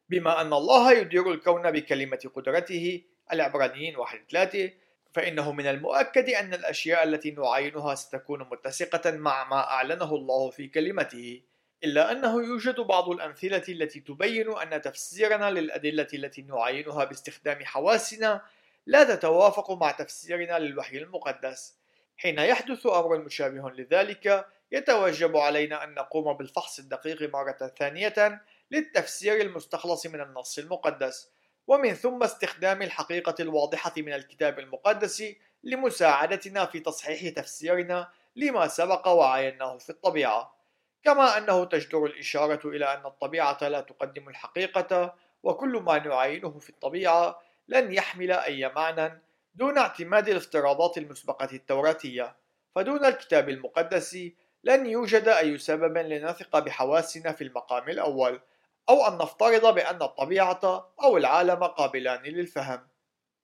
[0.10, 4.72] بما أن الله يدير الكون بكلمة قدرته العبرانيين واحد ثلاثة
[5.14, 11.42] فإنه من المؤكد أن الأشياء التي نعاينها ستكون متسقة مع ما أعلنه الله في كلمته
[11.84, 18.42] إلا أنه يوجد بعض الأمثلة التي تبين أن تفسيرنا للأدلة التي نعاينها باستخدام حواسنا
[18.86, 21.79] لا تتوافق مع تفسيرنا للوحي المقدس
[22.20, 28.42] حين يحدث أمر مشابه لذلك يتوجب علينا أن نقوم بالفحص الدقيق مرة ثانية
[28.72, 31.32] للتفسير المستخلص من النص المقدس
[31.68, 35.24] ومن ثم استخدام الحقيقة الواضحة من الكتاب المقدس
[35.64, 40.56] لمساعدتنا في تصحيح تفسيرنا لما سبق وعايناه في الطبيعة.
[41.04, 47.42] كما أنه تجدر الإشارة إلى أن الطبيعة لا تقدم الحقيقة وكل ما نعاينه في الطبيعة
[47.68, 49.22] لن يحمل أي معنى
[49.60, 52.36] دون اعتماد الافتراضات المسبقة التوراتية
[52.76, 54.18] فدون الكتاب المقدس
[54.64, 58.42] لن يوجد أي سبب لنثق بحواسنا في المقام الأول
[58.90, 62.88] أو أن نفترض بأن الطبيعة أو العالم قابلان للفهم.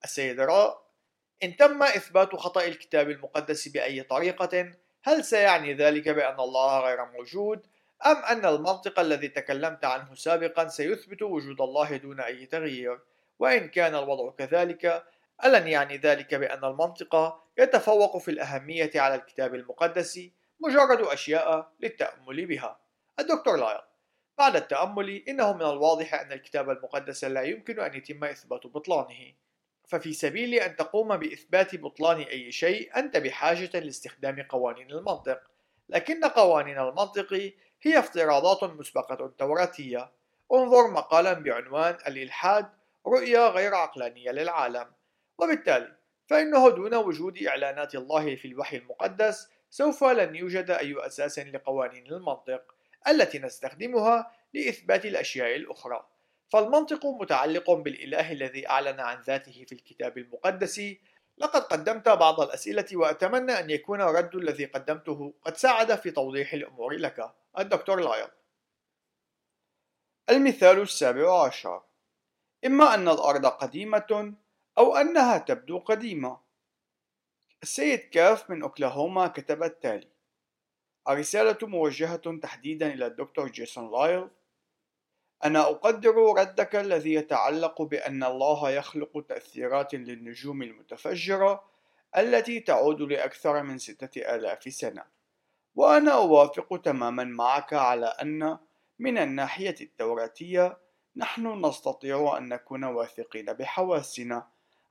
[0.03, 0.85] السيد راء
[1.43, 4.71] إن تم إثبات خطأ الكتاب المقدس بأي طريقة
[5.03, 7.67] هل سيعني ذلك بأن الله غير موجود
[8.05, 12.99] أم أن المنطق الذي تكلمت عنه سابقا سيثبت وجود الله دون أي تغيير؟
[13.39, 15.03] وإن كان الوضع كذلك
[15.45, 20.19] ألن يعني ذلك بأن المنطق يتفوق في الأهمية على الكتاب المقدس
[20.59, 22.79] مجرد أشياء للتأمل بها.
[23.19, 23.81] الدكتور لايل
[24.37, 29.33] بعد التأمل إنه من الواضح أن الكتاب المقدس لا يمكن أن يتم إثبات بطلانه.
[29.87, 35.41] ففي سبيل أن تقوم بإثبات بطلان أي شيء أنت بحاجة لاستخدام قوانين المنطق.
[35.89, 37.33] لكن قوانين المنطق
[37.81, 40.11] هي افتراضات مسبقة توراتية.
[40.53, 42.69] انظر مقالا بعنوان الإلحاد
[43.07, 44.87] رؤية غير عقلانية للعالم.
[45.37, 45.95] وبالتالي
[46.27, 52.75] فإنه دون وجود إعلانات الله في الوحي المقدس سوف لن يوجد أي أساس لقوانين المنطق
[53.07, 56.07] التي نستخدمها لإثبات الأشياء الأخرى.
[56.49, 60.81] فالمنطق متعلق بالإله الذي أعلن عن ذاته في الكتاب المقدس.
[61.37, 66.93] لقد قدمت بعض الأسئلة وأتمنى أن يكون الرد الذي قدمته قد ساعد في توضيح الأمور
[66.93, 67.31] لك.
[67.59, 68.27] الدكتور لايل
[70.29, 71.81] المثال السابع عشر.
[72.65, 74.33] إما أن الأرض قديمة
[74.77, 76.45] أو أنها تبدو قديمة.
[77.63, 80.07] السيد كاف من أوكلاهوما كتب التالي
[81.09, 84.29] الرسالة موجهة تحديدا إلى الدكتور جيسون لايل
[85.43, 91.63] أنا أقدر ردك الذي يتعلق بأن الله يخلق تأثيرات للنجوم المتفجرة
[92.17, 95.03] التي تعود لأكثر من ستة آلاف سنة
[95.75, 98.57] وأنا أوافق تماما معك على أن
[98.99, 100.77] من الناحية التوراتية
[101.15, 104.47] نحن نستطيع أن نكون واثقين بحواسنا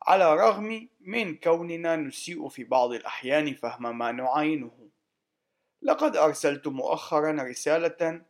[0.06, 4.88] على الرغم من كوننا نسيء في بعض الأحيان فهم ما نعاينه
[5.82, 8.22] لقد أرسلت مؤخرا رسالة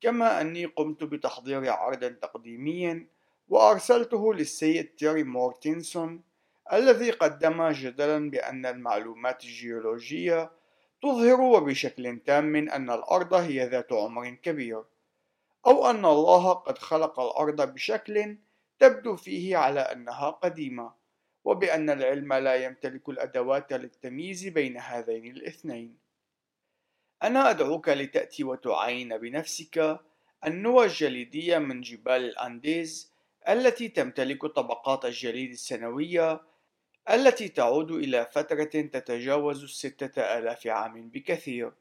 [0.00, 3.06] كما أني قمت بتحضير عرض تقديمي
[3.48, 6.22] وأرسلته للسيد تيري مورتنسون
[6.72, 10.50] الذي قدم جدلا بأن المعلومات الجيولوجية
[11.02, 14.84] تظهر وبشكل تام أن الأرض هي ذات عمر كبير
[15.66, 18.38] أو أن الله قد خلق الأرض بشكل
[18.78, 21.01] تبدو فيه على أنها قديمة.
[21.44, 25.98] وبأن العلم لا يمتلك الأدوات للتمييز بين هذين الاثنين.
[27.22, 30.00] أنا أدعوك لتأتي وتعاين بنفسك
[30.46, 33.12] النوى الجليدية من جبال الأنديز
[33.48, 36.40] التي تمتلك طبقات الجليد السنوية
[37.10, 41.72] التي تعود إلى فترة تتجاوز الستة آلاف عام بكثير.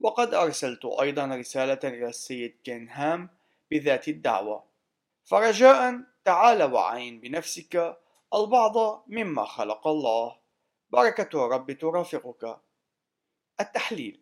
[0.00, 3.28] وقد أرسلت أيضا رسالة إلى السيد كينهام
[3.70, 4.64] بذات الدعوة.
[5.24, 7.96] فرجاء تعال وعين بنفسك
[8.34, 10.36] البعض مما خلق الله.
[10.90, 12.60] بركة الرب ترافقك.
[13.60, 14.20] التحليل.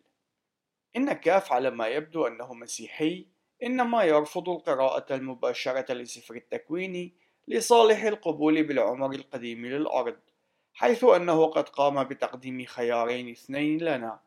[0.95, 3.27] إن كاف على ما يبدو أنه مسيحي
[3.63, 10.19] إنما يرفض القراءة المباشرة لسفر التكوين لصالح القبول بالعمر القديم للأرض
[10.73, 14.19] حيث أنه قد قام بتقديم خيارين اثنين لنا.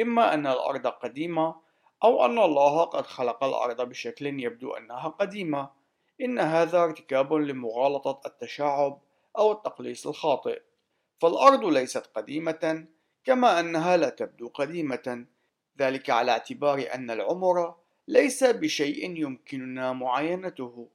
[0.00, 1.56] إما أن الأرض قديمة
[2.04, 5.70] أو أن الله قد خلق الأرض بشكل يبدو أنها قديمة.
[6.20, 9.03] إن هذا ارتكاب لمغالطة التشعب
[9.38, 10.62] أو التقليص الخاطئ.
[11.18, 12.86] فالأرض ليست قديمة
[13.24, 15.26] كما أنها لا تبدو قديمة.
[15.78, 17.74] ذلك على اعتبار أن العمر
[18.08, 20.88] ليس بشيء يمكننا معاينته.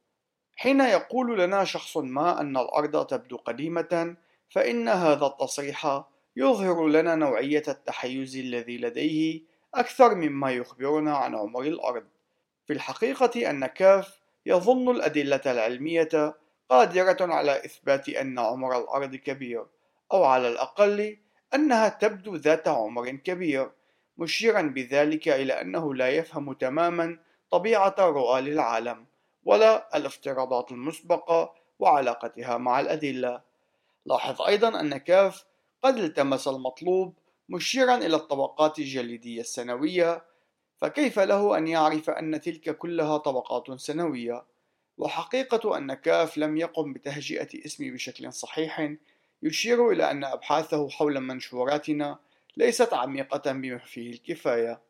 [0.56, 4.16] حين يقول لنا شخص ما أن الأرض تبدو قديمة
[4.50, 6.04] فإن هذا التصريح
[6.36, 9.42] يظهر لنا نوعية التحيز الذي لديه
[9.74, 12.04] أكثر مما يخبرنا عن عمر الأرض.
[12.66, 16.36] في الحقيقة أن كاف يظن الأدلة العلمية
[16.70, 19.66] قادرة على إثبات أن عمر الأرض كبير
[20.12, 21.18] أو على الأقل
[21.54, 23.72] أنها تبدو ذات عمر كبير
[24.18, 27.20] مشيرا بذلك إلى أنه لا يفهم تماما
[27.52, 29.06] طبيعة الرؤى للعالم
[29.46, 33.42] ولا الافتراضات المسبقة وعلاقتها مع الأدلة.
[34.06, 35.46] لاحظ أيضا أن كاف
[35.84, 37.14] قد التمس المطلوب
[37.50, 40.26] مشيرا إلى الطبقات الجليدية السنوية
[40.78, 44.44] فكيف له أن يعرف أن تلك كلها طبقات سنوية؟
[45.00, 48.94] وحقيقة أن كاف لم يقم بتهجئة اسمي بشكل صحيح
[49.44, 52.20] يشير إلى أن أبحاثه حول منشوراتنا
[52.58, 54.82] ليست عميقة بما فيه الكفاية.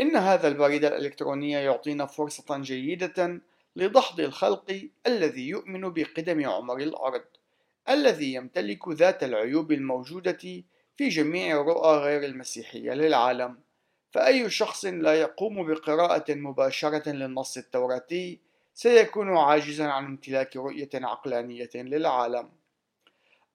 [0.00, 3.40] إن هذا البريد الإلكتروني يعطينا فرصة جيدة
[3.76, 7.24] لدحض الخلق الذي يؤمن بقدم عمر الأرض
[7.88, 10.62] الذي يمتلك ذات العيوب الموجودة
[10.96, 13.58] في جميع الرؤى غير المسيحية للعالم.
[14.10, 18.47] فأي شخص لا يقوم بقراءة مباشرة للنص التوراتي
[18.78, 22.50] سيكون عاجزا عن امتلاك رؤية عقلانية للعالم.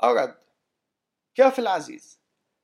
[0.03, 0.35] أرد
[1.35, 2.19] كاف العزيز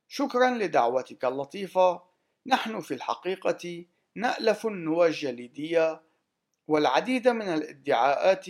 [0.08, 2.02] شكرا لدعوتك اللطيفة.
[2.46, 3.86] نحن في الحقيقة
[4.16, 6.02] نألف النوى الجليدية
[6.68, 8.46] والعديد من الادعاءات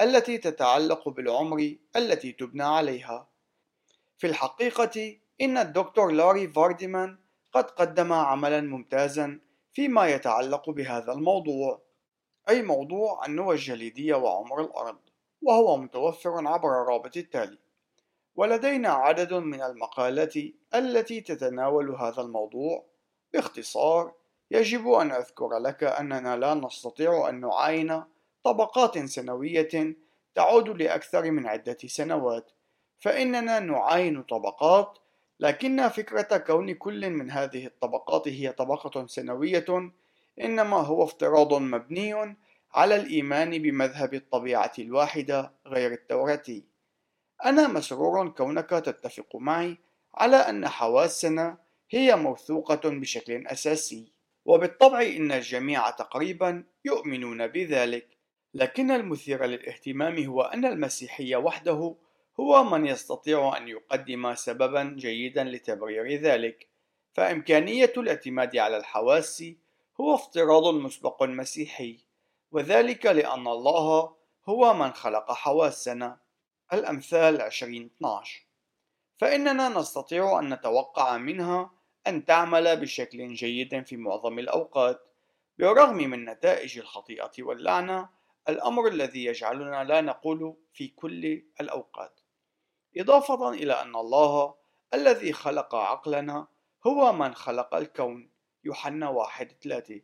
[0.00, 3.28] التي تتعلق بالعمر التي تبنى عليها.
[4.18, 7.18] في الحقيقة إن الدكتور لاري فارديمان
[7.52, 9.40] قد قدم عملا ممتازا
[9.72, 11.83] فيما يتعلق بهذا الموضوع.
[12.48, 14.98] أي موضوع النوى الجليدية وعمر الأرض
[15.42, 17.58] وهو متوفر عبر الرابط التالي.
[18.36, 20.34] ولدينا عدد من المقالات
[20.74, 22.84] التي تتناول هذا الموضوع.
[23.32, 24.12] باختصار
[24.50, 28.02] يجب أن أذكر لك أننا لا نستطيع أن نعاين
[28.44, 29.96] طبقات سنوية
[30.34, 32.50] تعود لأكثر من عدة سنوات.
[32.98, 34.98] فإننا نعاين طبقات
[35.40, 39.92] لكن فكرة كون كل من هذه الطبقات هي طبقة سنوية
[40.40, 42.36] إنما هو افتراض مبني
[42.74, 46.64] على الإيمان بمذهب الطبيعة الواحدة غير التوراتي.
[47.44, 49.76] أنا مسرور كونك تتفق معي
[50.14, 51.58] على أن حواسنا
[51.90, 54.12] هي موثوقة بشكل أساسي،
[54.44, 58.06] وبالطبع إن الجميع تقريبا يؤمنون بذلك،
[58.54, 61.94] لكن المثير للاهتمام هو أن المسيحي وحده
[62.40, 66.66] هو من يستطيع أن يقدم سببا جيدا لتبرير ذلك
[67.12, 69.44] فإمكانية الاعتماد على الحواس
[70.00, 71.98] هو افتراض مسبق مسيحي
[72.52, 74.14] وذلك لأن الله
[74.48, 76.24] هو من خلق حواسنا.
[76.72, 78.46] الأمثال 2012
[79.16, 81.70] فإننا نستطيع أن نتوقع منها
[82.06, 85.00] أن تعمل بشكل جيد في معظم الأوقات
[85.58, 88.08] بالرغم من نتائج الخطيئة واللعنة
[88.48, 92.20] الأمر الذي يجعلنا لا نقول في كل الأوقات.
[92.96, 94.54] إضافة إلى أن الله
[94.94, 96.46] الذي خلق عقلنا
[96.86, 98.30] هو من خلق الكون.
[98.64, 100.00] يوحنا واحد ثلاثة.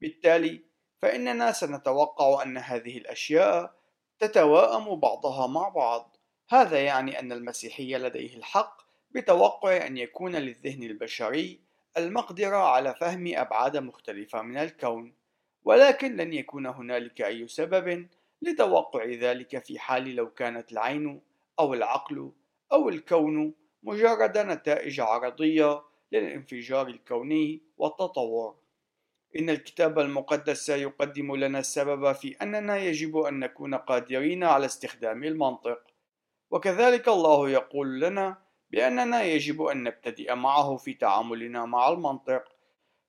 [0.00, 0.60] بالتالي
[1.02, 3.74] فإننا سنتوقع أن هذه الأشياء
[4.18, 6.16] تتواءم بعضها مع بعض.
[6.48, 11.60] هذا يعني أن المسيحية لديه الحق بتوقع أن يكون للذهن البشري
[11.96, 15.14] المقدرة على فهم أبعاد مختلفة من الكون.
[15.64, 18.08] ولكن لن يكون هنالك أي سبب
[18.42, 21.22] لتوقع ذلك في حال لو كانت العين
[21.58, 22.32] أو العقل
[22.72, 25.82] أو الكون مجرد نتائج عرضية
[26.12, 28.56] للانفجار الكوني والتطور.
[29.38, 35.82] إن الكتاب المقدس يقدم لنا السبب في أننا يجب أن نكون قادرين على استخدام المنطق.
[36.50, 38.38] وكذلك الله يقول لنا
[38.70, 42.44] بأننا يجب أن نبتدئ معه في تعاملنا مع المنطق.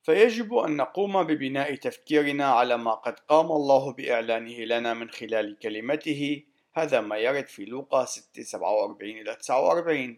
[0.04, 6.44] فيجب أن نقوم ببناء تفكيرنا على ما قد قام الله بإعلانه لنا من خلال كلمته
[6.74, 10.18] هذا ما يرد في لوقا 6 47 إلى 49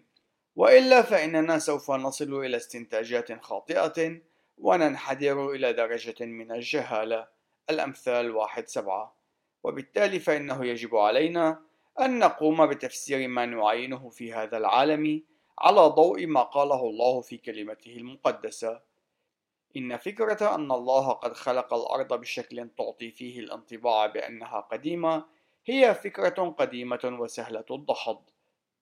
[0.56, 4.22] وإلا فإننا سوف نصل إلى استنتاجات خاطئة
[4.58, 7.28] وننحدر إلى درجة من الجهالة.
[7.70, 9.16] الأمثال واحد سبعة.
[9.64, 11.62] وبالتالي فإنه يجب علينا
[12.02, 15.24] أن نقوم بتفسير ما نعينه في هذا العالم
[15.60, 18.82] على ضوء ما قاله الله في كلمته المقدسة.
[19.78, 25.26] إن فكرة أن الله قد خلق الأرض بشكل تعطي فيه الانطباع بأنها قديمة
[25.66, 28.22] هي فكرة قديمة وسهلة الدحض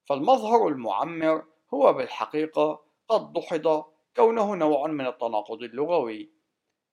[0.06, 1.44] فالمظهر المعمر
[1.74, 6.32] هو بالحقيقة قد دحض كونه نوع من التناقض اللغوي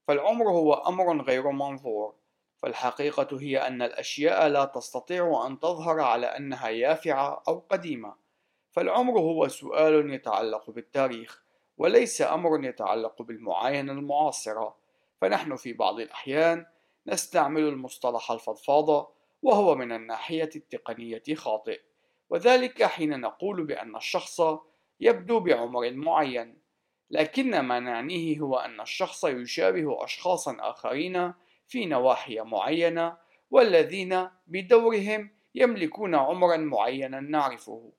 [0.09, 2.15] فالعمر هو أمر غير منظور
[2.57, 8.15] فالحقيقة هي أن الأشياء لا تستطيع أن تظهر على أنها يافعة أو قديمة
[8.71, 11.45] فالعمر هو سؤال يتعلق بالتاريخ
[11.79, 14.77] وليس أمر يتعلق بالمعاينة المعاصرة
[15.21, 16.67] فنحن في بعض الأحيان
[17.07, 19.09] نستعمل المصطلح الفضفاضة
[19.43, 21.81] وهو من الناحية التقنية خاطئ.
[22.31, 24.41] وذلك حين نقول بأن الشخص
[25.01, 26.59] يبدو بعمر معين
[27.11, 31.33] لكن ما نعنيه هو أن الشخص يشابه أشخاصا آخرين
[31.69, 33.17] في نواحي معينة
[33.51, 37.93] والذين بدورهم يملكون عمرا معينا نعرفه.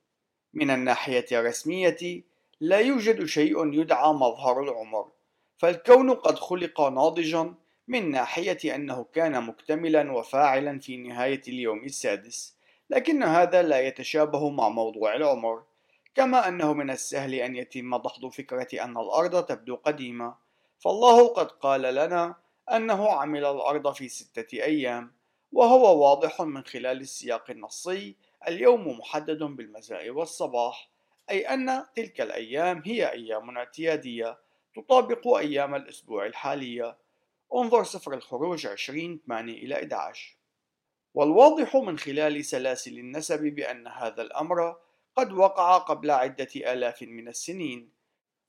[0.54, 2.24] من الناحية الرسمية
[2.60, 5.12] لا يوجد شيء يدعى مظهر العمر
[5.58, 7.54] فالكون قد خلق ناضجا
[7.88, 12.59] من ناحية أنه كان مكتملا وفاعلا في نهاية اليوم السادس.
[12.90, 15.64] لكن هذا لا يتشابه مع موضوع العمر
[16.16, 20.36] كما أنه من السهل أن يتم دحض فكرة أن الأرض تبدو قديمة.
[20.80, 22.36] فالله قد قال لنا
[22.72, 25.12] أنه عمل الأرض في ستة أيام
[25.52, 28.16] وهو واضح من خلال السياق النصي
[28.48, 30.90] اليوم محدد بالمساء والصباح
[31.30, 34.38] أي أن تلك الأيام هي أيام اعتيادية
[34.76, 36.98] تطابق أيام الأسبوع الحالية.
[37.56, 40.39] انظر سفر الخروج 20 8 إلى 11
[41.14, 44.76] والواضح من خلال سلاسل النسب بأن هذا الأمر
[45.16, 47.92] قد وقع قبل عدة آلاف من السنين.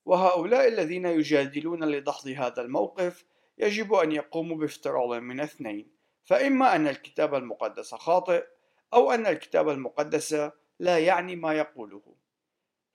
[0.05, 3.25] وهؤلاء الذين يجادلون لدحض هذا الموقف
[3.59, 5.91] يجب أن يقوموا بافتراض من اثنين.
[6.25, 8.45] فإما أن الكتاب المقدس خاطئ
[8.95, 12.03] أو أن الكتاب المقدس لا يعني ما يقوله.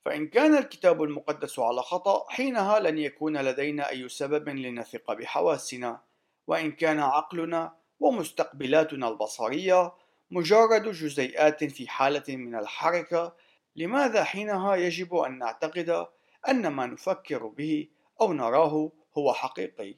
[0.04, 6.02] فإن كان الكتاب المقدس على خطأ حينها لن يكون لدينا أي سبب لنثق بحواسنا.
[6.46, 9.92] وإن كان عقلنا ومستقبلاتنا البصرية
[10.30, 13.34] مجرد جزيئات في حالة من الحركة
[13.76, 16.06] لماذا حينها يجب أن نعتقد
[16.48, 17.88] أن ما نفكر به
[18.20, 19.94] أو نراه هو حقيقي؟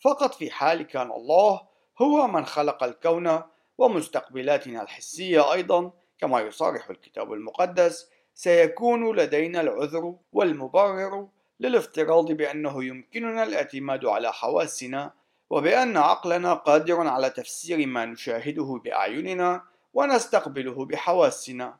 [0.00, 1.60] فقط في حال كان الله
[2.02, 3.42] هو من خلق الكون
[3.78, 11.28] ومستقبلاتنا الحسية أيضا كما يصرح الكتاب المقدس سيكون لدينا العذر والمبرر
[11.60, 15.12] للافتراض بأنه يمكننا الاعتماد على حواسنا
[15.50, 21.78] وبأن عقلنا قادر على تفسير ما نشاهده بأعيننا ونستقبله بحواسنا.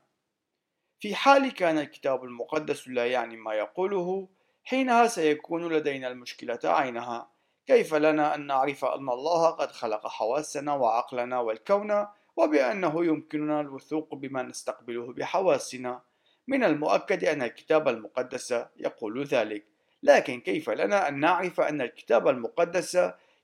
[1.01, 4.29] في حال كان الكتاب المقدس لا يعني ما يقوله
[4.65, 7.31] حينها سيكون لدينا المشكلة عينها.
[7.67, 12.07] كيف لنا أن نعرف أن الله قد خلق حواسنا وعقلنا والكون
[12.37, 16.03] وبأنه يمكننا الوثوق بما نستقبله بحواسنا؟
[16.49, 19.67] من المؤكد أن الكتاب المقدس يقول ذلك.
[20.03, 22.99] لكن كيف لنا أن نعرف أن الكتاب المقدس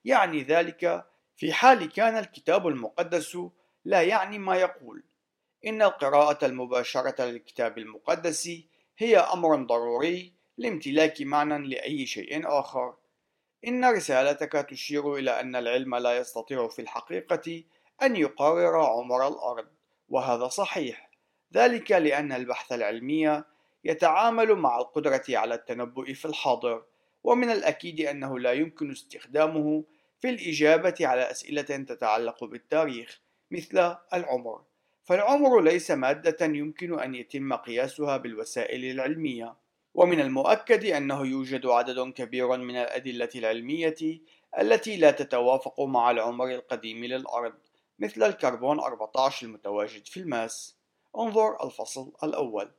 [0.06, 3.38] يعني ذلك في حال كان الكتاب المقدس
[3.84, 5.04] لا يعني ما يقول.
[5.66, 8.50] إن القراءة المباشرة للكتاب المقدس
[8.98, 12.94] هي أمر ضروري لامتلاك معنى لأي شيء آخر.
[13.66, 17.62] إن رسالتك تشير إلى أن العلم لا يستطيع في الحقيقة
[18.02, 19.68] أن يقرر عمر الأرض
[20.08, 21.10] وهذا صحيح.
[21.54, 23.42] ذلك لأن البحث العلمي
[23.84, 26.84] يتعامل مع القدرة على التنبؤ في الحاضر
[27.24, 29.84] ومن الأكيد أنه لا يمكن استخدامه
[30.20, 34.62] في الإجابة على أسئلة تتعلق بالتاريخ مثل العمر.
[35.04, 39.56] فالعمر ليس مادة يمكن أن يتم قياسها بالوسائل العلمية.
[39.94, 44.20] ومن المؤكد أنه يوجد عدد كبير من الأدلة العلمية
[44.58, 47.54] التي لا تتوافق مع العمر القديم للأرض
[47.98, 50.76] مثل الكربون 14 المتواجد في الماس.
[51.16, 52.70] انظر الفصل الأول.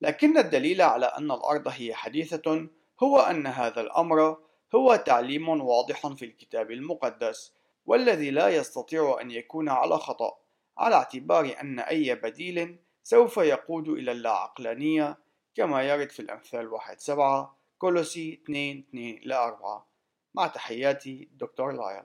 [0.00, 2.68] لكن الدليل على أن الأرض هي حديثة
[3.02, 4.36] هو أن هذا الأمر
[4.74, 7.52] هو تعليم واضح في الكتاب المقدس
[7.86, 10.38] والذي لا يستطيع أن يكون على خطأ
[10.78, 15.18] على اعتبار أن أي بديل سوف يقود إلى اللاعقلانية
[15.54, 19.88] كما يرد في الأمثال واحد سبعة كولوسي 2 2 إلى 4
[20.34, 22.04] مع تحياتي دكتور لايل.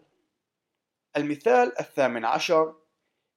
[1.18, 2.76] المثال الثامن عشر.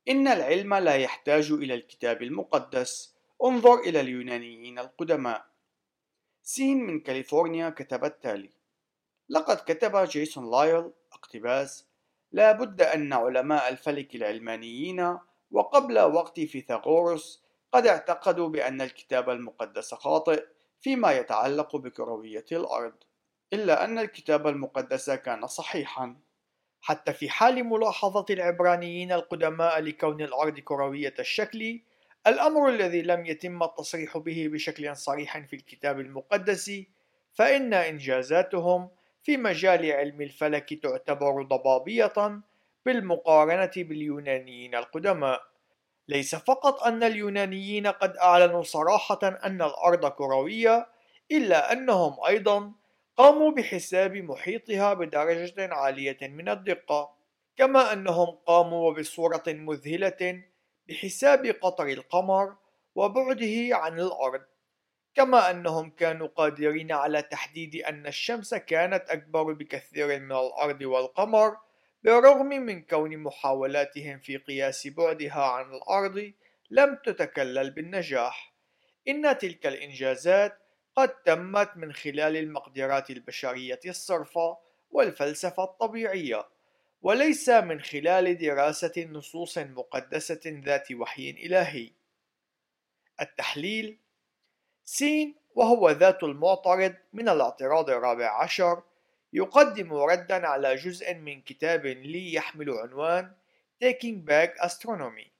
[0.08, 3.14] إن العلم لا يحتاج إلى الكتاب المقدس.
[3.44, 5.46] انظر إلى اليونانيين القدماء.
[6.42, 8.50] سين من كاليفورنيا كتب التالي
[9.32, 11.86] لقد كتب جيسون لايل اقتباس
[12.32, 15.18] لا بد أن علماء الفلك العلمانيين
[15.50, 20.44] وقبل وقت فيثاغورس قد اعتقدوا بأن الكتاب المقدس خاطئ
[20.80, 22.94] فيما يتعلق بكروية الأرض
[23.52, 26.16] إلا أن الكتاب المقدس كان صحيحا.
[26.80, 31.80] حتى في حال ملاحظة العبرانيين القدماء لكون الأرض كروية الشكل
[32.26, 36.82] الأمر الذي لم يتم التصريح به بشكل صريح في الكتاب المقدس
[37.32, 38.90] فإن إنجازاتهم
[39.22, 42.42] في مجال علم الفلك تعتبر ضبابية
[42.86, 45.42] بالمقارنة باليونانيين القدماء.
[46.08, 50.88] ليس فقط أن اليونانيين قد أعلنوا صراحة أن الأرض كروية،
[51.30, 52.72] إلا أنهم أيضا
[53.16, 57.14] قاموا بحساب محيطها بدرجة عالية من الدقة،
[57.56, 60.42] كما أنهم قاموا بصورة مذهلة
[60.88, 62.56] بحساب قطر القمر
[62.94, 64.42] وبعده عن الأرض.
[65.14, 71.56] كما أنهم كانوا قادرين على تحديد أن الشمس كانت أكبر بكثير من الأرض والقمر
[72.02, 76.32] بالرغم من كون محاولاتهم في قياس بعدها عن الأرض
[76.70, 78.54] لم تتكلل بالنجاح.
[79.08, 80.58] إن تلك الإنجازات
[80.96, 84.58] قد تمت من خلال المقدرات البشرية الصرفة
[84.90, 86.48] والفلسفة الطبيعية
[87.02, 91.90] وليس من خلال دراسة نصوص مقدسة ذات وحي إلهي.
[93.20, 93.98] التحليل
[94.84, 98.82] سين وهو ذات المعترض من الاعتراض الرابع عشر
[99.32, 103.32] يقدم ردا على جزء من كتاب لي يحمل عنوان
[103.84, 105.32] Taking Back Astronomy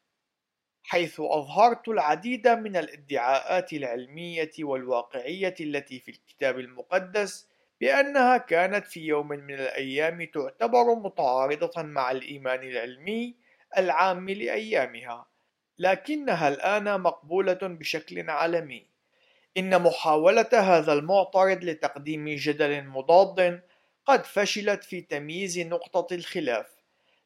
[0.82, 7.48] حيث أظهرت العديد من الادعاءات العلمية والواقعية التي في الكتاب المقدس
[7.80, 13.36] بأنها كانت في يوم من الأيام تعتبر متعارضة مع الإيمان العلمي
[13.78, 15.26] العام لأيامها
[15.78, 18.91] لكنها الآن مقبولة بشكل عالمي.
[19.56, 23.62] إن محاولة هذا المعترض لتقديم جدل مضاد
[24.06, 26.76] قد فشلت في تمييز نقطة الخلاف،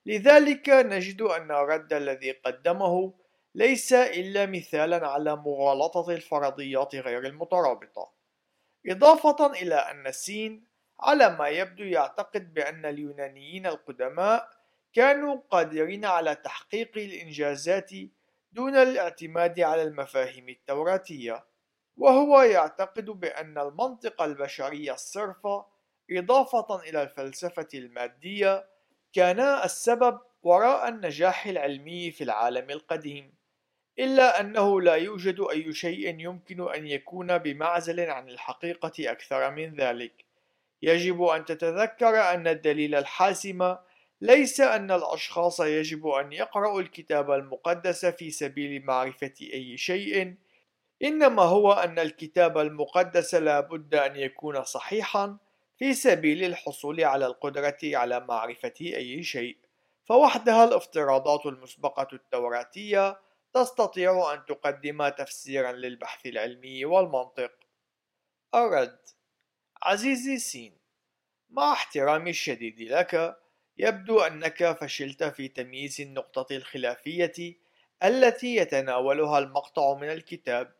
[0.06, 3.14] لذلك نجد أن الرد الذي قدمه
[3.54, 8.10] ليس إلا مثالا على مغالطة الفرضيات غير المترابطة.
[8.88, 10.64] إضافة إلى أن سين
[11.00, 14.48] على ما يبدو يعتقد بأن اليونانيين القدماء
[14.92, 17.90] كانوا قادرين على تحقيق الإنجازات
[18.52, 21.44] دون الاعتماد على المفاهيم التوراتية.
[21.96, 25.46] وهو يعتقد بأن المنطق البشري الصرف
[26.10, 28.66] إضافة إلى الفلسفة المادية
[29.12, 33.34] كانا السبب وراء النجاح العلمي في العالم القديم
[33.98, 40.24] إلا أنه لا يوجد أي شيء يمكن أن يكون بمعزل عن الحقيقة أكثر من ذلك.
[40.82, 43.76] يجب أن تتذكر أن الدليل الحاسم
[44.20, 50.34] ليس أن الأشخاص يجب أن يقرأوا الكتاب المقدس في سبيل معرفة أي شيء
[51.02, 55.38] إنما هو أن الكتاب المقدس لا بد أن يكون صحيحا
[55.78, 59.56] في سبيل الحصول على القدرة على معرفة أي شيء
[60.04, 63.20] فوحدها الافتراضات المسبقة التوراتية
[63.54, 67.52] تستطيع أن تقدم تفسيرا للبحث العلمي والمنطق.
[68.54, 68.98] الرد
[69.82, 70.78] عزيزي سين
[71.50, 73.36] مع احترامي الشديد لك
[73.78, 77.56] يبدو أنك فشلت في تمييز النقطة الخلافية
[78.04, 80.72] التي يتناولها المقطع من الكتاب.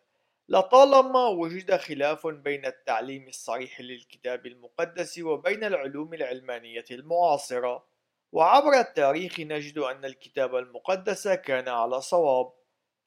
[0.49, 7.87] لطالما وجد خلاف بين التعليم الصريح للكتاب المقدس وبين العلوم العلمانية المعاصرة
[8.33, 12.53] وعبر التاريخ نجد أن الكتاب المقدس كان على صواب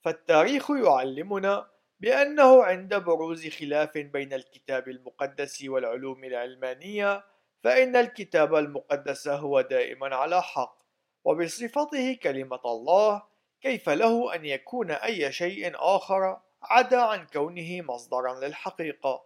[0.02, 1.70] فالتاريخ يعلمنا
[2.00, 7.26] بأنه عند بروز خلاف بين الكتاب المقدس والعلوم العلمانية
[7.64, 10.78] فإن الكتاب المقدس هو دائما على حق
[11.24, 13.24] وبصفته كلمة الله
[13.62, 19.24] كيف له أن يكون أي شيء آخر؟ عدا عن كونه مصدرا للحقيقة.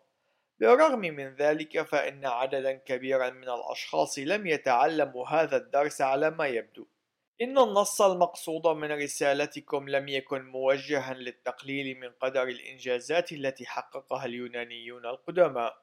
[0.60, 6.86] بالرغم من ذلك فإن عددا كبيرا من الأشخاص لم يتعلموا هذا الدرس على ما يبدو.
[7.42, 15.06] إن النص المقصود من رسالتكم لم يكن موجها للتقليل من قدر الإنجازات التي حققها اليونانيون
[15.06, 15.78] القدماء.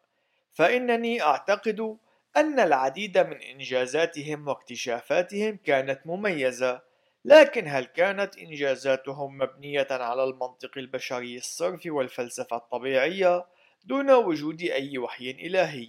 [0.53, 1.97] فإنني أعتقد
[2.37, 6.90] أن العديد من إنجازاتهم واكتشافاتهم كانت مميزة.
[7.25, 13.47] لكن هل كانت إنجازاتهم مبنية على المنطق البشري الصرف والفلسفة الطبيعية
[13.85, 15.89] دون وجود أي وحي إلهي؟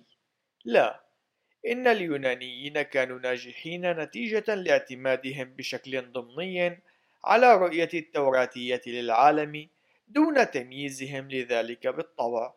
[0.65, 1.01] لا،
[1.67, 6.79] إن اليونانيين كانوا ناجحين نتيجة لاعتمادهم بشكل ضمني
[7.23, 9.69] على رؤية التوراتية للعالم
[10.07, 12.53] دون تمييزهم لذلك بالطبع.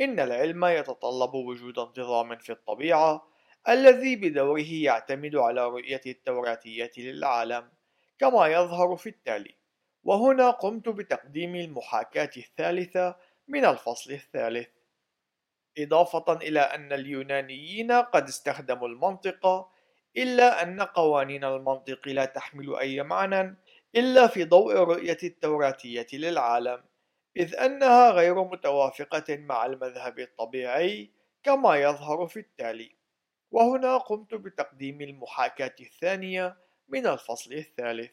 [0.00, 3.28] إن العلم يتطلب وجود انتظام في الطبيعة
[3.68, 7.68] الذي بدوره يعتمد على رؤية التوراتية للعالم
[8.18, 9.54] كما يظهر في التالي.
[10.04, 13.16] وهنا قمت بتقديم المحاكاة الثالثة
[13.48, 14.68] من الفصل الثالث.
[15.78, 19.70] إضافة إلى أن اليونانيين قد استخدموا المنطق
[20.16, 23.56] إلا أن قوانين المنطق لا تحمل أي معنى
[23.96, 26.84] إلا في ضوء الرؤية التوراتية للعالم
[27.36, 31.10] إذ أنها غير متوافقة مع المذهب الطبيعي
[31.42, 32.96] كما يظهر في التالي.
[33.50, 36.56] وهنا قمت بتقديم المحاكاة الثانية
[36.88, 38.10] من الفصل الثالث.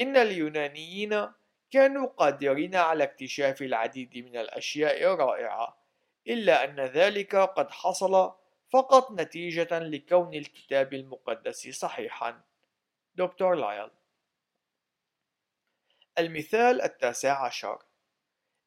[0.00, 1.28] إن اليونانيين
[1.70, 5.82] كانوا قادرين على اكتشاف العديد من الأشياء الرائعة
[6.28, 8.32] إلا أن ذلك قد حصل
[8.72, 12.40] فقط نتيجة لكون الكتاب المقدس صحيحا.
[13.14, 13.90] دكتور لايل.
[16.18, 17.82] المثال التاسع عشر.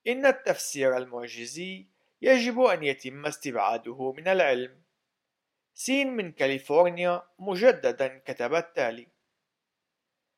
[0.08, 1.86] إن التفسير المعجزي
[2.22, 4.82] يجب أن يتم استبعاده من العلم.
[5.74, 9.15] سين من كاليفورنيا مجددا كتب التالي.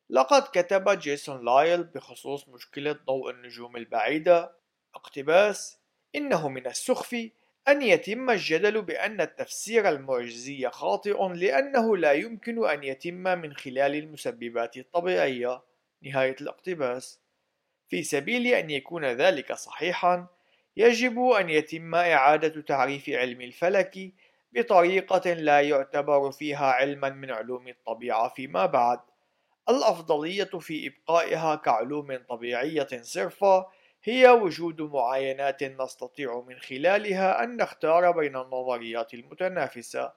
[0.10, 4.52] لقد كتب جيسون لايل بخصوص مشكلة ضوء النجوم البعيدة
[4.96, 5.80] اقتباس
[6.16, 7.30] إنه من السخف
[7.68, 14.78] أن يتم الجدل بأن التفسير المعجزي خاطئ لأنه لا يمكن أن يتم من خلال المسببات
[14.78, 15.62] الطبيعية.
[16.02, 17.20] نهاية الاقتباس.
[17.90, 20.28] في سبيل أن يكون ذلك صحيحا
[20.78, 24.12] يجب أن يتم إعادة تعريف علم الفلك
[24.52, 29.00] بطريقة لا يعتبر فيها علما من علوم الطبيعة فيما بعد.
[29.70, 33.68] الأفضلية في إبقائها كعلوم طبيعية صرفة
[34.04, 40.14] هي وجود معاينات نستطيع من خلالها أن نختار بين النظريات المتنافسة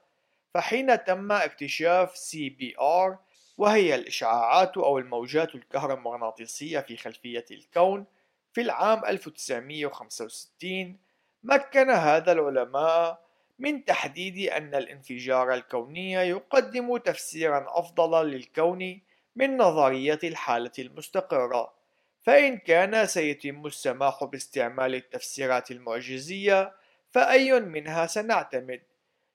[0.53, 3.15] فحين تم اكتشاف CBR
[3.57, 8.05] وهي الإشعاعات أو الموجات الكهرومغناطيسية في خلفية الكون
[8.53, 10.97] في العام 1965
[11.43, 13.21] مكن هذا العلماء
[13.59, 19.01] من تحديد أن الانفجار الكوني يقدم تفسيرا أفضل للكون
[19.35, 21.73] من نظرية الحالة المستقرة
[22.21, 26.75] فإن كان سيتم السماح باستعمال التفسيرات المعجزية
[27.09, 28.81] فأي منها سنعتمد.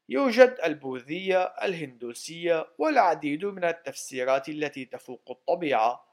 [0.09, 6.07] يوجد البوذية الهندوسية والعديد من التفسيرات التي تفوق الطبيعة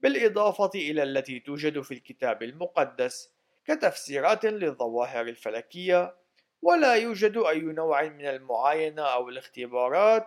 [0.00, 3.32] بالإضافة إلى التي توجد في الكتاب المقدس
[3.64, 6.14] كتفسيرات للظواهر الفلكية.
[6.62, 10.26] ولا يوجد أي نوع من المعاينة أو الاختبارات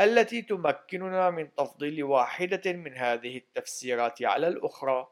[0.00, 5.08] التي تمكننا من تفضيل واحدة من هذه التفسيرات على الأخرى.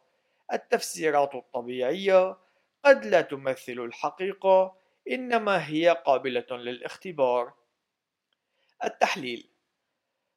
[0.53, 2.37] التفسيرات الطبيعية
[2.85, 4.77] قد لا تمثل الحقيقة
[5.11, 7.53] إنما هي قابلة للاختبار.
[8.85, 9.51] التحليل.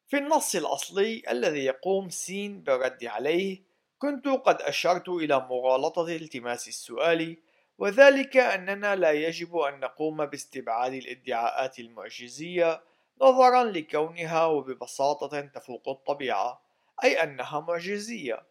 [0.07, 3.61] في النص الأصلي الذي يقوم سين بالرد عليه
[3.99, 7.37] كنت قد أشرت إلى مغالطة التماس السؤال
[7.77, 12.83] وذلك أننا لا يجب أن نقوم باستبعاد الادعاءات المعجزية
[13.21, 16.61] نظرا لكونها وببساطة تفوق الطبيعة
[17.03, 18.45] أي أنها معجزية.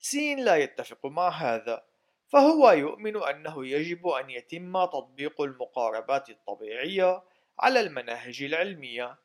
[0.00, 1.84] سين لا يتفق مع هذا
[2.28, 7.22] فهو يؤمن أنه يجب أن يتم تطبيق المقاربات الطبيعية
[7.58, 9.18] على المناهج العلمية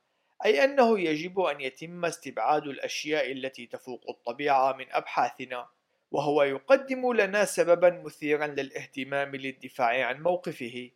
[0.46, 5.68] أي أنه يجب أن يتم استبعاد الأشياء التي تفوق الطبيعة من أبحاثنا
[6.12, 10.91] وهو يقدم لنا سببا مثيرا للاهتمام للدفاع عن موقفه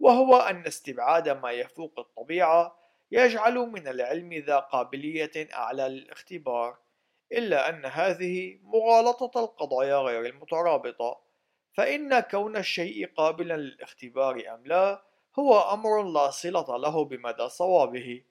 [0.00, 2.79] وهو أن استبعاد ما يفوق الطبيعة
[3.10, 6.78] يجعل من العلم ذا قابلية أعلى للاختبار
[7.32, 11.20] إلا أن هذه مغالطة القضايا غير المترابطة
[11.74, 15.02] فإن كون الشيء قابلا للاختبار أم لا
[15.38, 18.22] هو أمر لا صلة له بمدى صوابه.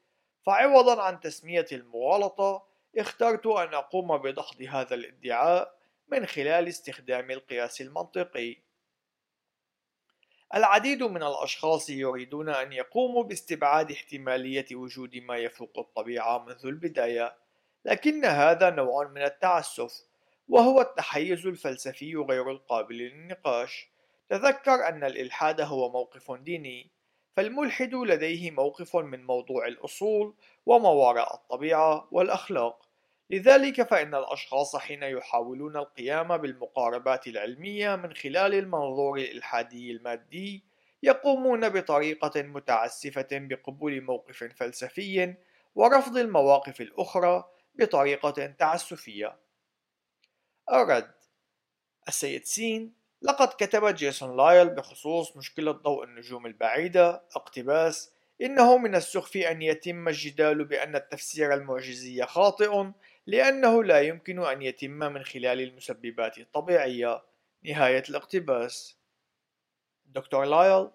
[0.45, 2.65] فعوضا عن تسمية المغالطة
[2.97, 5.75] اخترت أن أقوم بدحض هذا الادعاء
[6.07, 8.57] من خلال استخدام القياس المنطقي.
[10.55, 17.35] العديد من الأشخاص يريدون أن يقوموا باستبعاد احتمالية وجود ما يفوق الطبيعة منذ البداية
[17.85, 20.01] لكن هذا نوع من التعسف
[20.47, 23.89] وهو التحيز الفلسفي غير القابل للنقاش.
[24.29, 26.89] تذكر أن الإلحاد هو موقف ديني
[27.35, 30.33] فالملحد لديه موقف من موضوع الأصول
[30.65, 32.88] وما وراء الطبيعة والأخلاق.
[33.29, 40.63] لذلك فإن الأشخاص حين يحاولون القيام بالمقاربات العلمية من خلال المنظور الإلحادي المادي
[41.03, 45.35] يقومون بطريقة متعسفة بقبول موقف فلسفي
[45.75, 47.43] ورفض المواقف الأخرى
[47.75, 49.37] بطريقة تعسفية.
[50.71, 51.11] الرد
[52.07, 58.11] السيد سين لقد كتب جيسون لايل بخصوص مشكلة ضوء النجوم البعيدة اقتباس
[58.41, 62.91] إنه من السخف أن يتم الجدال بأن التفسير المعجزي خاطئ
[63.29, 67.23] لأنه لا يمكن أن يتم من خلال المسببات الطبيعية
[67.63, 68.97] نهاية الاقتباس.
[70.05, 70.89] دكتور لايل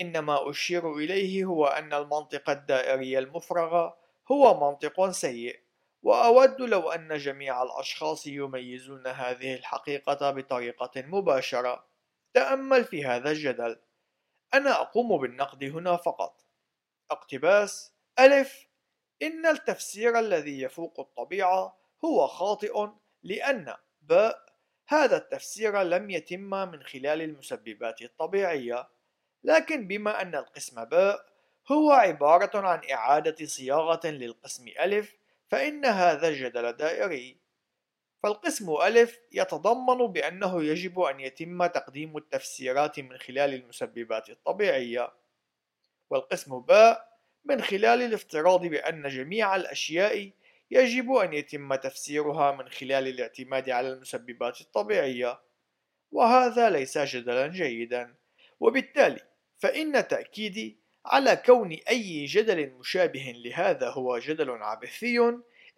[0.00, 3.90] إنما أشير إليه هو أن المنطق الدائري المفرغ
[4.32, 5.60] هو منطق سيء
[6.02, 11.86] وأود لو أن جميع الأشخاص يميزون هذه الحقيقة بطريقة مباشرة.
[12.32, 13.78] تأمل في هذا الجدل.
[14.54, 16.44] أنا أقوم بالنقد هنا فقط.
[17.10, 18.66] اقتباس ألف
[19.22, 22.88] إن التفسير الذي يفوق الطبيعة هو خاطئ
[23.22, 24.44] لأن باء
[24.88, 28.88] هذا التفسير لم يتم من خلال المسببات الطبيعية.
[29.44, 31.26] لكن بما أن القسم باء
[31.72, 35.14] هو عبارة عن إعادة صياغة للقسم ألف
[35.48, 37.36] فإن هذا الجدل دائري.
[38.22, 45.12] فالقسم ألف يتضمن بأنه يجب أن يتم تقديم التفسيرات من خلال المسببات الطبيعية.
[46.10, 47.13] والقسم باء
[47.44, 50.30] من خلال الافتراض بأن جميع الأشياء
[50.70, 55.40] يجب أن يتم تفسيرها من خلال الاعتماد على المسببات الطبيعية.
[56.12, 58.14] وهذا ليس جدلا جيدا.
[58.60, 59.20] وبالتالي
[59.56, 65.18] فإن تأكيدي على كون أي جدل مشابه لهذا هو جدل عبثي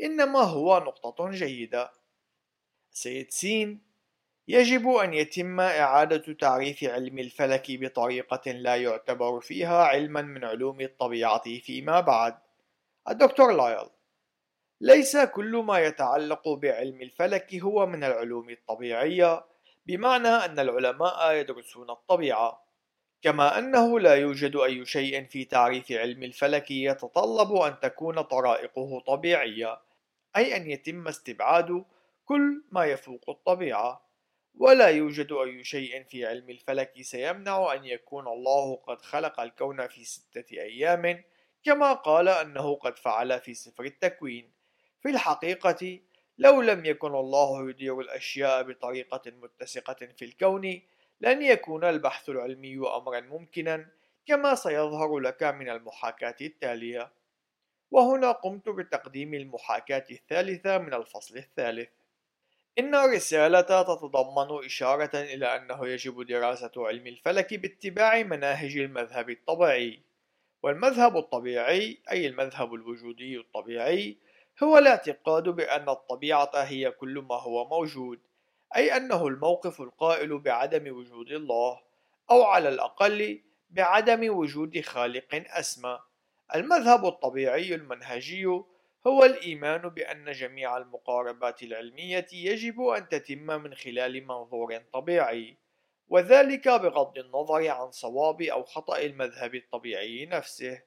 [0.03, 1.93] إنما هو نقطة جيدة.
[2.91, 3.86] سيد سين
[4.49, 11.61] يجب أن يتم إعادة تعريف علم الفلك بطريقة لا يعتبر فيها علما من علوم الطبيعة
[11.61, 12.39] فيما بعد.
[13.09, 13.89] الدكتور لايل
[14.81, 19.45] ليس كل ما يتعلق بعلم الفلك هو من العلوم الطبيعية
[19.87, 22.67] بمعنى أن العلماء يدرسون الطبيعة
[23.23, 29.81] كما أنه لا يوجد أي شيء في تعريف علم الفلك يتطلب أن تكون طرائقه طبيعية
[30.37, 31.85] أي أن يتم استبعاد
[32.25, 34.06] كل ما يفوق الطبيعة
[34.59, 40.05] ولا يوجد أي شيء في علم الفلك سيمنع أن يكون الله قد خلق الكون في
[40.05, 41.25] ستة أيام
[41.65, 44.53] كما قال أنه قد فعل في سفر التكوين.
[45.03, 46.01] في الحقيقة
[46.39, 50.83] لو لم يكن الله يدير الأشياء بطريقة متسقة في الكون
[51.21, 53.89] لن يكون البحث العلمي أمرا ممكنا
[54.27, 57.13] كما سيظهر لك من المحاكاة التالية.
[57.91, 61.89] وهنا قمت بتقديم المحاكاة الثالثة من الفصل الثالث.
[62.79, 70.01] إن الرسالة تتضمن إشارة إلى أنه يجب دراسة علم الفلك باتباع مناهج المذهب الطبيعي،
[70.63, 74.17] والمذهب الطبيعي أي المذهب الوجودي الطبيعي
[74.63, 78.19] هو الاعتقاد بأن الطبيعة هي كل ما هو موجود
[78.77, 81.81] أي أنه الموقف القائل بعدم وجود الله
[82.31, 85.99] أو على الأقل بعدم وجود خالق أسمى.
[86.55, 88.61] المذهب الطبيعي المنهجي
[89.07, 95.57] هو الإيمان بأن جميع المقاربات العلمية يجب أن تتم من خلال منظور طبيعي
[96.09, 100.83] وذلك بغض النظر عن صواب أو خطأ المذهب الطبيعي نفسه.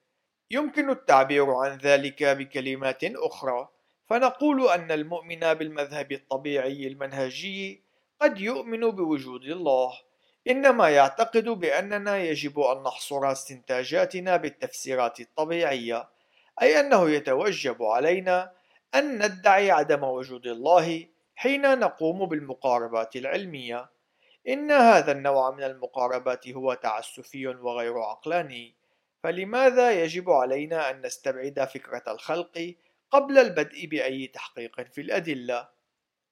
[0.51, 3.69] يمكن التعبير عن ذلك بكلمات أخرى
[4.09, 7.83] فنقول أن المؤمن بالمذهب الطبيعي المنهجي
[8.21, 9.93] قد يؤمن بوجود الله
[10.47, 16.09] إنما يعتقد بأننا يجب أن نحصر استنتاجاتنا بالتفسيرات الطبيعية
[16.61, 18.51] أي أنه يتوجب علينا
[18.95, 23.89] أن ندعي عدم وجود الله حين نقوم بالمقاربات العلمية.
[24.47, 28.75] إن هذا النوع من المقاربات هو تعسفي وغير عقلاني.
[29.23, 32.75] فلماذا يجب علينا أن نستبعد فكرة الخلق
[33.11, 35.69] قبل البدء بأي تحقيق في الأدلة؟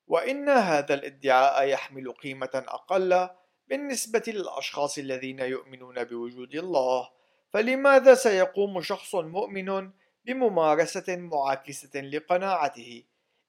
[0.08, 3.30] وإن هذا الادعاء يحمل قيمة أقل
[3.68, 7.10] بالنسبة للأشخاص الذين يؤمنون بوجود الله.
[7.54, 9.92] فلماذا سيقوم شخص مؤمن
[10.28, 13.04] بممارسة معاكسة لقناعته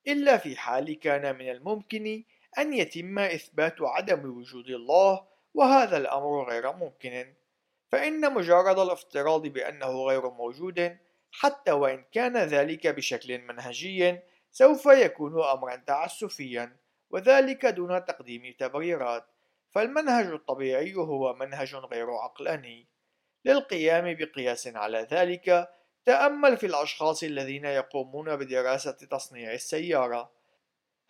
[0.09, 2.25] إلا في حال كان من الممكن
[2.59, 7.35] أن يتم إثبات عدم وجود الله وهذا الأمر غير ممكن
[7.89, 10.97] فإن مجرد الافتراض بأنه غير موجود
[11.33, 14.19] حتى وإن كان ذلك بشكل منهجي
[14.51, 16.77] سوف يكون أمرا تعسفيا
[17.11, 19.25] وذلك دون تقديم تبريرات
[19.71, 22.87] فالمنهج الطبيعي هو منهج غير عقلاني
[23.45, 30.31] للقيام بقياس على ذلك تأمل في الأشخاص الذين يقومون بدراسة تصنيع السيارة.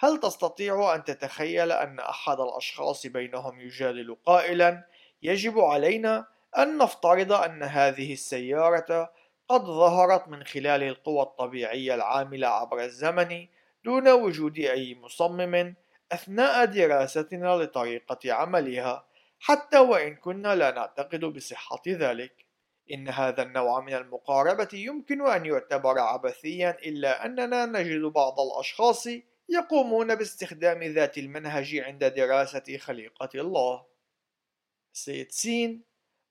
[0.00, 4.86] هل تستطيع أن تتخيل أن أحد الأشخاص بينهم يجادل قائلا
[5.22, 6.26] يجب علينا
[6.58, 9.12] أن نفترض أن هذه السيارة
[9.48, 13.46] قد ظهرت من خلال القوى الطبيعية العاملة عبر الزمن
[13.84, 15.74] دون وجود أي مصمم
[16.12, 19.04] أثناء دراستنا لطريقة عملها
[19.40, 22.47] حتى وإن كنا لا نعتقد بصحة ذلك.
[22.92, 29.08] إن هذا النوع من المقاربة يمكن أن يعتبر عبثيا إلا أننا نجد بعض الأشخاص
[29.48, 33.86] يقومون باستخدام ذات المنهج عند دراسة خليقة الله
[34.92, 35.82] سيد سين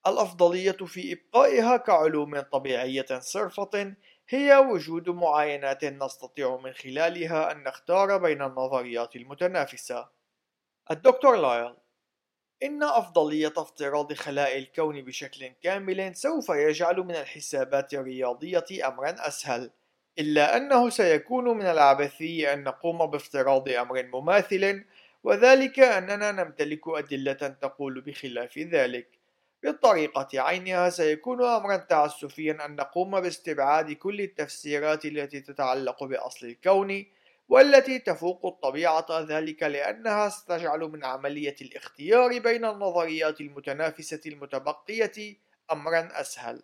[0.08, 3.96] الأفضلية في إبقائها كعلوم طبيعية صرفة
[4.30, 10.10] هي وجود معاينات نستطيع من خلالها أن نختار بين النظريات المتنافسة.
[10.92, 11.76] الدكتور لايل
[12.64, 19.72] إن أفضلية افتراض خلاء الكون بشكل كامل سوف يجعل من الحسابات الرياضية أمرا أسهل،
[20.20, 24.84] إلا أنه سيكون من العبثي أن نقوم بافتراض أمر مماثل،
[25.24, 29.08] وذلك أننا نمتلك أدلة تقول بخلاف ذلك.
[29.64, 37.06] بالطريقة عينها سيكون أمرا تعسفيا أن نقوم باستبعاد كل التفسيرات التي تتعلق بأصل الكون
[37.50, 45.38] والتي تفوق الطبيعة ذلك لأنها ستجعل من عملية الاختيار بين النظريات المتنافسة المتبقية
[45.72, 46.64] أمرا أسهل.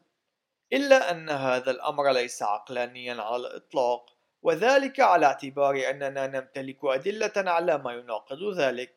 [0.74, 4.10] إلا أن هذا الأمر ليس عقلانيا على الإطلاق
[4.42, 8.96] وذلك على اعتبار أننا نمتلك أدلة على ما يناقض ذلك.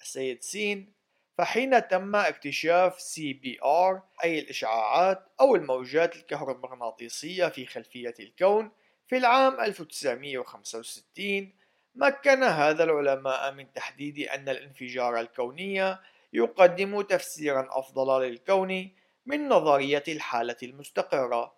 [0.00, 0.92] السيد سين
[1.38, 8.70] فحين تم اكتشاف CBR أي الإشعاعات أو الموجات الكهرومغناطيسية في خلفية الكون
[9.06, 11.52] في العام 1965
[11.94, 15.96] مكن هذا العلماء من تحديد أن الانفجار الكوني
[16.32, 18.90] يقدم تفسيرا أفضل للكون
[19.26, 21.54] من نظرية الحالة المستقرة.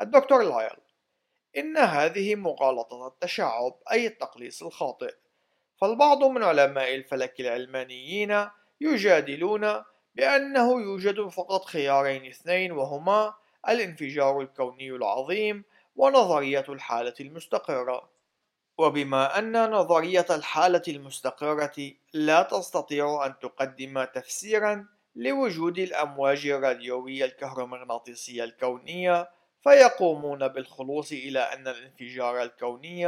[0.00, 0.76] الدكتور لايل
[1.56, 5.14] إن هذه مغالطة التشعب أي التقليص الخاطئ.
[5.80, 8.46] فالبعض من علماء الفلك العلمانيين
[8.80, 13.34] يجادلون بأنه يوجد فقط خيارين اثنين وهما
[13.68, 15.64] الانفجار الكوني العظيم
[16.00, 18.10] ونظرية الحالة المستقرة.
[18.78, 24.86] وبما أن نظرية الحالة المستقرة لا تستطيع أن تقدم تفسيرا
[25.16, 29.30] لوجود الأمواج الراديوية الكهرومغناطيسية الكونية
[29.62, 33.06] فيقومون بالخلوص إلى أن الانفجار الكوني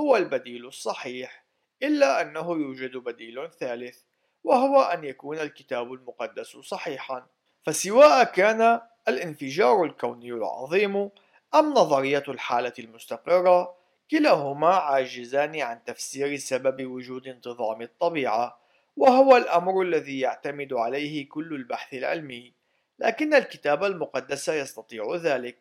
[0.00, 1.44] هو البديل الصحيح
[1.82, 3.98] إلا أنه يوجد بديل ثالث
[4.44, 7.26] وهو أن يكون الكتاب المقدس صحيحا.
[7.62, 11.10] فسواء كان الانفجار الكوني العظيم
[11.54, 13.76] أم نظرية الحالة المستقرة؟
[14.10, 18.60] كلاهما عاجزان عن تفسير سبب وجود انتظام الطبيعة
[18.96, 22.52] وهو الأمر الذي يعتمد عليه كل البحث العلمي
[22.98, 25.58] لكن الكتاب المقدس يستطيع ذلك.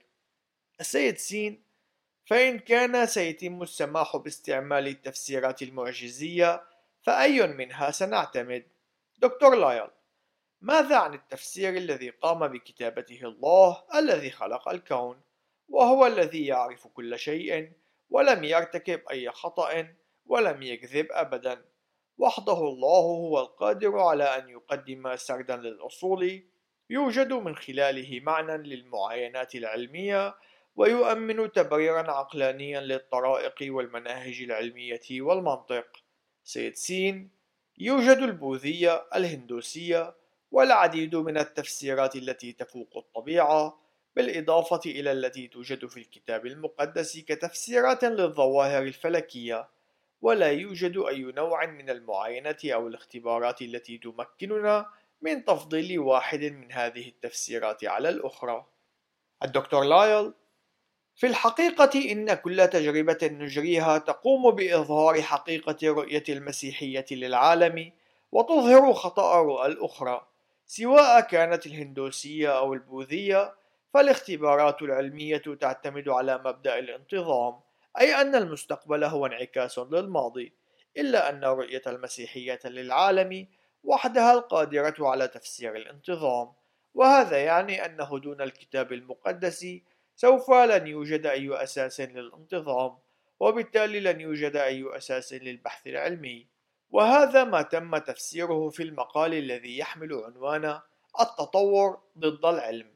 [0.80, 1.64] السيد سين
[2.26, 6.64] فإن كان سيتم السماح باستعمال التفسيرات المعجزية
[7.02, 8.64] فأي منها سنعتمد؟
[9.18, 9.88] دكتور لايل
[10.62, 15.22] ماذا عن التفسير الذي قام بكتابته الله الذي خلق الكون؟
[15.72, 17.72] وهو الذي يعرف كل شيء
[18.10, 19.88] ولم يرتكب أي خطأ
[20.26, 21.66] ولم يكذب أبدا.
[22.18, 26.44] وحده الله هو القادر على أن يقدم سردا للأصول
[26.90, 30.36] يوجد من خلاله معنى للمعاينات العلمية
[30.76, 35.88] ويؤمن تبريرا عقلانيا للطرائق والمناهج العلمية والمنطق.
[36.44, 37.32] سيد سين
[37.78, 40.16] يوجد البوذية الهندوسية
[40.52, 43.82] والعديد من التفسيرات التي تفوق الطبيعة
[44.16, 49.70] بالإضافة إلى التي توجد في الكتاب المقدس كتفسيرات للظواهر الفلكية
[50.22, 54.86] ولا يوجد أي نوع من المعاينة أو الاختبارات التي تمكننا
[55.22, 58.66] من تفضيل واحد من هذه التفسيرات على الأخرى.
[59.44, 60.34] الدكتور لايل
[61.16, 67.92] في الحقيقة إن كل تجربة نجريها تقوم بإظهار حقيقة رؤية المسيحية للعالم
[68.32, 70.28] وتظهر خطأ رؤى الأخرى
[70.66, 73.54] سواء كانت الهندوسية أو البوذية
[73.94, 77.60] فالاختبارات العلمية تعتمد على مبدأ الانتظام
[78.00, 80.54] أي أن المستقبل هو انعكاس للماضي
[80.98, 83.48] إلا أن رؤية المسيحية للعالم
[83.84, 86.54] وحدها القادرة على تفسير الانتظام
[86.94, 89.66] وهذا يعني أنه دون الكتاب المقدس
[90.16, 92.98] سوف لن يوجد أي أساس للانتظام
[93.40, 96.48] وبالتالي لن يوجد أي أساس للبحث العلمي.
[96.90, 100.80] وهذا ما تم تفسيره في المقال الذي يحمل عنوان
[101.22, 102.92] التطور ضد العلم.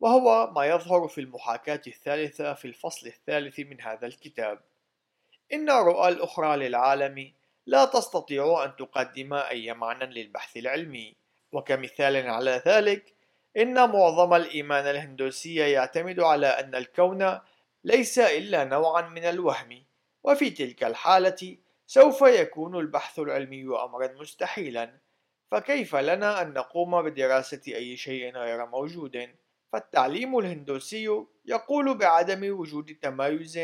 [0.00, 4.60] وهو ما يظهر في المحاكاة الثالثة في الفصل الثالث من هذا الكتاب.
[5.52, 7.32] إن الرؤى الأخرى للعالم
[7.66, 11.14] لا تستطيع أن تقدم أي معنى للبحث العلمي.
[11.52, 13.14] وكمثال على ذلك
[13.56, 17.38] إن معظم الإيمان الهندوسي يعتمد على أن الكون
[17.84, 19.82] ليس إلا نوعا من الوهم.
[20.24, 21.56] وفي تلك الحالة
[21.86, 24.90] سوف يكون البحث العلمي أمرا مستحيلا.
[25.50, 29.28] فكيف لنا أن نقوم بدراسة أي شيء غير موجود؟
[29.72, 33.60] فالتعليم الهندوسي يقول بعدم وجود تمايز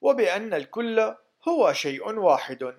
[0.00, 1.14] وبأن الكل
[1.48, 2.74] هو شيء واحد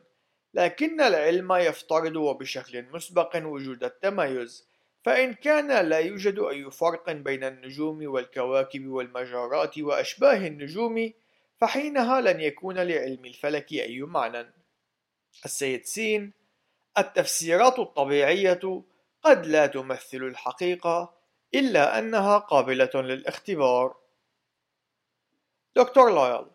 [0.54, 4.68] لكن العلم يفترض وبشكل مسبق وجود التمايز
[5.04, 11.14] فإن كان لا يوجد أي فرق بين النجوم والكواكب والمجرات وأشباه النجوم
[11.58, 14.54] فحينها لن يكون لعلم الفلك أي معنى.
[15.46, 16.34] السيد سين
[16.98, 18.84] التفسيرات الطبيعية
[19.24, 21.17] قد لا تمثل الحقيقة
[21.56, 23.96] إلا أنها قابلة للاختبار.
[25.76, 26.48] دكتور لويل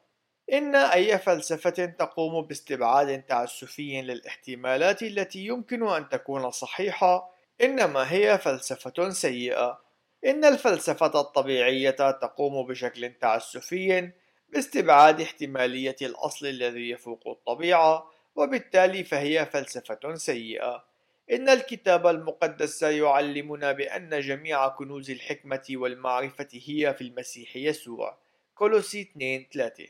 [0.52, 9.10] إن أي فلسفة تقوم باستبعاد تعسفي للاحتمالات التي يمكن أن تكون صحيحة إنما هي فلسفة
[9.10, 9.82] سيئة.
[10.26, 14.10] إن الفلسفة الطبيعية تقوم بشكل تعسفي
[14.48, 20.91] باستبعاد احتمالية الأصل الذي يفوق الطبيعة وبالتالي فهي فلسفة سيئة.
[21.30, 28.18] إن الكتاب المقدس يعلمنا بأن جميع كنوز الحكمة والمعرفة هي في المسيح يسوع.
[28.54, 29.86] كولوسي 2 3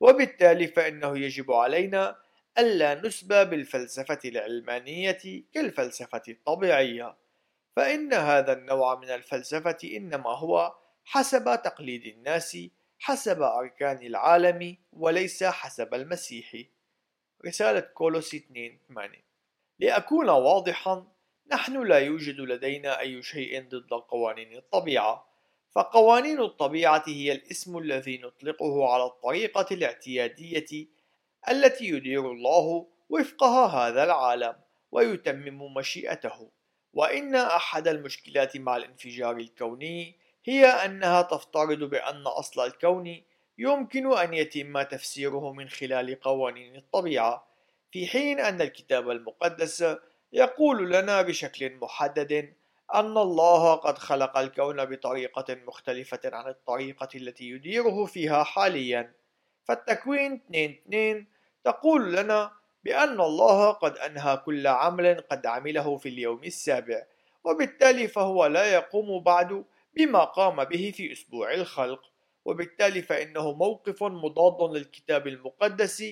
[0.00, 2.16] وبالتالي فإنه يجب علينا
[2.58, 7.16] ألا نسبى بالفلسفة العلمانية كالفلسفة الطبيعية.
[7.76, 10.74] فإن هذا النوع من الفلسفة إنما هو
[11.04, 12.58] حسب تقليد الناس
[12.98, 16.56] حسب أركان العالم وليس حسب المسيح.
[17.46, 19.25] رسالة كولوسي 2 8
[19.78, 21.06] لأكون واضحا
[21.52, 25.26] نحن لا يوجد لدينا أي شيء ضد قوانين الطبيعة.
[25.70, 30.86] فقوانين الطبيعة هي الاسم الذي نطلقه على الطريقة الاعتيادية
[31.48, 34.56] التي يدير الله وفقها هذا العالم
[34.92, 36.50] ويتمم مشيئته.
[36.92, 43.22] وإن أحد المشكلات مع الانفجار الكوني هي أنها تفترض بأن أصل الكون
[43.58, 47.55] يمكن أن يتم تفسيره من خلال قوانين الطبيعة.
[47.96, 49.96] في حين أن الكتاب المقدس
[50.32, 52.54] يقول لنا بشكل محدد
[52.94, 59.12] أن الله قد خلق الكون بطريقة مختلفة عن الطريقة التي يديره فيها حاليا.
[59.64, 60.40] فالتكوين
[60.90, 61.24] 2.2
[61.64, 62.52] تقول لنا
[62.84, 67.02] بأن الله قد أنهى كل عمل قد عمله في اليوم السابع
[67.44, 69.64] وبالتالي فهو لا يقوم بعد
[69.94, 72.02] بما قام به في أسبوع الخلق.
[72.44, 76.04] وبالتالي فإنه موقف مضاد للكتاب المقدس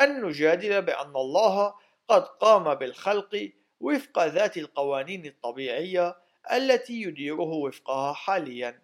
[0.00, 1.74] أن نجادل بأن الله
[2.08, 6.16] قد قام بالخلق وفق ذات القوانين الطبيعية
[6.52, 8.82] التي يديره وفقها حاليا.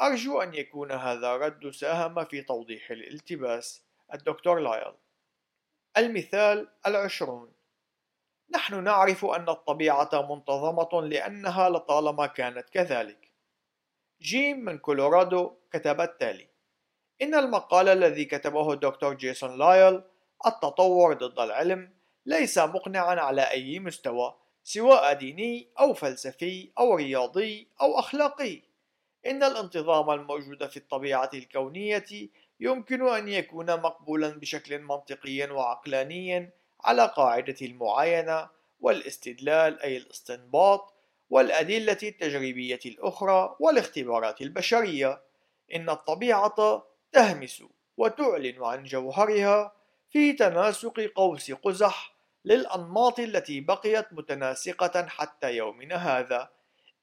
[0.00, 3.84] أرجو أن يكون هذا قد ساهم في توضيح الالتباس.
[4.14, 4.94] الدكتور لايل.
[5.96, 7.52] المثال العشرون.
[8.50, 13.30] نحن نعرف أن الطبيعة منتظمة لأنها لطالما كانت كذلك.
[14.20, 16.48] جيم من كولورادو كتب التالي.
[17.22, 20.02] إن المقال الذي كتبه الدكتور جيسون لايل
[20.46, 21.90] التطور ضد العلم
[22.26, 24.34] ليس مقنعا على أي مستوى
[24.64, 28.62] سواء ديني أو فلسفي أو رياضي أو أخلاقي.
[29.26, 32.04] إن الانتظام الموجود في الطبيعة الكونية
[32.60, 36.50] يمكن أن يكون مقبولا بشكل منطقي وعقلاني
[36.84, 38.48] على قاعدة المعاينة
[38.80, 40.94] والاستدلال أي الاستنباط
[41.30, 45.22] والأدلة التجريبية الأخرى والاختبارات البشرية.
[45.74, 47.62] إن الطبيعة تهمس
[47.96, 49.72] وتعلن عن جوهرها
[50.14, 52.14] في تناسق قوس قزح
[52.44, 56.50] للأنماط التي بقيت متناسقة حتى يومنا هذا.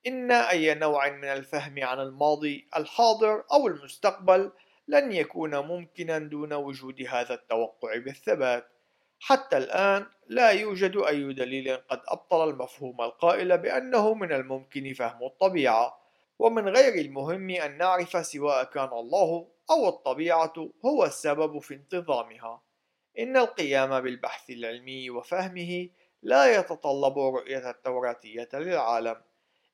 [0.07, 4.51] إن أي نوع من الفهم عن الماضي الحاضر أو المستقبل
[4.87, 8.67] لن يكون ممكنا دون وجود هذا التوقع بالثبات.
[9.19, 15.97] حتى الآن لا يوجد أي دليل قد أبطل المفهوم القائل بأنه من الممكن فهم الطبيعة.
[16.39, 20.53] ومن غير المهم أن نعرف سواء كان الله أو الطبيعة
[20.85, 22.70] هو السبب في انتظامها.
[23.19, 25.89] إن القيام بالبحث العلمي وفهمه
[26.21, 29.21] لا يتطلب رؤية التوراتية للعالم.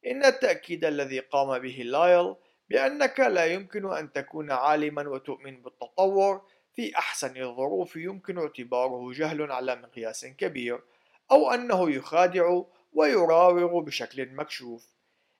[0.05, 2.35] إن التأكيد الذي قام به لايل
[2.69, 6.41] بأنك لا يمكن أن تكون عالما وتؤمن بالتطور
[6.75, 10.81] في أحسن الظروف يمكن اعتباره جهل على مقياس كبير
[11.31, 12.61] أو أنه يخادع
[12.93, 14.87] ويراوغ بشكل مكشوف.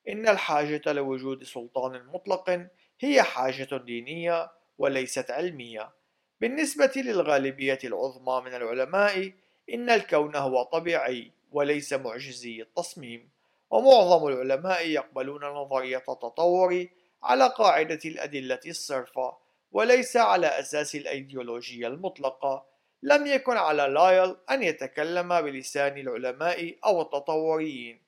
[0.10, 2.68] إن الحاجة لوجود سلطان مطلق
[3.00, 5.97] هي حاجة دينية وليست علمية.
[6.42, 9.32] بالنسبة للغالبية العظمى من العلماء
[9.74, 13.30] إن الكون هو طبيعي وليس معجزي التصميم.
[13.70, 16.88] ومعظم العلماء يقبلون نظرية التطور
[17.24, 19.38] على قاعدة الأدلة الصرفة
[19.72, 22.66] وليس على أساس الأيديولوجية المطلقة.
[23.04, 28.02] لم يكن على لايل أن يتكلم بلسان العلماء أو التطوريين.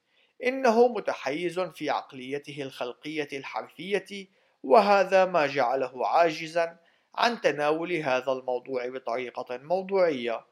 [0.44, 4.28] إنه متحيز في عقليته الخلقية الحرفية
[4.64, 6.78] وهذا ما جعله عاجزا
[7.16, 10.46] عن تناول هذا الموضوع بطريقة موضوعية.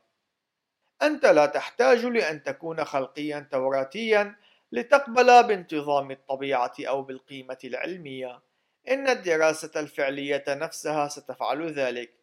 [1.01, 4.35] أنت لا تحتاج لأن تكون خلقيا توراتيا
[4.71, 8.41] لتقبل بانتظام الطبيعة أو بالقيمة العلمية.
[8.89, 12.13] إن الدراسة الفعلية نفسها ستفعل ذلك.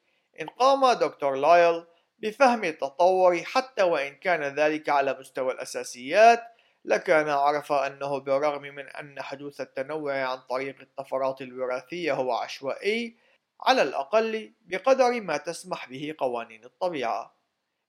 [0.41, 1.85] إن قام دكتور لايل
[2.19, 6.43] بفهم التطور حتى وإن كان ذلك على مستوى الأساسيات
[6.85, 13.17] لكان عرف أنه بالرغم من أن حدوث التنوع عن طريق الطفرات الوراثية هو عشوائي
[13.61, 17.35] على الأقل بقدر ما تسمح به قوانين الطبيعة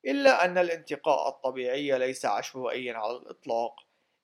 [0.05, 3.75] إلا أن الانتقاء الطبيعي ليس عشوائيا على الإطلاق.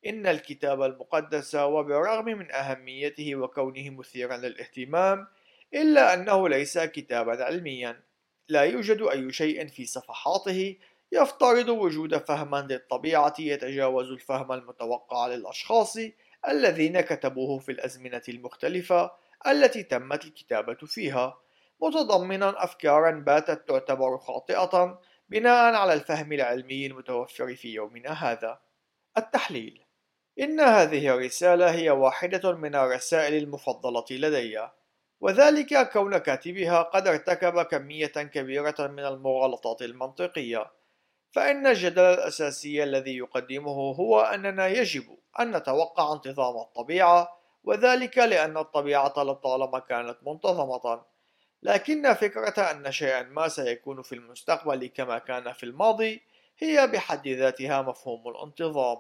[0.06, 5.28] إن الكتاب المقدس وبالرغم من أهميته وكونه مثيرا للاهتمام
[5.74, 8.04] إلا أنه ليس كتابا علميا.
[8.50, 10.78] لا يوجد أي شيء في صفحاته
[11.12, 15.98] يفترض وجود فهم للطبيعة يتجاوز الفهم المتوقع للأشخاص
[16.48, 19.12] الذين كتبوه في الأزمنة المختلفة.
[19.48, 21.38] التي تمت الكتابة فيها.
[21.82, 25.00] متضمنا أفكارا باتت تعتبر خاطئة
[25.30, 28.60] بناء على الفهم العلمي المتوفر في يومنا هذا.
[29.18, 29.84] التحليل.
[30.40, 34.68] إن هذه الرسالة هي واحدة من الرسائل المفضلة لدي
[35.22, 40.72] وذلك كون كاتبها قد ارتكب كمية كبيرة من المغالطات المنطقية.
[41.32, 49.14] فإن الجدل الأساسي الذي يقدمه هو أننا يجب أن نتوقع انتظام الطبيعة وذلك لأن الطبيعة
[49.18, 51.02] لطالما كانت منتظمة.
[51.64, 56.22] لكن فكرة أن شيئا ما سيكون في المستقبل كما كان في الماضي
[56.60, 58.98] هي بحد ذاتها مفهوم الانتظام.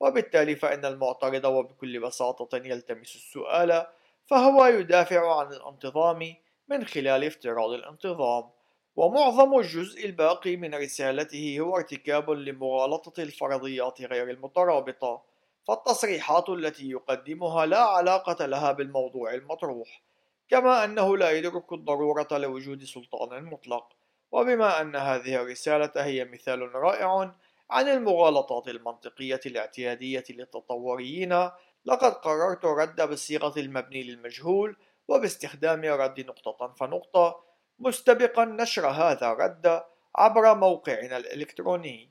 [0.00, 3.86] وبالتالي فإن المعترض وبكل بساطة يلتمس السؤال
[4.26, 6.34] فهو يدافع عن الانتظام
[6.68, 8.50] من خلال افتراض الانتظام.
[8.96, 15.31] ومعظم الجزء الباقي من رسالته هو ارتكاب لمغالطة الفرضيات غير المترابطة.
[15.68, 20.02] فالتصريحات التي يقدمها لا علاقة لها بالموضوع المطروح
[20.48, 23.88] كما أنه لا يدرك الضرورة لوجود سلطان مطلق
[24.32, 27.34] وبما أن هذه الرسالة هي مثال رائع
[27.70, 31.50] عن المغالطات المنطقية الاعتيادية للتطوريين
[31.84, 34.76] لقد قررت الرد بالصيغة المبني للمجهول
[35.08, 37.44] وباستخدام رد نقطة فنقطة
[37.78, 39.82] مستبقا نشر هذا الرد
[40.16, 42.10] عبر موقعنا الإلكتروني.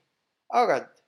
[0.56, 1.01] الرد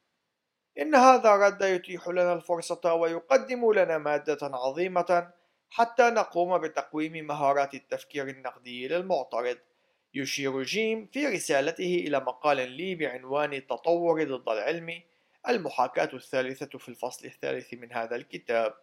[0.80, 5.30] إن هذا الرد يتيح لنا الفرصة ويقدم لنا مادة عظيمة
[5.70, 9.58] حتى نقوم بتقويم مهارات التفكير النقدي للمعترض.
[10.16, 15.02] يشير جيم في رسالته إلى مقال لي بعنوان التطور ضد العلم
[15.50, 18.74] المحاكاة الثالثة في الفصل الثالث من هذا الكتاب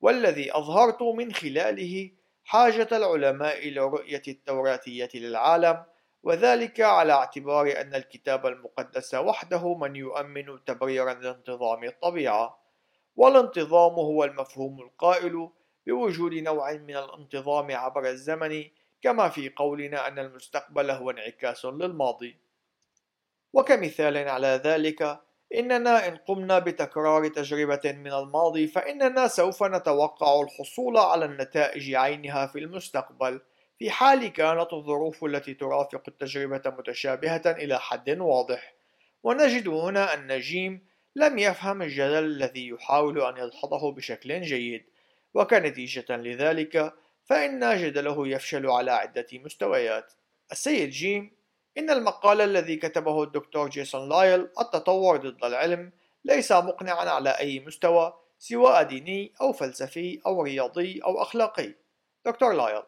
[0.00, 2.10] والذي أظهرت من خلاله
[2.44, 5.84] حاجة العلماء لرؤية التوراتية للعالم
[6.26, 12.58] وذلك على اعتبار أن الكتاب المقدس وحده من يؤمن تبريرا لانتظام الطبيعة
[13.16, 15.48] والانتظام هو المفهوم القائل
[15.86, 18.64] بوجود نوع من الانتظام عبر الزمن
[19.02, 22.36] كما في قولنا أن المستقبل هو انعكاس للماضي.
[23.52, 25.20] وكمثال على ذلك
[25.54, 32.58] إننا إن قمنا بتكرار تجربة من الماضي فإننا سوف نتوقع الحصول على النتائج عينها في
[32.58, 33.40] المستقبل.
[33.78, 38.74] في حال كانت الظروف التي ترافق التجربة متشابهة إلى حد واضح.
[39.22, 40.86] ونجد هنا أن جيم
[41.16, 44.84] لم يفهم الجدل الذي يحاول أن يدحضه بشكل جيد.
[45.34, 46.94] وكنتيجة لذلك
[47.24, 50.12] فإن جدله يفشل على عدة مستويات.
[50.52, 51.36] السيد جيم
[51.78, 55.92] إن المقال الذي كتبه الدكتور جيسون لايل التطور ضد العلم
[56.24, 61.74] ليس مقنعا على أي مستوى سواء ديني أو فلسفي أو رياضي أو أخلاقي.
[62.26, 62.82] دكتور لايل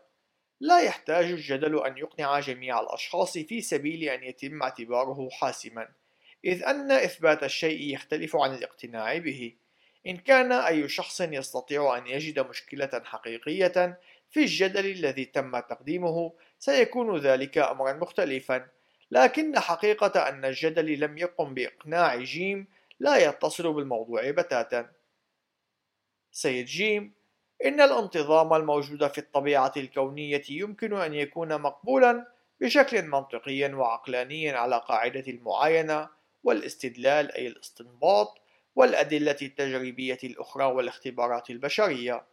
[0.60, 5.88] لا يحتاج الجدل أن يقنع جميع الأشخاص في سبيل أن يتم اعتباره حاسما
[6.44, 9.52] إذ أن إثبات الشيء يختلف عن الاقتناع به.
[10.06, 17.18] إن كان أي شخص يستطيع أن يجد مشكلة حقيقية في الجدل الذي تم تقديمه سيكون
[17.18, 18.68] ذلك أمرا مختلفا.
[19.10, 22.66] لكن حقيقة أن الجدل لم يقم بإقناع جيم
[23.00, 24.90] لا يتصل بالموضوع بتاتا.
[26.32, 27.17] سيد جيم
[27.64, 32.26] إن الانتظام الموجود في الطبيعة الكونية يمكن أن يكون مقبولا
[32.60, 36.08] بشكل منطقي وعقلاني على قاعدة المعاينة
[36.44, 38.38] والاستدلال أي الاستنباط
[38.76, 42.26] والأدلة التجريبية الأخرى والاختبارات البشرية.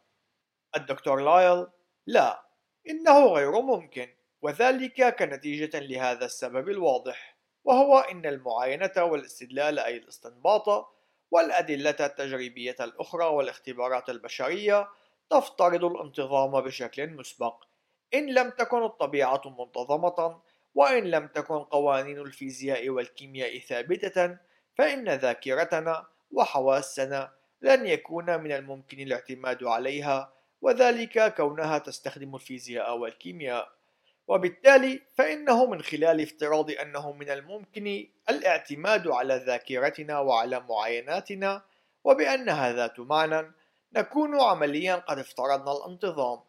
[0.75, 1.67] الدكتور لايل
[2.07, 2.45] لا
[2.89, 4.07] إنه غير ممكن
[4.41, 10.95] وذلك كنتيجة لهذا السبب الواضح وهو أن المعاينة والاستدلال أي الاستنباط
[11.31, 14.87] والأدلة التجريبية الأخرى والاختبارات البشرية
[15.29, 17.63] تفترض الانتظام بشكل مسبق.
[18.13, 20.41] إن لم تكن الطبيعة منتظمة
[20.75, 24.37] وإن لم تكن قوانين الفيزياء والكيمياء ثابتة
[24.77, 27.31] فإن ذاكرتنا وحواسنا
[27.61, 33.75] لن يكون من الممكن الاعتماد عليها وذلك كونها تستخدم الفيزياء والكيمياء.
[34.27, 41.61] وبالتالي فإنه من خلال افتراض أنه من الممكن الاعتماد على ذاكرتنا وعلى معايناتنا
[42.03, 43.51] وبأنها ذات معنى
[43.95, 46.39] نكون عمليا قد افترضنا الانتظام.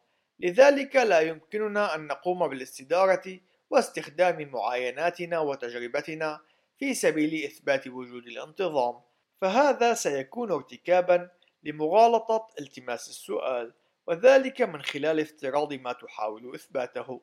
[0.41, 3.41] لذلك لا يمكننا أن نقوم بالاستدارة
[3.71, 6.41] واستخدام معايناتنا وتجربتنا
[6.79, 9.01] في سبيل إثبات وجود الانتظام
[9.41, 11.31] فهذا سيكون ارتكابا
[11.63, 13.73] لمغالطة التماس السؤال
[14.07, 17.21] وذلك من خلال افتراض ما تحاول إثباته.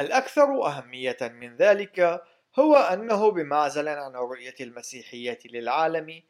[0.00, 2.22] الأكثر أهمية من ذلك
[2.58, 6.22] هو أنه بمعزل عن الرؤية المسيحية للعالم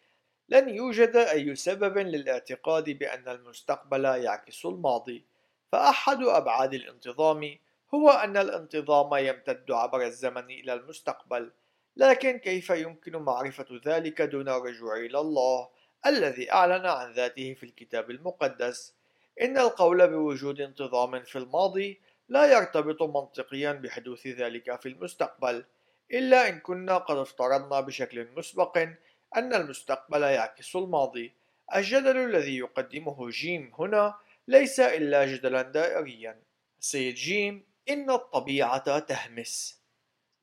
[0.49, 5.25] لن يوجد أي سبب للاعتقاد بأن المستقبل يعكس الماضي.
[5.73, 7.59] فأحد أبعاد الانتظام
[7.95, 11.51] هو أن الانتظام يمتد عبر الزمن إلى المستقبل
[11.97, 15.69] لكن كيف يمكن معرفة ذلك دون الرجوع إلى الله
[16.07, 18.95] الذي أعلن عن ذاته في الكتاب المقدس؟
[19.43, 25.65] إن القول بوجود انتظام في الماضي لا يرتبط منطقيا بحدوث ذلك في المستقبل
[26.13, 28.89] إلا إن كنا قد افترضنا بشكل مسبق
[29.37, 31.33] أن المستقبل يعكس الماضي.
[31.75, 34.15] الجدل الذي يقدمه جيم هنا
[34.49, 36.41] ليس إلا جدلا دائريا.
[36.81, 39.79] السيد جيم إن الطبيعة تهمس.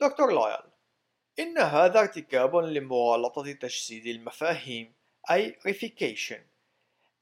[0.01, 0.63] دكتور لايل
[1.39, 4.93] إن هذا ارتكاب لمغالطة تجسيد المفاهيم
[5.31, 6.41] أي reification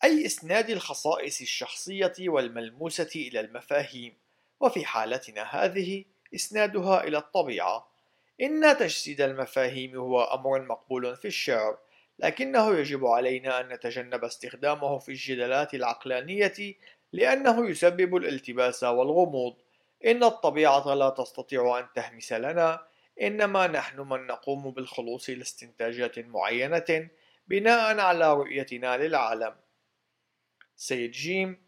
[0.03, 4.13] أي إسناد الخصائص الشخصية والملموسة إلى المفاهيم.
[4.59, 7.92] وفي حالتنا هذه إسنادها إلى الطبيعة.
[8.41, 11.77] إن تجسيد المفاهيم هو أمر مقبول في الشعر
[12.19, 16.75] لكنه يجب علينا أن نتجنب استخدامه في الجدلات العقلانية
[17.13, 19.55] لأنه يسبب الالتباس والغموض.
[20.05, 22.87] إن الطبيعة لا تستطيع أن تهمس لنا
[23.21, 27.09] إنما نحن من نقوم بالخلوص لاستنتاجات معينة
[27.47, 29.55] بناء على رؤيتنا للعالم.
[30.75, 31.63] سيد جيم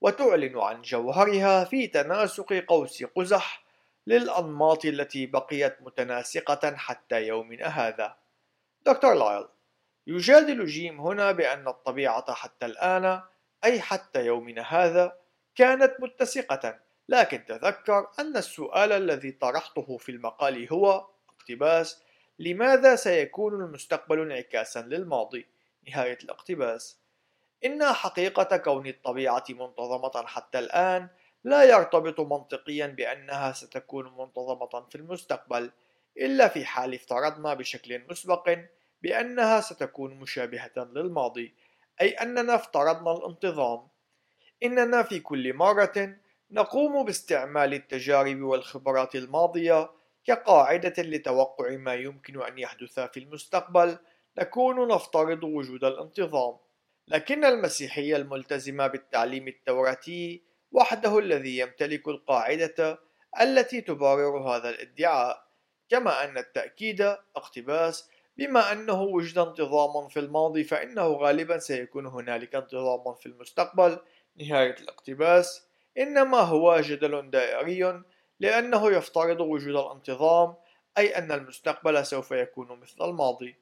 [0.00, 3.67] وتعلن عن جوهرها في تناسق قوس قزح
[4.08, 8.16] للأنماط التي بقيت متناسقة حتى يومنا هذا.
[8.86, 9.46] دكتور لايل
[10.06, 13.22] يجادل جيم هنا بأن الطبيعة حتى الآن
[13.64, 15.16] أي حتى يومنا هذا
[15.54, 16.78] كانت متسقة.
[17.08, 22.02] لكن تذكر أن السؤال الذي طرحته في المقال هو اقتباس
[22.38, 25.46] لماذا سيكون المستقبل انعكاسا للماضي.
[25.88, 26.98] نهاية الاقتباس.
[27.64, 31.08] إن حقيقة كون الطبيعة منتظمة حتى الآن
[31.48, 35.70] لا يرتبط منطقيا بأنها ستكون منتظمة في المستقبل
[36.16, 38.58] إلا في حال افترضنا بشكل مسبق
[39.02, 41.54] بأنها ستكون مشابهة للماضي
[42.00, 43.88] أي أننا افترضنا الانتظام.
[44.62, 46.16] إننا في كل مرة
[46.50, 49.90] نقوم باستعمال التجارب والخبرات الماضية
[50.24, 53.98] كقاعدة لتوقع ما يمكن أن يحدث في المستقبل
[54.38, 56.56] نكون نفترض وجود الانتظام.
[57.08, 62.98] لكن المسيحي الملتزم بالتعليم التوراتي وحده الذي يمتلك القاعدة
[63.40, 65.48] التي تبرر هذا الادعاء
[65.88, 67.00] كما أن التأكيد
[67.36, 73.98] اقتباس بما أنه وجد انتظام في الماضي فإنه غالبا سيكون هنالك انتظام في المستقبل.
[74.36, 75.68] نهاية الاقتباس.
[75.98, 78.02] إنما هو جدل دائري
[78.40, 80.54] لأنه يفترض وجود الانتظام
[80.98, 83.56] أي أن المستقبل سوف يكون مثل الماضي.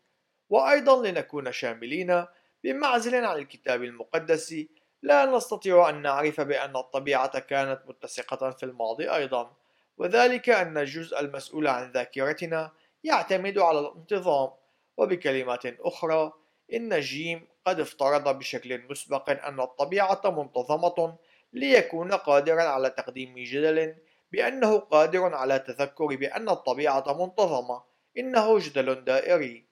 [0.50, 2.24] وأيضا لنكون شاملين
[2.64, 4.54] بمعزل عن الكتاب المقدس
[5.02, 9.56] لا نستطيع أن نعرف بأن الطبيعة كانت متسقة في الماضي أيضا
[9.98, 12.72] وذلك أن الجزء المسؤول عن ذاكرتنا
[13.04, 14.50] يعتمد على الانتظام.
[14.96, 16.32] وبكلمات أخرى
[16.74, 21.16] إن جيم قد افترض بشكل مسبق أن الطبيعة منتظمة
[21.52, 23.94] ليكون قادرا على تقديم جدل
[24.32, 27.82] بأنه قادر على تذكر بأن الطبيعة منتظمة
[28.18, 29.66] إنه جدل دائري.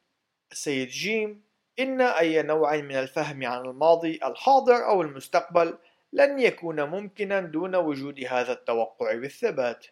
[0.53, 1.44] السيد جيم
[1.79, 5.79] إن أي نوع من الفهم عن الماضي الحاضر أو المستقبل
[6.13, 9.87] لن يكون ممكنا دون وجود هذا التوقع بالثبات.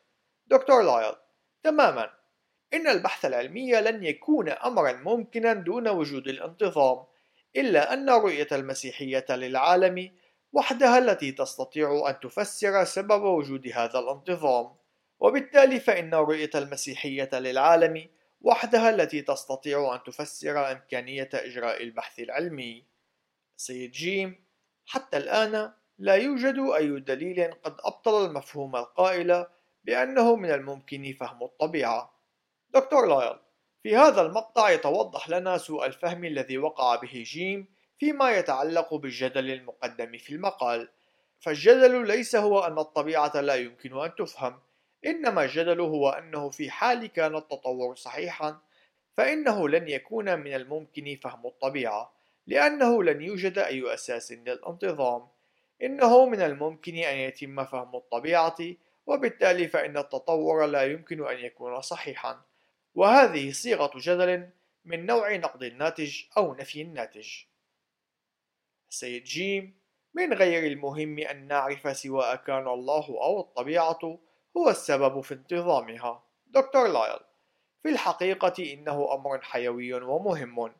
[0.46, 1.14] دكتور لايل
[1.62, 2.10] تماما.
[2.74, 7.04] إن البحث العلمي لن يكون أمرا ممكنا دون وجود الانتظام
[7.56, 10.12] إلا أن رؤية المسيحية للعالم
[10.52, 14.74] وحدها التي تستطيع أن تفسر سبب وجود هذا الانتظام.
[15.20, 18.08] وبالتالي فإن رؤية المسيحية للعالم
[18.44, 22.84] وحدها التي تستطيع أن تفسر إمكانية إجراء البحث العلمي.
[23.56, 24.44] سيد جيم
[24.86, 29.46] حتى الآن لا يوجد أي دليل قد أبطل المفهوم القائل
[29.84, 32.20] بأنه من الممكن فهم الطبيعة.
[32.70, 33.38] دكتور لايل
[33.82, 40.18] في هذا المقطع يتوضح لنا سوء الفهم الذي وقع به جيم فيما يتعلق بالجدل المقدم
[40.18, 40.88] في المقال.
[41.40, 44.60] فالجدل ليس هو أن الطبيعة لا يمكن أن تفهم
[45.06, 48.60] إنما الجدل هو أنه في حال كان التطور صحيحا
[49.14, 52.12] فإنه لن يكون من الممكن فهم الطبيعة
[52.46, 55.28] لأنه لن يوجد أي أساس للانتظام.
[55.82, 58.56] إنه من الممكن أن يتم فهم الطبيعة
[59.06, 62.40] وبالتالي فإن التطور لا يمكن أن يكون صحيحا.
[62.94, 64.48] وهذه صيغة جدل
[64.84, 67.28] من نوع نقد الناتج أو نفي الناتج.
[68.88, 69.74] سيد جيم
[70.14, 74.18] من غير المهم أن نعرف سواء كان الله أو الطبيعة
[74.56, 76.24] هو السبب في انتظامها.
[76.46, 77.20] دكتور لايل
[77.82, 80.72] في الحقيقة إنه أمر حيوي ومهم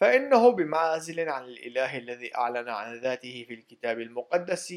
[0.00, 4.74] فإنه بمعزل عن الإله الذي أعلن عن ذاته في الكتاب المقدس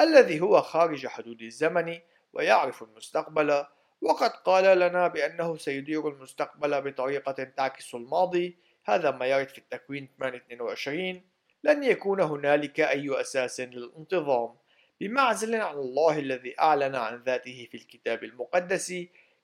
[0.00, 1.98] الذي هو خارج حدود الزمن
[2.32, 3.64] ويعرف المستقبل
[4.02, 8.58] وقد قال لنا بأنه سيدير المستقبل بطريقة تعكس الماضي.
[8.84, 11.22] هذا ما يرد في التكوين 822
[11.64, 14.54] لن يكون هنالك أي أساس للانتظام.
[15.02, 18.94] بمعزل عن الله الذي أعلن عن ذاته في الكتاب المقدس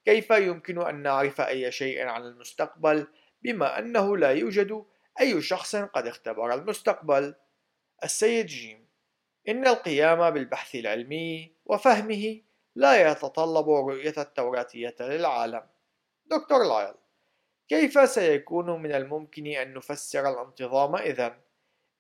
[0.05, 3.07] كيف يمكن أن نعرف أي شيء عن المستقبل
[3.43, 4.85] بما أنه لا يوجد
[5.21, 7.35] أي شخص قد اختبر المستقبل
[8.05, 8.87] السيد جيم
[9.49, 12.41] إن القيام بالبحث العلمي وفهمه
[12.75, 15.63] لا يتطلب رؤية التوراتية للعالم
[16.27, 16.95] دكتور لايل
[17.69, 21.35] كيف سيكون من الممكن أن نفسر الانتظام إذن؟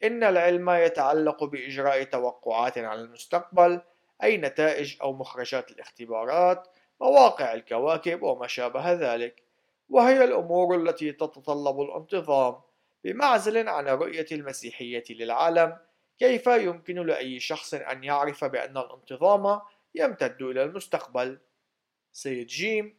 [0.04, 3.80] إن العلم يتعلق بإجراء توقعات عن المستقبل
[4.22, 6.68] أي نتائج أو مخرجات الاختبارات
[7.00, 9.42] مواقع الكواكب وما شابه ذلك.
[9.88, 12.60] وهي الأمور التي تتطلب الانتظام
[13.04, 15.76] بمعزل عن رؤية المسيحية للعالم
[16.18, 19.60] كيف يمكن لأي شخص أن يعرف بأن الانتظام
[19.94, 21.38] يمتد إلى المستقبل؟
[22.12, 22.98] سيد جيم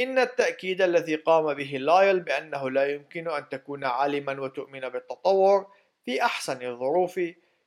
[0.00, 5.66] إن التأكيد الذي قام به لايل بأنه لا يمكن أن تكون عالما وتؤمن بالتطور
[6.08, 7.20] في أحسن الظروف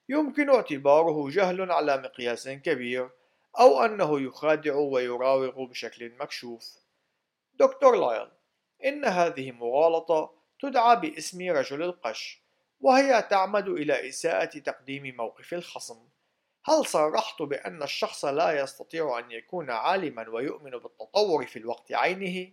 [0.09, 3.09] يمكن اعتباره جهل على مقياس كبير
[3.59, 6.77] أو أنه يخادع ويراوغ بشكل مكشوف
[7.53, 8.27] دكتور لايل
[8.85, 12.41] إن هذه مغالطة تدعى باسم رجل القش
[12.79, 16.07] وهي تعمد إلى إساءة تقديم موقف الخصم
[16.65, 22.51] هل صرحت بأن الشخص لا يستطيع أن يكون عالما ويؤمن بالتطور في الوقت عينه؟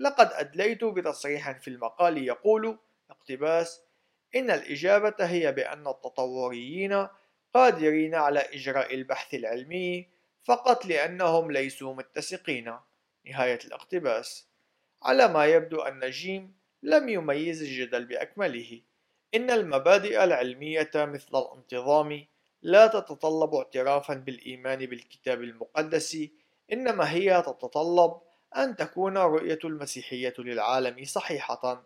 [0.00, 2.78] لقد أدليت بتصريح في المقال يقول
[3.10, 3.87] اقتباس
[4.34, 7.08] إن الإجابة هي بأن التطوريين
[7.54, 10.08] قادرين على إجراء البحث العلمي
[10.42, 12.74] فقط لأنهم ليسوا متسقين.
[13.26, 14.48] نهاية الاقتباس.
[15.02, 18.80] على ما يبدو أن جيم لم يميز الجدل بأكمله.
[19.34, 22.26] إن المبادئ العلمية مثل الانتظام
[22.62, 26.28] لا تتطلب اعترافا بالإيمان بالكتاب المقدس
[26.72, 28.20] إنما هي تتطلب
[28.56, 31.84] أن تكون رؤية المسيحية للعالم صحيحة.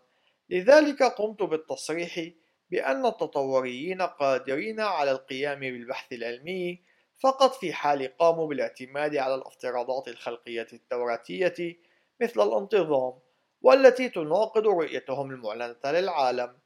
[0.49, 2.29] لذلك قمت بالتصريح
[2.69, 6.81] بأن التطوريين قادرين على القيام بالبحث العلمي
[7.19, 11.77] فقط في حال قاموا بالاعتماد على الافتراضات الخلقية التوراتية
[12.21, 13.19] مثل الانتظام
[13.61, 16.57] والتي تناقض رؤيتهم المعلنة للعالم.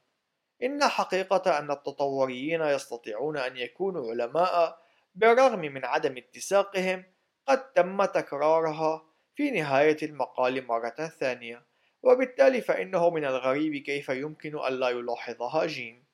[0.62, 4.78] إن حقيقة أن التطوريين يستطيعون أن يكونوا علماء
[5.14, 7.04] بالرغم من عدم اتساقهم
[7.46, 11.66] قد تم تكرارها في نهاية المقال مرة ثانية
[12.02, 16.04] وبالتالي فإنه من الغريب كيف يمكن ألا يلاحظها جيم.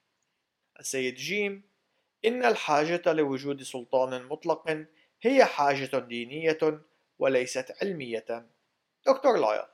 [0.80, 1.62] السيد جيم
[2.24, 4.86] إن الحاجة لوجود سلطان مطلق
[5.22, 6.58] هي حاجة دينية
[7.18, 8.46] وليست علمية.
[9.06, 9.64] دكتور لايل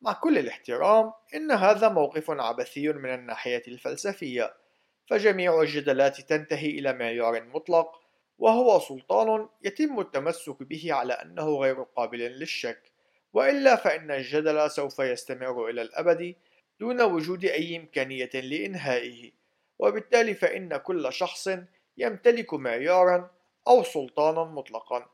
[0.00, 4.54] مع كل الاحترام إن هذا موقف عبثي من الناحية الفلسفية
[5.10, 8.00] فجميع الجدلات تنتهي إلى معيار مطلق
[8.38, 12.92] وهو سلطان يتم التمسك به على أنه غير قابل للشك.
[13.36, 16.34] وإلا فإن الجدل سوف يستمر إلى الأبد
[16.80, 19.32] دون وجود أي إمكانية لإنهائه
[19.78, 21.50] وبالتالي فإن كل شخص
[21.96, 23.30] يمتلك معيارا
[23.68, 25.06] أو سلطانا مطلقا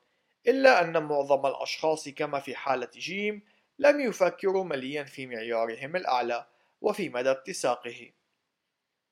[0.47, 3.43] إلا أن معظم الأشخاص كما في حالة جيم
[3.79, 6.47] لم يفكروا مليا في معيارهم الأعلى
[6.81, 8.11] وفي مدى اتساقه.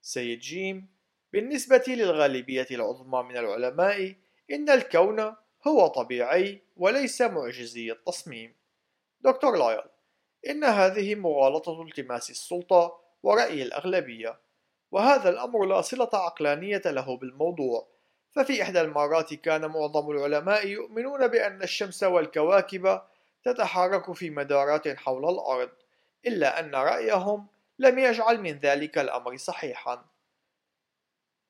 [0.02, 0.88] سيد جيم
[1.32, 4.14] بالنسبة للغالبية العظمى من العلماء
[4.50, 5.34] إن الكون
[5.66, 8.59] هو طبيعي وليس معجزي التصميم.
[9.20, 9.82] دكتور لايل
[10.48, 14.38] إن هذه مغالطة التماس السلطة ورأي الأغلبية
[14.90, 17.86] وهذا الأمر لا صلة عقلانية له بالموضوع.
[18.32, 23.00] ففي إحدى المرات كان معظم العلماء يؤمنون بأن الشمس والكواكب
[23.44, 25.70] تتحرك في مدارات حول الأرض
[26.26, 27.46] إلا أن رأيهم
[27.78, 30.04] لم يجعل من ذلك الأمر صحيحا.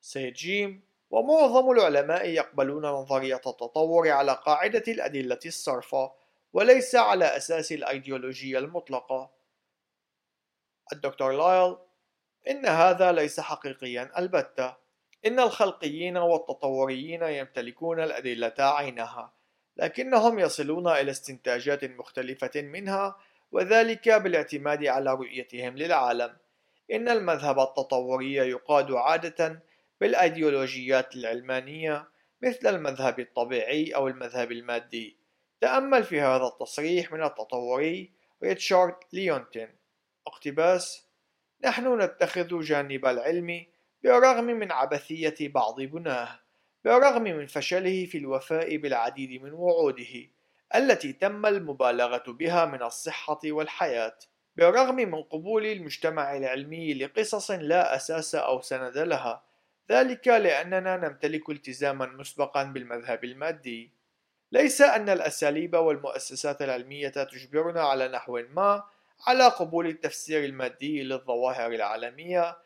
[0.00, 6.19] سيد جيم ومعظم العلماء يقبلون نظرية التطور على قاعدة الأدلة الصرفة
[6.52, 9.30] وليس على أساس الأيديولوجية المطلقة.
[10.92, 11.76] الدكتور لايل
[12.50, 14.76] إن هذا ليس حقيقيا البتة.
[15.26, 19.32] إن الخلقيين والتطوريين يمتلكون الأدلة عينها
[19.76, 23.16] لكنهم يصلون إلى استنتاجات مختلفة منها
[23.52, 26.36] وذلك بالاعتماد على رؤيتهم للعالم.
[26.92, 29.62] إن المذهب التطوري يقاد عادة
[30.00, 32.08] بالأيديولوجيات العلمانية
[32.42, 35.19] مثل المذهب الطبيعي أو المذهب المادي.
[35.60, 38.10] تأمل في هذا التصريح من التطوري
[38.42, 39.68] ريتشارد ليونتين.
[40.26, 41.06] اقتباس
[41.64, 43.66] نحن نتخذ جانب العلم
[44.02, 46.40] بالرغم من عبثية بعض بناه
[46.84, 50.26] بالرغم من فشله في الوفاء بالعديد من وعوده
[50.74, 54.18] التي تم المبالغة بها من الصحة والحياة
[54.56, 59.42] بالرغم من قبول المجتمع العلمي لقصص لا أساس أو سند لها
[59.90, 63.90] ذلك لأننا نمتلك التزاما مسبقا بالمذهب المادي.
[64.52, 68.84] ليس أن الأساليب والمؤسسات العلمية تجبرنا على نحو ما
[69.26, 72.58] على قبول التفسير المادي للظواهر العالمية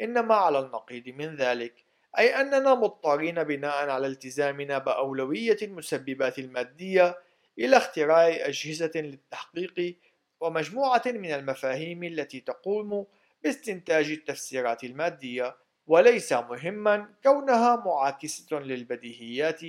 [0.00, 1.74] إنما على النقيض من ذلك
[2.18, 7.18] أي أننا مضطرين بناء على التزامنا بأولوية المسببات المادية
[7.58, 9.96] إلى اختراع أجهزة للتحقيق
[10.40, 13.06] ومجموعة من المفاهيم التي تقوم
[13.42, 15.56] باستنتاج التفسيرات المادية
[15.86, 19.60] وليس مهما كونها معاكسة للبديهيات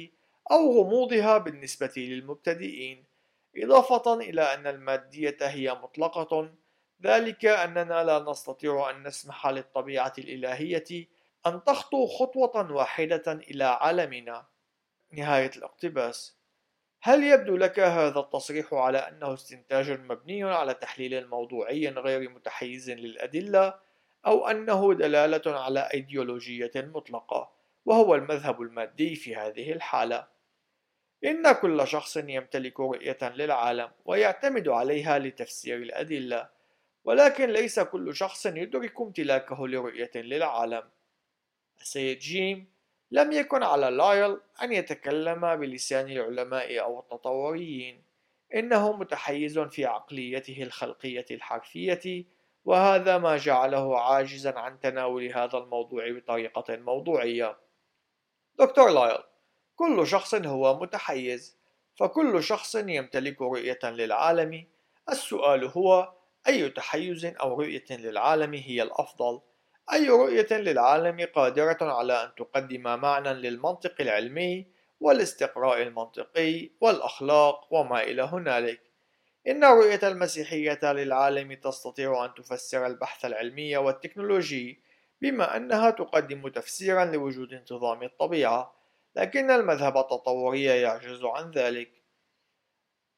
[0.51, 3.05] أو غموضها بالنسبة للمبتدئين
[3.57, 6.53] إضافة إلى أن المادية هي مطلقة.
[7.03, 11.07] ذلك أننا لا نستطيع أن نسمح للطبيعة الإلهية
[11.47, 14.45] أن تخطو خطوة واحدة إلى عالمنا.
[15.13, 16.39] نهاية الاقتباس.
[17.01, 23.79] هل يبدو لك هذا التصريح على أنه استنتاج مبني على تحليل موضوعي غير متحيز للأدلة
[24.25, 27.51] أو أنه دلالة على أيديولوجية مطلقة
[27.85, 30.38] وهو المذهب المادي في هذه الحالة؟
[31.25, 36.49] إن كل شخص يمتلك رؤية للعالم ويعتمد عليها لتفسير الأدلة
[37.03, 40.83] ولكن ليس كل شخص يدرك امتلاكه لرؤية للعالم.
[41.81, 42.71] السيد جيم
[43.11, 48.03] لم يكن على لايل أن يتكلم بلسان العلماء أو التطوريين
[48.55, 52.25] إنه متحيز في عقليته الخلقية الحرفية
[52.65, 57.57] وهذا ما جعله عاجزا عن تناول هذا الموضوع بطريقة موضوعية.
[58.59, 59.28] دكتور لايل
[59.79, 61.57] كل شخص هو متحيز
[61.95, 64.65] فكل شخص يمتلك رؤية للعالم.
[65.09, 66.13] السؤال هو
[66.47, 69.41] أي تحيز أو رؤية للعالم هي الأفضل؟
[69.93, 74.67] أي رؤية للعالم قادرة على أن تقدم معنى للمنطق العلمي
[74.99, 78.81] والاستقراء المنطقي والأخلاق وما إلى هنالك؟
[79.47, 84.79] إن الرؤية المسيحية للعالم تستطيع أن تفسر البحث العلمي والتكنولوجي
[85.21, 88.78] بما أنها تقدم تفسيرا لوجود انتظام الطبيعة.
[89.19, 91.91] لكن المذهب التطوري يعجز عن ذلك.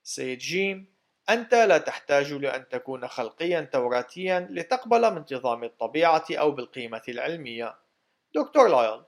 [0.03, 0.93] سيد جيم
[1.29, 7.75] أنت لا تحتاج لأن تكون خلقيا توراتيا لتقبل من انتظام الطبيعة أو بالقيمة العلمية.
[8.35, 9.01] دكتور لايل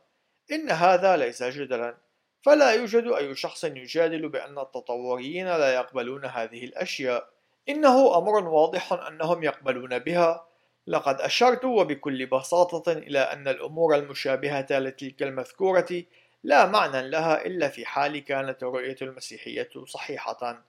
[0.52, 1.98] إن هذا ليس جدلا.
[2.42, 7.30] فلا يوجد أي شخص يجادل بأن التطوريين لا يقبلون هذه الأشياء.
[7.70, 10.48] إنه أمر واضح أنهم يقبلون بها.
[10.88, 16.04] لقد أشرت وبكل بساطة إلى أن الأمور المشابهة لتلك المذكورة
[16.44, 20.64] لا معنى لها إلا في حال كانت الرؤية المسيحية صحيحة.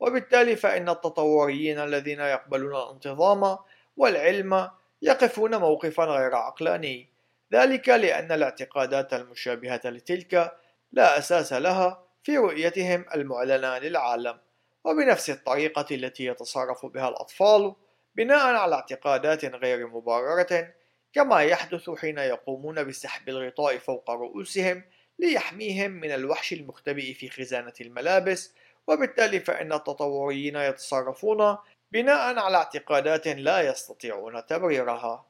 [0.00, 3.58] وبالتالي فإن التطوريين الذين يقبلون الانتظام
[3.96, 4.70] والعلم
[5.02, 7.08] يقفون موقفا غير عقلاني.
[7.52, 10.52] ذلك لأن الاعتقادات المشابهة لتلك
[10.92, 14.38] لا أساس لها في رؤيتهم المعلنة للعالم.
[14.84, 17.74] وبنفس الطريقة التي يتصرف بها الأطفال
[18.14, 20.72] بناء على اعتقادات غير مبررة
[21.12, 24.82] كما يحدث حين يقومون بسحب الغطاء فوق رؤوسهم
[25.20, 28.54] ليحميهم من الوحش المختبئ في خزانة الملابس
[28.86, 31.58] وبالتالي فإن التطوريين يتصرفون
[31.92, 35.26] بناء على اعتقادات لا يستطيعون تبريرها.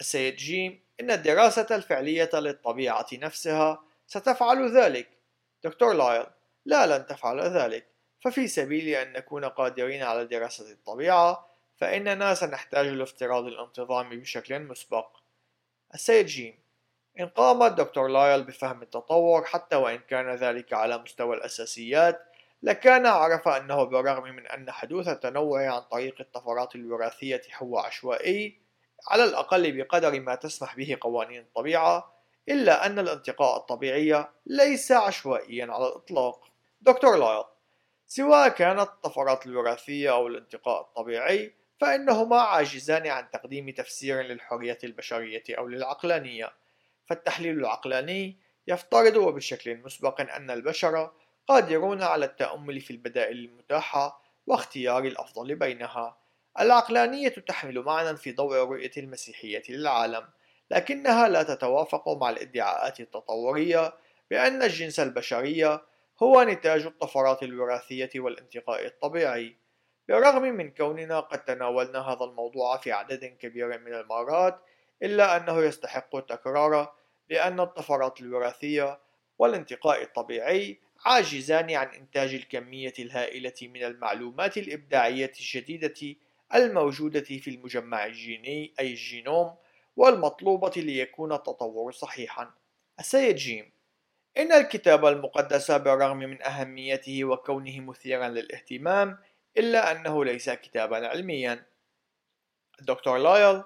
[0.00, 5.08] السيد جيم إن الدراسة الفعلية للطبيعة نفسها ستفعل ذلك.
[5.64, 6.26] دكتور لايل
[6.64, 7.86] لا لن تفعل ذلك.
[8.24, 15.16] ففي سبيل أن نكون قادرين على دراسة الطبيعة فإننا سنحتاج لافتراض الانتظام بشكل مسبق.
[15.94, 16.59] السيد جيم
[17.18, 22.20] إن قام الدكتور لايل بفهم التطور حتى وإن كان ذلك على مستوى الأساسيات
[22.62, 28.58] لكان عرف أنه بالرغم من أن حدوث التنوع عن طريق الطفرات الوراثية هو عشوائي
[29.08, 32.12] على الأقل بقدر ما تسمح به قوانين الطبيعة
[32.48, 36.40] إلا أن الانتقاء الطبيعي ليس عشوائيا على الإطلاق.
[36.80, 37.44] دكتور لايل
[38.06, 45.68] سواء كانت الطفرات الوراثية أو الانتقاء الطبيعي فإنهما عاجزان عن تقديم تفسير للحرية البشرية أو
[45.68, 46.52] للعقلانية.
[47.10, 51.10] فالتحليل العقلاني يفترض وبشكل مسبق أن البشر
[51.46, 56.18] قادرون على التأمل في البدائل المتاحة واختيار الأفضل بينها.
[56.60, 60.28] العقلانية تحمل معنى في ضوء رؤية المسيحية للعالم
[60.70, 63.94] لكنها لا تتوافق مع الادعاءات التطورية
[64.30, 65.80] بأن الجنس البشري
[66.22, 69.56] هو نتاج الطفرات الوراثية والانتقاء الطبيعي.
[70.08, 74.60] بالرغم من كوننا قد تناولنا هذا الموضوع في عدد كبير من المرات
[75.02, 76.99] إلا أنه يستحق التكرار
[77.30, 79.00] بأن الطفرات الوراثية
[79.38, 86.16] والانتقاء الطبيعي عاجزان عن إنتاج الكمية الهائلة من المعلومات الإبداعية الجديدة
[86.54, 89.56] الموجودة في المجمع الجيني أي الجينوم
[89.96, 92.50] والمطلوبة ليكون التطور صحيحا.
[93.00, 93.72] السيد جيم
[94.36, 99.18] إن الكتاب المقدس بالرغم من أهميته وكونه مثيرا للاهتمام
[99.56, 101.66] إلا أنه ليس كتابا علميا.
[102.80, 103.62] الدكتور لايل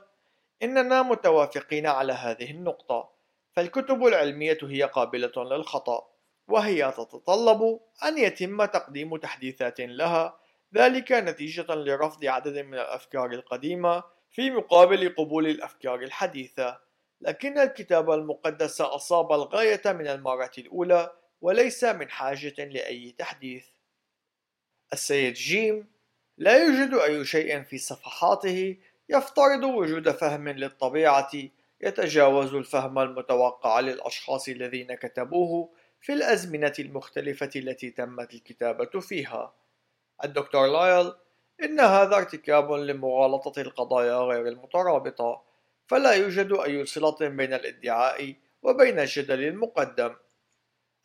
[0.63, 3.14] إننا متوافقين على هذه النقطة.
[3.57, 6.11] فالكتب العلمية هي قابلة للخطأ
[6.49, 10.39] وهي تتطلب أن يتم تقديم تحديثات لها
[10.75, 16.81] ذلك نتيجة لرفض عدد من الأفكار القديمة في مقابل قبول الأفكار الحديثة.
[17.21, 23.67] لكن الكتاب المقدس أصاب الغاية من المرة الأولى وليس من حاجة لأي تحديث.
[24.93, 25.87] السيد جيم
[26.39, 28.77] لا يوجد أي شيء في صفحاته
[29.09, 31.31] يفترض وجود فهم للطبيعة
[31.85, 35.71] يتجاوز الفهم المتوقع للأشخاص الذين كتبوه
[36.01, 39.55] في الأزمنة المختلفة التي تمت الكتابة فيها.
[40.25, 41.13] الدكتور لايل
[41.63, 45.43] إن هذا ارتكاب لمغالطة القضايا غير المترابطة،
[45.87, 50.15] فلا يوجد أي صلة بين الادعاء وبين الجدل المقدم.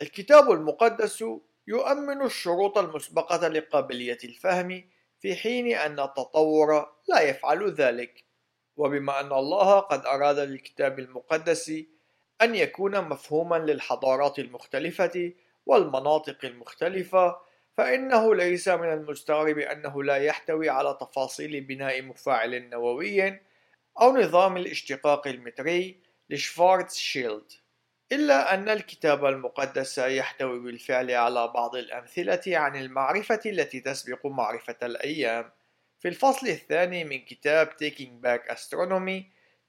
[0.02, 1.24] الكتاب المقدس
[1.68, 4.90] يؤمن الشروط المسبقة لقابلية الفهم
[5.20, 8.29] في حين أن التطور لا يفعل ذلك
[8.80, 11.72] وبما أن الله قد أراد للكتاب المقدس
[12.42, 15.34] أن يكون مفهوما للحضارات المختلفة
[15.66, 17.38] والمناطق المختلفة
[17.78, 23.40] فإنه ليس من المستغرب أنه لا يحتوي على تفاصيل بناء مفاعل نووي
[24.02, 26.00] أو نظام الاشتقاق المتري
[26.30, 27.52] لشفارتز شيلد
[28.12, 35.52] إلا أن الكتاب المقدس يحتوي بالفعل على بعض الأمثلة عن المعرفة التي تسبق معرفة الأيام.
[36.00, 39.24] في الفصل الثاني من كتاب Taking Back Astronomy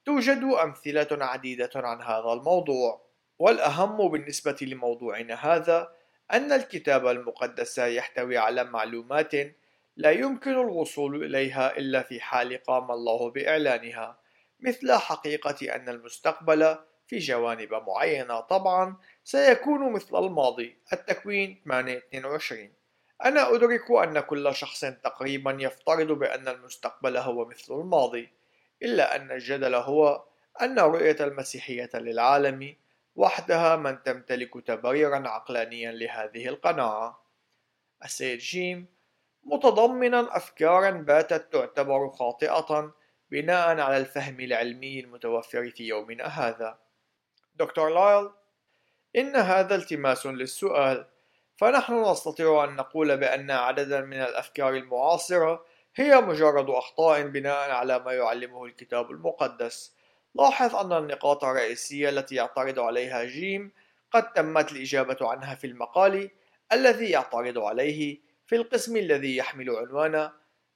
[0.05, 3.07] توجد أمثلة عديدة عن هذا الموضوع،
[3.39, 5.95] والأهم بالنسبة لموضوعنا هذا
[6.33, 9.31] أن الكتاب المقدس يحتوي على معلومات
[9.95, 14.19] لا يمكن الوصول إليها إلا في حال قام الله بإعلانها،
[14.59, 16.77] مثل حقيقة أن المستقبل
[17.07, 18.39] في جوانب معينة.
[18.39, 22.80] طبعا سيكون مثل الماضي التكوين 822
[23.25, 28.29] أنا أدرك أن كل شخص تقريبا يفترض بأن المستقبل هو مثل الماضي
[28.83, 30.23] إلا أن الجدل هو
[30.61, 32.75] أن رؤية المسيحية للعالم
[33.15, 37.25] وحدها من تمتلك تبريرا عقلانيا لهذه القناعة.
[38.05, 38.87] السيد جيم
[39.43, 42.93] متضمنا أفكارا باتت تعتبر خاطئة
[43.31, 46.79] بناء على الفهم العلمي المتوفر في يومنا هذا.
[47.55, 48.29] دكتور لايل
[49.15, 51.10] إن هذا التماس للسؤال
[51.61, 55.65] فنحن نستطيع أن نقول بأن عددا من الأفكار المعاصرة
[55.95, 59.95] هي مجرد أخطاء بناء على ما يعلمه الكتاب المقدس.
[60.35, 63.71] لاحظ أن النقاط الرئيسية التي يعترض عليها جيم
[64.11, 66.31] قد تمت الإجابة عنها في المقال
[66.71, 70.29] الذي يعترض عليه في القسم الذي يحمل عنوان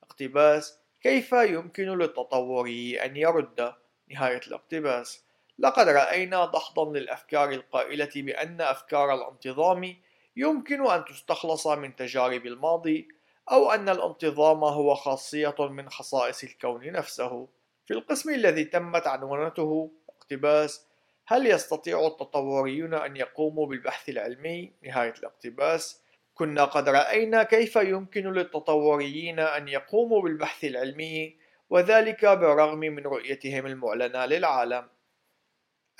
[0.03, 3.73] اقتباس كيف يمكن للتطوري أن يرد.
[4.11, 5.23] نهاية الاقتباس.
[5.59, 9.95] لقد رأينا دحضا للأفكار القائلة بأن أفكار الانتظام
[10.35, 13.07] يمكن أن تستخلص من تجارب الماضي
[13.51, 17.47] أو أن الانتظام هو خاصية من خصائص الكون نفسه.
[17.85, 20.87] في القسم الذي تمت عنوانته اقتباس
[21.27, 26.01] هل يستطيع التطوريون أن يقوموا بالبحث العلمي؟ نهاية الاقتباس.
[26.33, 31.37] كنا قد رأينا كيف يمكن للتطوريين أن يقوموا بالبحث العلمي
[31.69, 34.87] وذلك بالرغم من رؤيتهم المعلنة للعالم.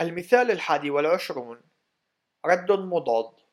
[0.01, 1.61] المثال الحادي والعشرون.
[2.45, 3.44] رد مضاد.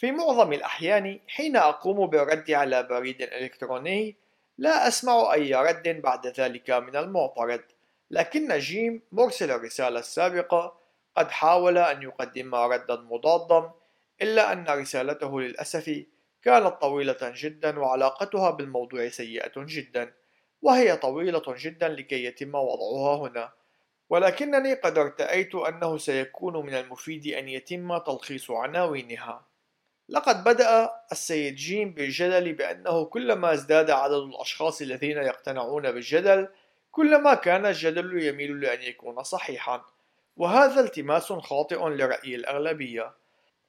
[0.00, 4.16] في معظم الأحيان حين أقوم بالرد على بريد إلكتروني
[4.58, 7.60] لا أسمع أي رد بعد ذلك من المعترض
[8.10, 10.80] لكن جيم مرسل الرسالة السابقة
[11.16, 13.70] قد حاول أن يقدم ردا مضادا
[14.22, 16.04] إلا أن رسالته للأسف
[16.42, 20.12] كانت طويلة جدا وعلاقتها بالموضوع سيئة جدا
[20.62, 23.52] وهي طويلة جدا لكي يتم وضعها هنا.
[24.10, 29.49] ولكنني قد ارتأيت أنه سيكون من المفيد أن يتم تلخيص عناوينها.
[30.10, 36.48] لقد بدأ السيد جيم بالجدل بأنه كلما ازداد عدد الأشخاص الذين يقتنعون بالجدل
[36.90, 39.82] كلما كان الجدل يميل لأن يكون صحيحا
[40.36, 43.14] وهذا التماس خاطئ لرأي الأغلبية.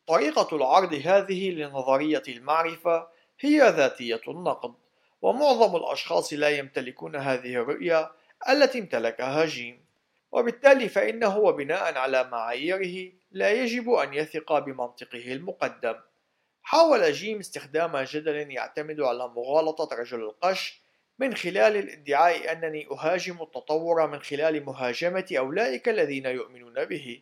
[0.07, 3.07] طريقة العرض هذه لنظرية المعرفة
[3.39, 4.73] هي ذاتية النقد
[5.21, 8.11] ومعظم الأشخاص لا يمتلكون هذه الرؤية
[8.49, 9.85] التي امتلكها جيم.
[10.31, 15.95] وبالتالي فإنه وبناء على معاييره لا يجب أن يثق بمنطقه المقدم.
[16.63, 20.81] حاول جيم استخدام جدل يعتمد على مغالطة رجل القش
[21.19, 27.21] من خلال الادعاء أنني أهاجم التطور من خلال مهاجمة أولئك الذين يؤمنون به.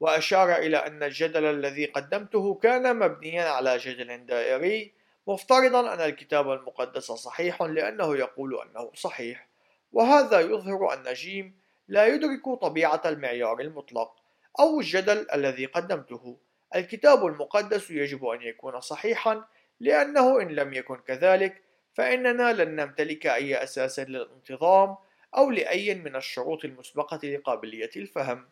[0.00, 4.92] وأشار إلى أن الجدل الذي قدمته كان مبنيا على جدل دائري
[5.26, 9.48] مفترضا أن الكتاب المقدس صحيح لأنه يقول أنه صحيح.
[9.92, 11.56] وهذا يظهر أن جيم
[11.88, 14.14] لا يدرك طبيعة المعيار المطلق
[14.60, 16.36] أو الجدل الذي قدمته.
[16.76, 19.44] الكتاب المقدس يجب أن يكون صحيحا
[19.80, 21.62] لأنه إن لم يكن كذلك
[21.94, 24.96] فإننا لن نمتلك أي أساس للانتظام
[25.36, 28.48] أو لأي من الشروط المسبقة لقابلية الفهم.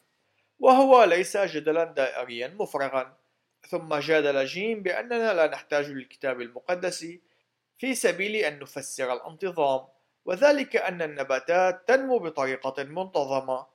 [0.58, 3.16] وهو ليس جدلا دائريا مفرغا.
[3.68, 7.06] ثم جادل جيم بأننا لا نحتاج للكتاب المقدس
[7.78, 9.86] في سبيل أن نفسر الانتظام
[10.24, 13.66] وذلك أن النباتات تنمو بطريقة منتظمة.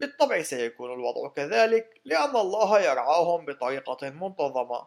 [0.00, 4.86] بالطبع سيكون الوضع كذلك لأن الله يرعاهم بطريقة منتظمة.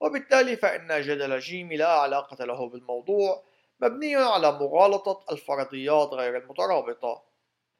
[0.00, 3.42] وبالتالي فإن جدل جيم لا علاقة له بالموضوع
[3.80, 7.22] مبني على مغالطة الفرضيات غير المترابطة.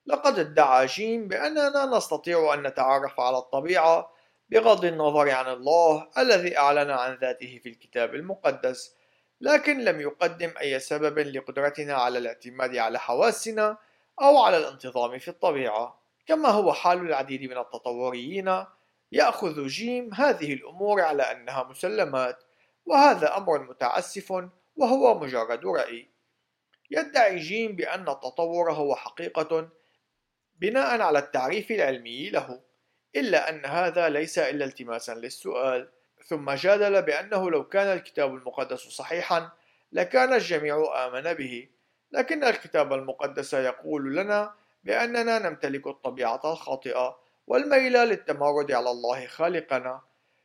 [0.07, 4.11] لقد ادعى جيم بأننا نستطيع أن نتعرف على الطبيعة
[4.49, 8.95] بغض النظر عن الله الذي أعلن عن ذاته في الكتاب المقدس
[9.41, 13.77] لكن لم يقدم أي سبب لقدرتنا على الاعتماد على حواسنا
[14.23, 16.04] أو على الانتظام في الطبيعة.
[16.27, 18.65] كما هو حال العديد من التطوريين
[19.13, 22.45] يأخذ جيم هذه الأمور على أنها مسلمات
[22.87, 24.31] وهذا أمر متعسف
[24.77, 26.09] وهو مجرد رأي.
[26.91, 29.69] يدعي جيم بأن التطور هو حقيقة
[30.59, 32.61] بناء على التعريف العلمي له
[33.17, 35.91] إلا أن هذا ليس إلا التماسا للسؤال.
[36.27, 39.51] ثم جادل بأنه لو كان الكتاب المقدس صحيحا
[39.93, 41.69] لكان الجميع آمن به
[42.13, 44.55] لكن الكتاب المقدس يقول لنا
[44.85, 47.17] بأننا نمتلك الطبيعة الخاطئة
[47.47, 50.03] والميل للتمرد على الله خالقنا.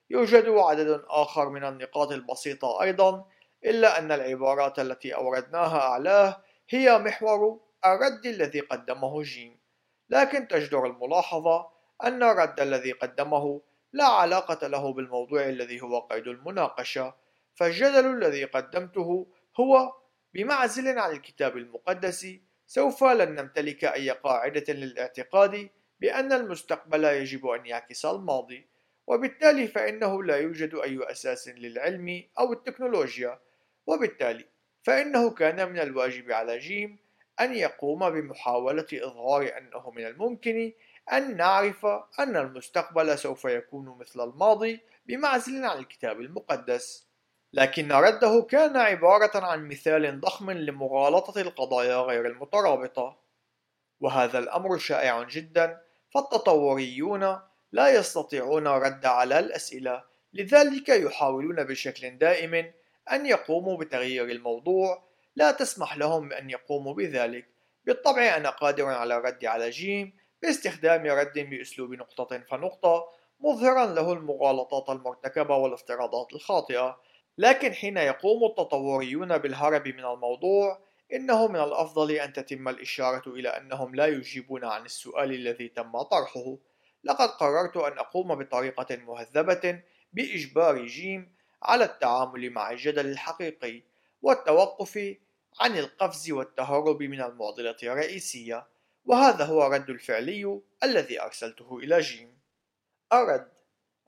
[0.09, 3.25] يوجد عدد آخر من النقاط البسيطة أيضا
[3.65, 9.59] إلا أن العبارات التي أوردناها أعلاه هي محور الرد الذي قدمه جيم.
[10.09, 11.67] لكن تجدر الملاحظة
[12.03, 13.61] أن الرد الذي قدمه
[13.93, 17.13] لا علاقة له بالموضوع الذي هو قيد المناقشة.
[17.55, 19.27] فالجدل الذي قدمته
[19.59, 19.93] هو
[20.33, 22.27] بمعزل عن الكتاب المقدس
[22.69, 25.69] سوف لن نمتلك أي قاعدة للاعتقاد
[25.99, 28.67] بأن المستقبل يجب أن يعكس الماضي
[29.07, 33.39] وبالتالي فإنه لا يوجد أي أساس للعلم أو التكنولوجيا
[33.87, 34.45] وبالتالي
[34.83, 36.97] فإنه كان من الواجب على جيم
[37.39, 40.73] أن يقوم بمحاولة إظهار أنه من الممكن
[41.13, 41.85] أن نعرف
[42.19, 47.08] أن المستقبل سوف يكون مثل الماضي بمعزل عن الكتاب المقدس.
[47.53, 53.17] لكن رده كان عبارة عن مثال ضخم لمغالطة القضايا غير المترابطة.
[53.99, 55.81] وهذا الأمر شائع جدا
[56.13, 57.39] فالتطوريون
[57.71, 60.03] لا يستطيعون رد على الأسئلة.
[60.33, 62.71] لذلك يحاولون بشكل دائم
[63.11, 65.03] أن يقوموا بتغيير الموضوع.
[65.35, 67.47] لا تسمح لهم بأن يقوموا بذلك.
[67.85, 73.05] بالطبع أنا قادر على الرد على جيم باستخدام رد بأسلوب نقطة فنقطة
[73.39, 76.99] مظهرا له المغالطات المرتكبة والافتراضات الخاطئة.
[77.39, 80.79] لكن حين يقوم التطوريون بالهرب من الموضوع
[81.13, 86.57] إنه من الأفضل أن تتم الإشارة إلى أنهم لا يجيبون عن السؤال الذي تم طرحه.
[87.03, 89.81] لقد قررت أن أقوم بطريقة مهذبة
[90.13, 91.33] بإجبار جيم
[91.63, 93.81] على التعامل مع الجدل الحقيقي
[94.21, 95.15] والتوقف
[95.59, 98.67] عن القفز والتهرب من المعضلة الرئيسية
[99.05, 102.37] وهذا هو الرد الفعلي الذي أرسلته إلى جيم.
[103.13, 103.51] الرد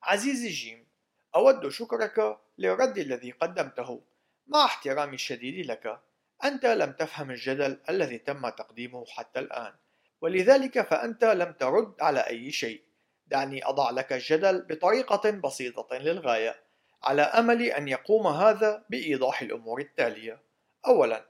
[0.04, 0.88] عزيزي جيم
[1.36, 4.02] أود شكرك للرد الذي قدمته.
[4.48, 6.00] مع احترامي الشديد لك
[6.44, 9.74] أنت لم تفهم الجدل الذي تم تقديمه حتى الآن.
[10.22, 12.82] ولذلك فأنت لم ترد على أي شيء.
[13.28, 16.56] دعني أضع لك الجدل بطريقة بسيطة للغاية
[17.04, 20.42] على أمل أن يقوم هذا بإيضاح الأمور التالية.
[20.88, 21.26] أولا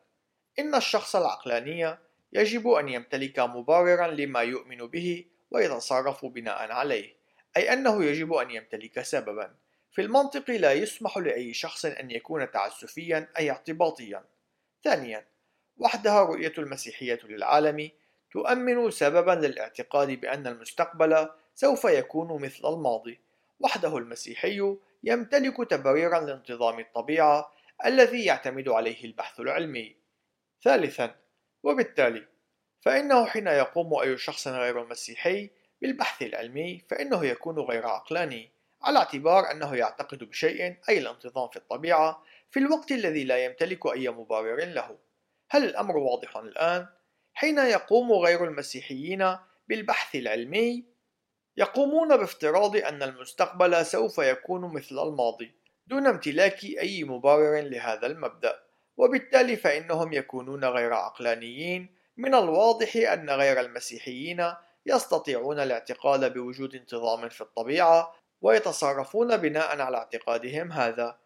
[0.60, 1.98] إن الشخص العقلاني
[2.34, 7.16] يجب أن يمتلك مبررا لما يؤمن به ويتصرف بناء عليه
[7.58, 9.56] أي أنه يجب أن يمتلك سببا.
[9.92, 14.24] في المنطق لا يسمح لأي شخص أن يكون تعسفيا أي اعتباطيا.
[14.84, 15.26] ثانيا
[15.78, 17.90] وحدها رؤية المسيحية للعالم
[18.32, 23.20] تؤمن سببا للاعتقاد بأن المستقبل سوف يكون مثل الماضي.
[23.60, 27.52] وحده المسيحي يمتلك تبريرا لانتظام الطبيعة
[27.86, 29.96] الذي يعتمد عليه البحث العلمي.
[30.64, 31.16] ثالثا
[31.64, 32.28] وبالتالي
[32.82, 35.50] فإنه حين يقوم أي شخص غير مسيحي
[35.82, 38.52] بالبحث العلمي فإنه يكون غير عقلاني.
[38.84, 44.10] على اعتبار أنه يعتقد بشيء أي الانتظام في الطبيعة في الوقت الذي لا يمتلك أي
[44.10, 44.98] مبرر له.
[45.50, 46.88] هل الأمر واضح الآن؟
[47.34, 49.38] حين يقوم غير المسيحيين
[49.68, 50.86] بالبحث العلمي
[51.58, 55.52] يقومون بافتراض أن المستقبل سوف يكون مثل الماضي
[55.88, 58.60] دون امتلاك أي مبرر لهذا المبدأ.
[58.98, 61.96] وبالتالي فإنهم يكونون غير عقلانيين.
[62.18, 64.54] من الواضح أن غير المسيحيين
[64.86, 71.18] يستطيعون الاعتقاد بوجود انتظام في الطبيعة ويتصرفون بناء على اعتقادهم هذا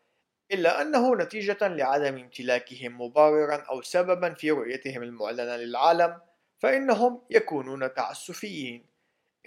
[0.52, 6.20] إلا أنه نتيجة لعدم امتلاكهم مبررا أو سببا في رؤيتهم المعلنة للعالم
[6.60, 8.86] فإنهم يكونون تعسفيين.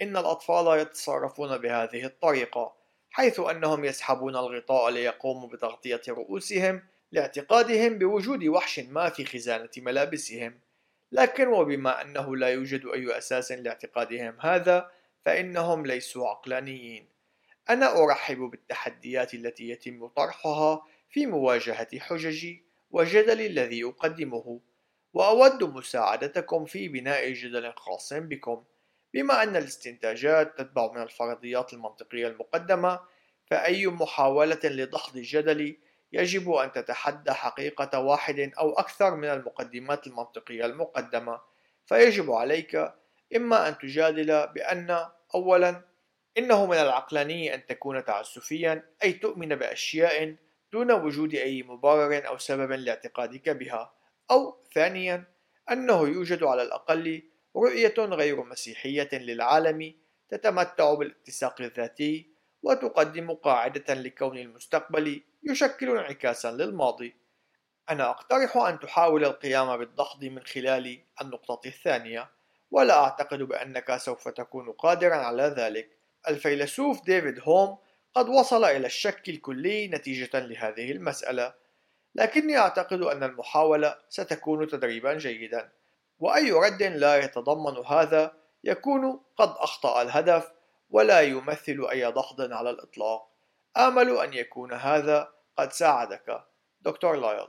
[0.01, 2.75] إن الأطفال يتصرفون بهذه الطريقة
[3.11, 10.59] حيث أنهم يسحبون الغطاء ليقوموا بتغطية رؤوسهم لاعتقادهم بوجود وحش ما في خزانة ملابسهم.
[11.11, 14.91] لكن وبما أنه لا يوجد أي أساس لاعتقادهم هذا
[15.25, 17.18] فإنهم ليسوا عقلانيين.
[17.69, 24.59] أنا أرحب بالتحديات التي يتم طرحها في مواجهة حججي وجدلي الذي أقدمه
[25.13, 28.63] وأود مساعدتكم في بناء جدل خاص بكم.
[29.13, 32.99] بما أن الاستنتاجات تتبع من الفرضيات المنطقية المقدمة
[33.45, 35.77] فأي محاولة لدحض الجدل
[36.13, 41.41] يجب أن تتحدى حقيقة واحد أو أكثر من المقدمات المنطقية المقدمة.
[41.85, 42.93] فيجب عليك
[43.35, 45.05] إما أن تجادل بأن
[45.35, 45.88] أولا
[46.39, 50.35] إنه من العقلاني أن تكون تعسفيا أي تؤمن بأشياء
[50.73, 53.93] دون وجود أي مبرر أو سبب لاعتقادك بها.
[54.31, 55.23] أو ثانيا
[55.71, 57.23] أنه يوجد على الأقل
[57.55, 59.93] رؤية غير مسيحية للعالم
[60.29, 62.29] تتمتع بالاتساق الذاتي
[62.63, 67.15] وتقدم قاعدة لكون المستقبل يشكل انعكاسا للماضي.
[67.89, 72.29] أنا أقترح أن تحاول القيام بالدحض من خلال النقطة الثانية
[72.71, 75.98] ولا أعتقد بأنك سوف تكون قادرا على ذلك.
[76.27, 77.77] الفيلسوف ديفيد هوم
[78.13, 81.53] قد وصل إلى الشك الكلي نتيجة لهذه المسألة.
[82.15, 85.69] لكني أعتقد أن المحاولة ستكون تدريبا جيدا
[86.19, 88.33] وأي رد لا يتضمن هذا
[88.63, 90.51] يكون قد أخطأ الهدف
[90.89, 93.29] ولا يمثل أي دحض على الإطلاق.
[93.77, 96.43] آمل أن يكون هذا قد ساعدك
[96.81, 97.47] دكتور لايل.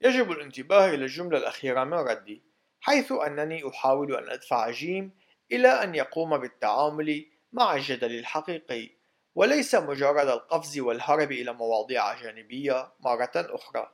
[0.00, 2.42] يجب الانتباه إلى الجملة الأخيرة من ردي
[2.80, 5.10] حيث أنني أحاول أن أدفع جيم
[5.52, 8.90] إلى أن يقوم بالتعامل مع الجدل الحقيقي
[9.34, 13.92] وليس مجرد القفز والهرب إلى مواضيع جانبية مرة أخرى.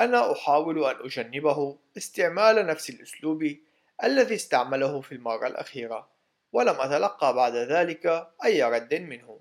[0.00, 3.56] أنا أحاول أن أجنبه استعمال نفس الأسلوب
[4.04, 6.08] الذي استعمله في المرة الأخيرة
[6.52, 9.40] ولم أتلقى بعد ذلك أي رد منه.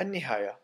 [0.00, 0.58] النهاية.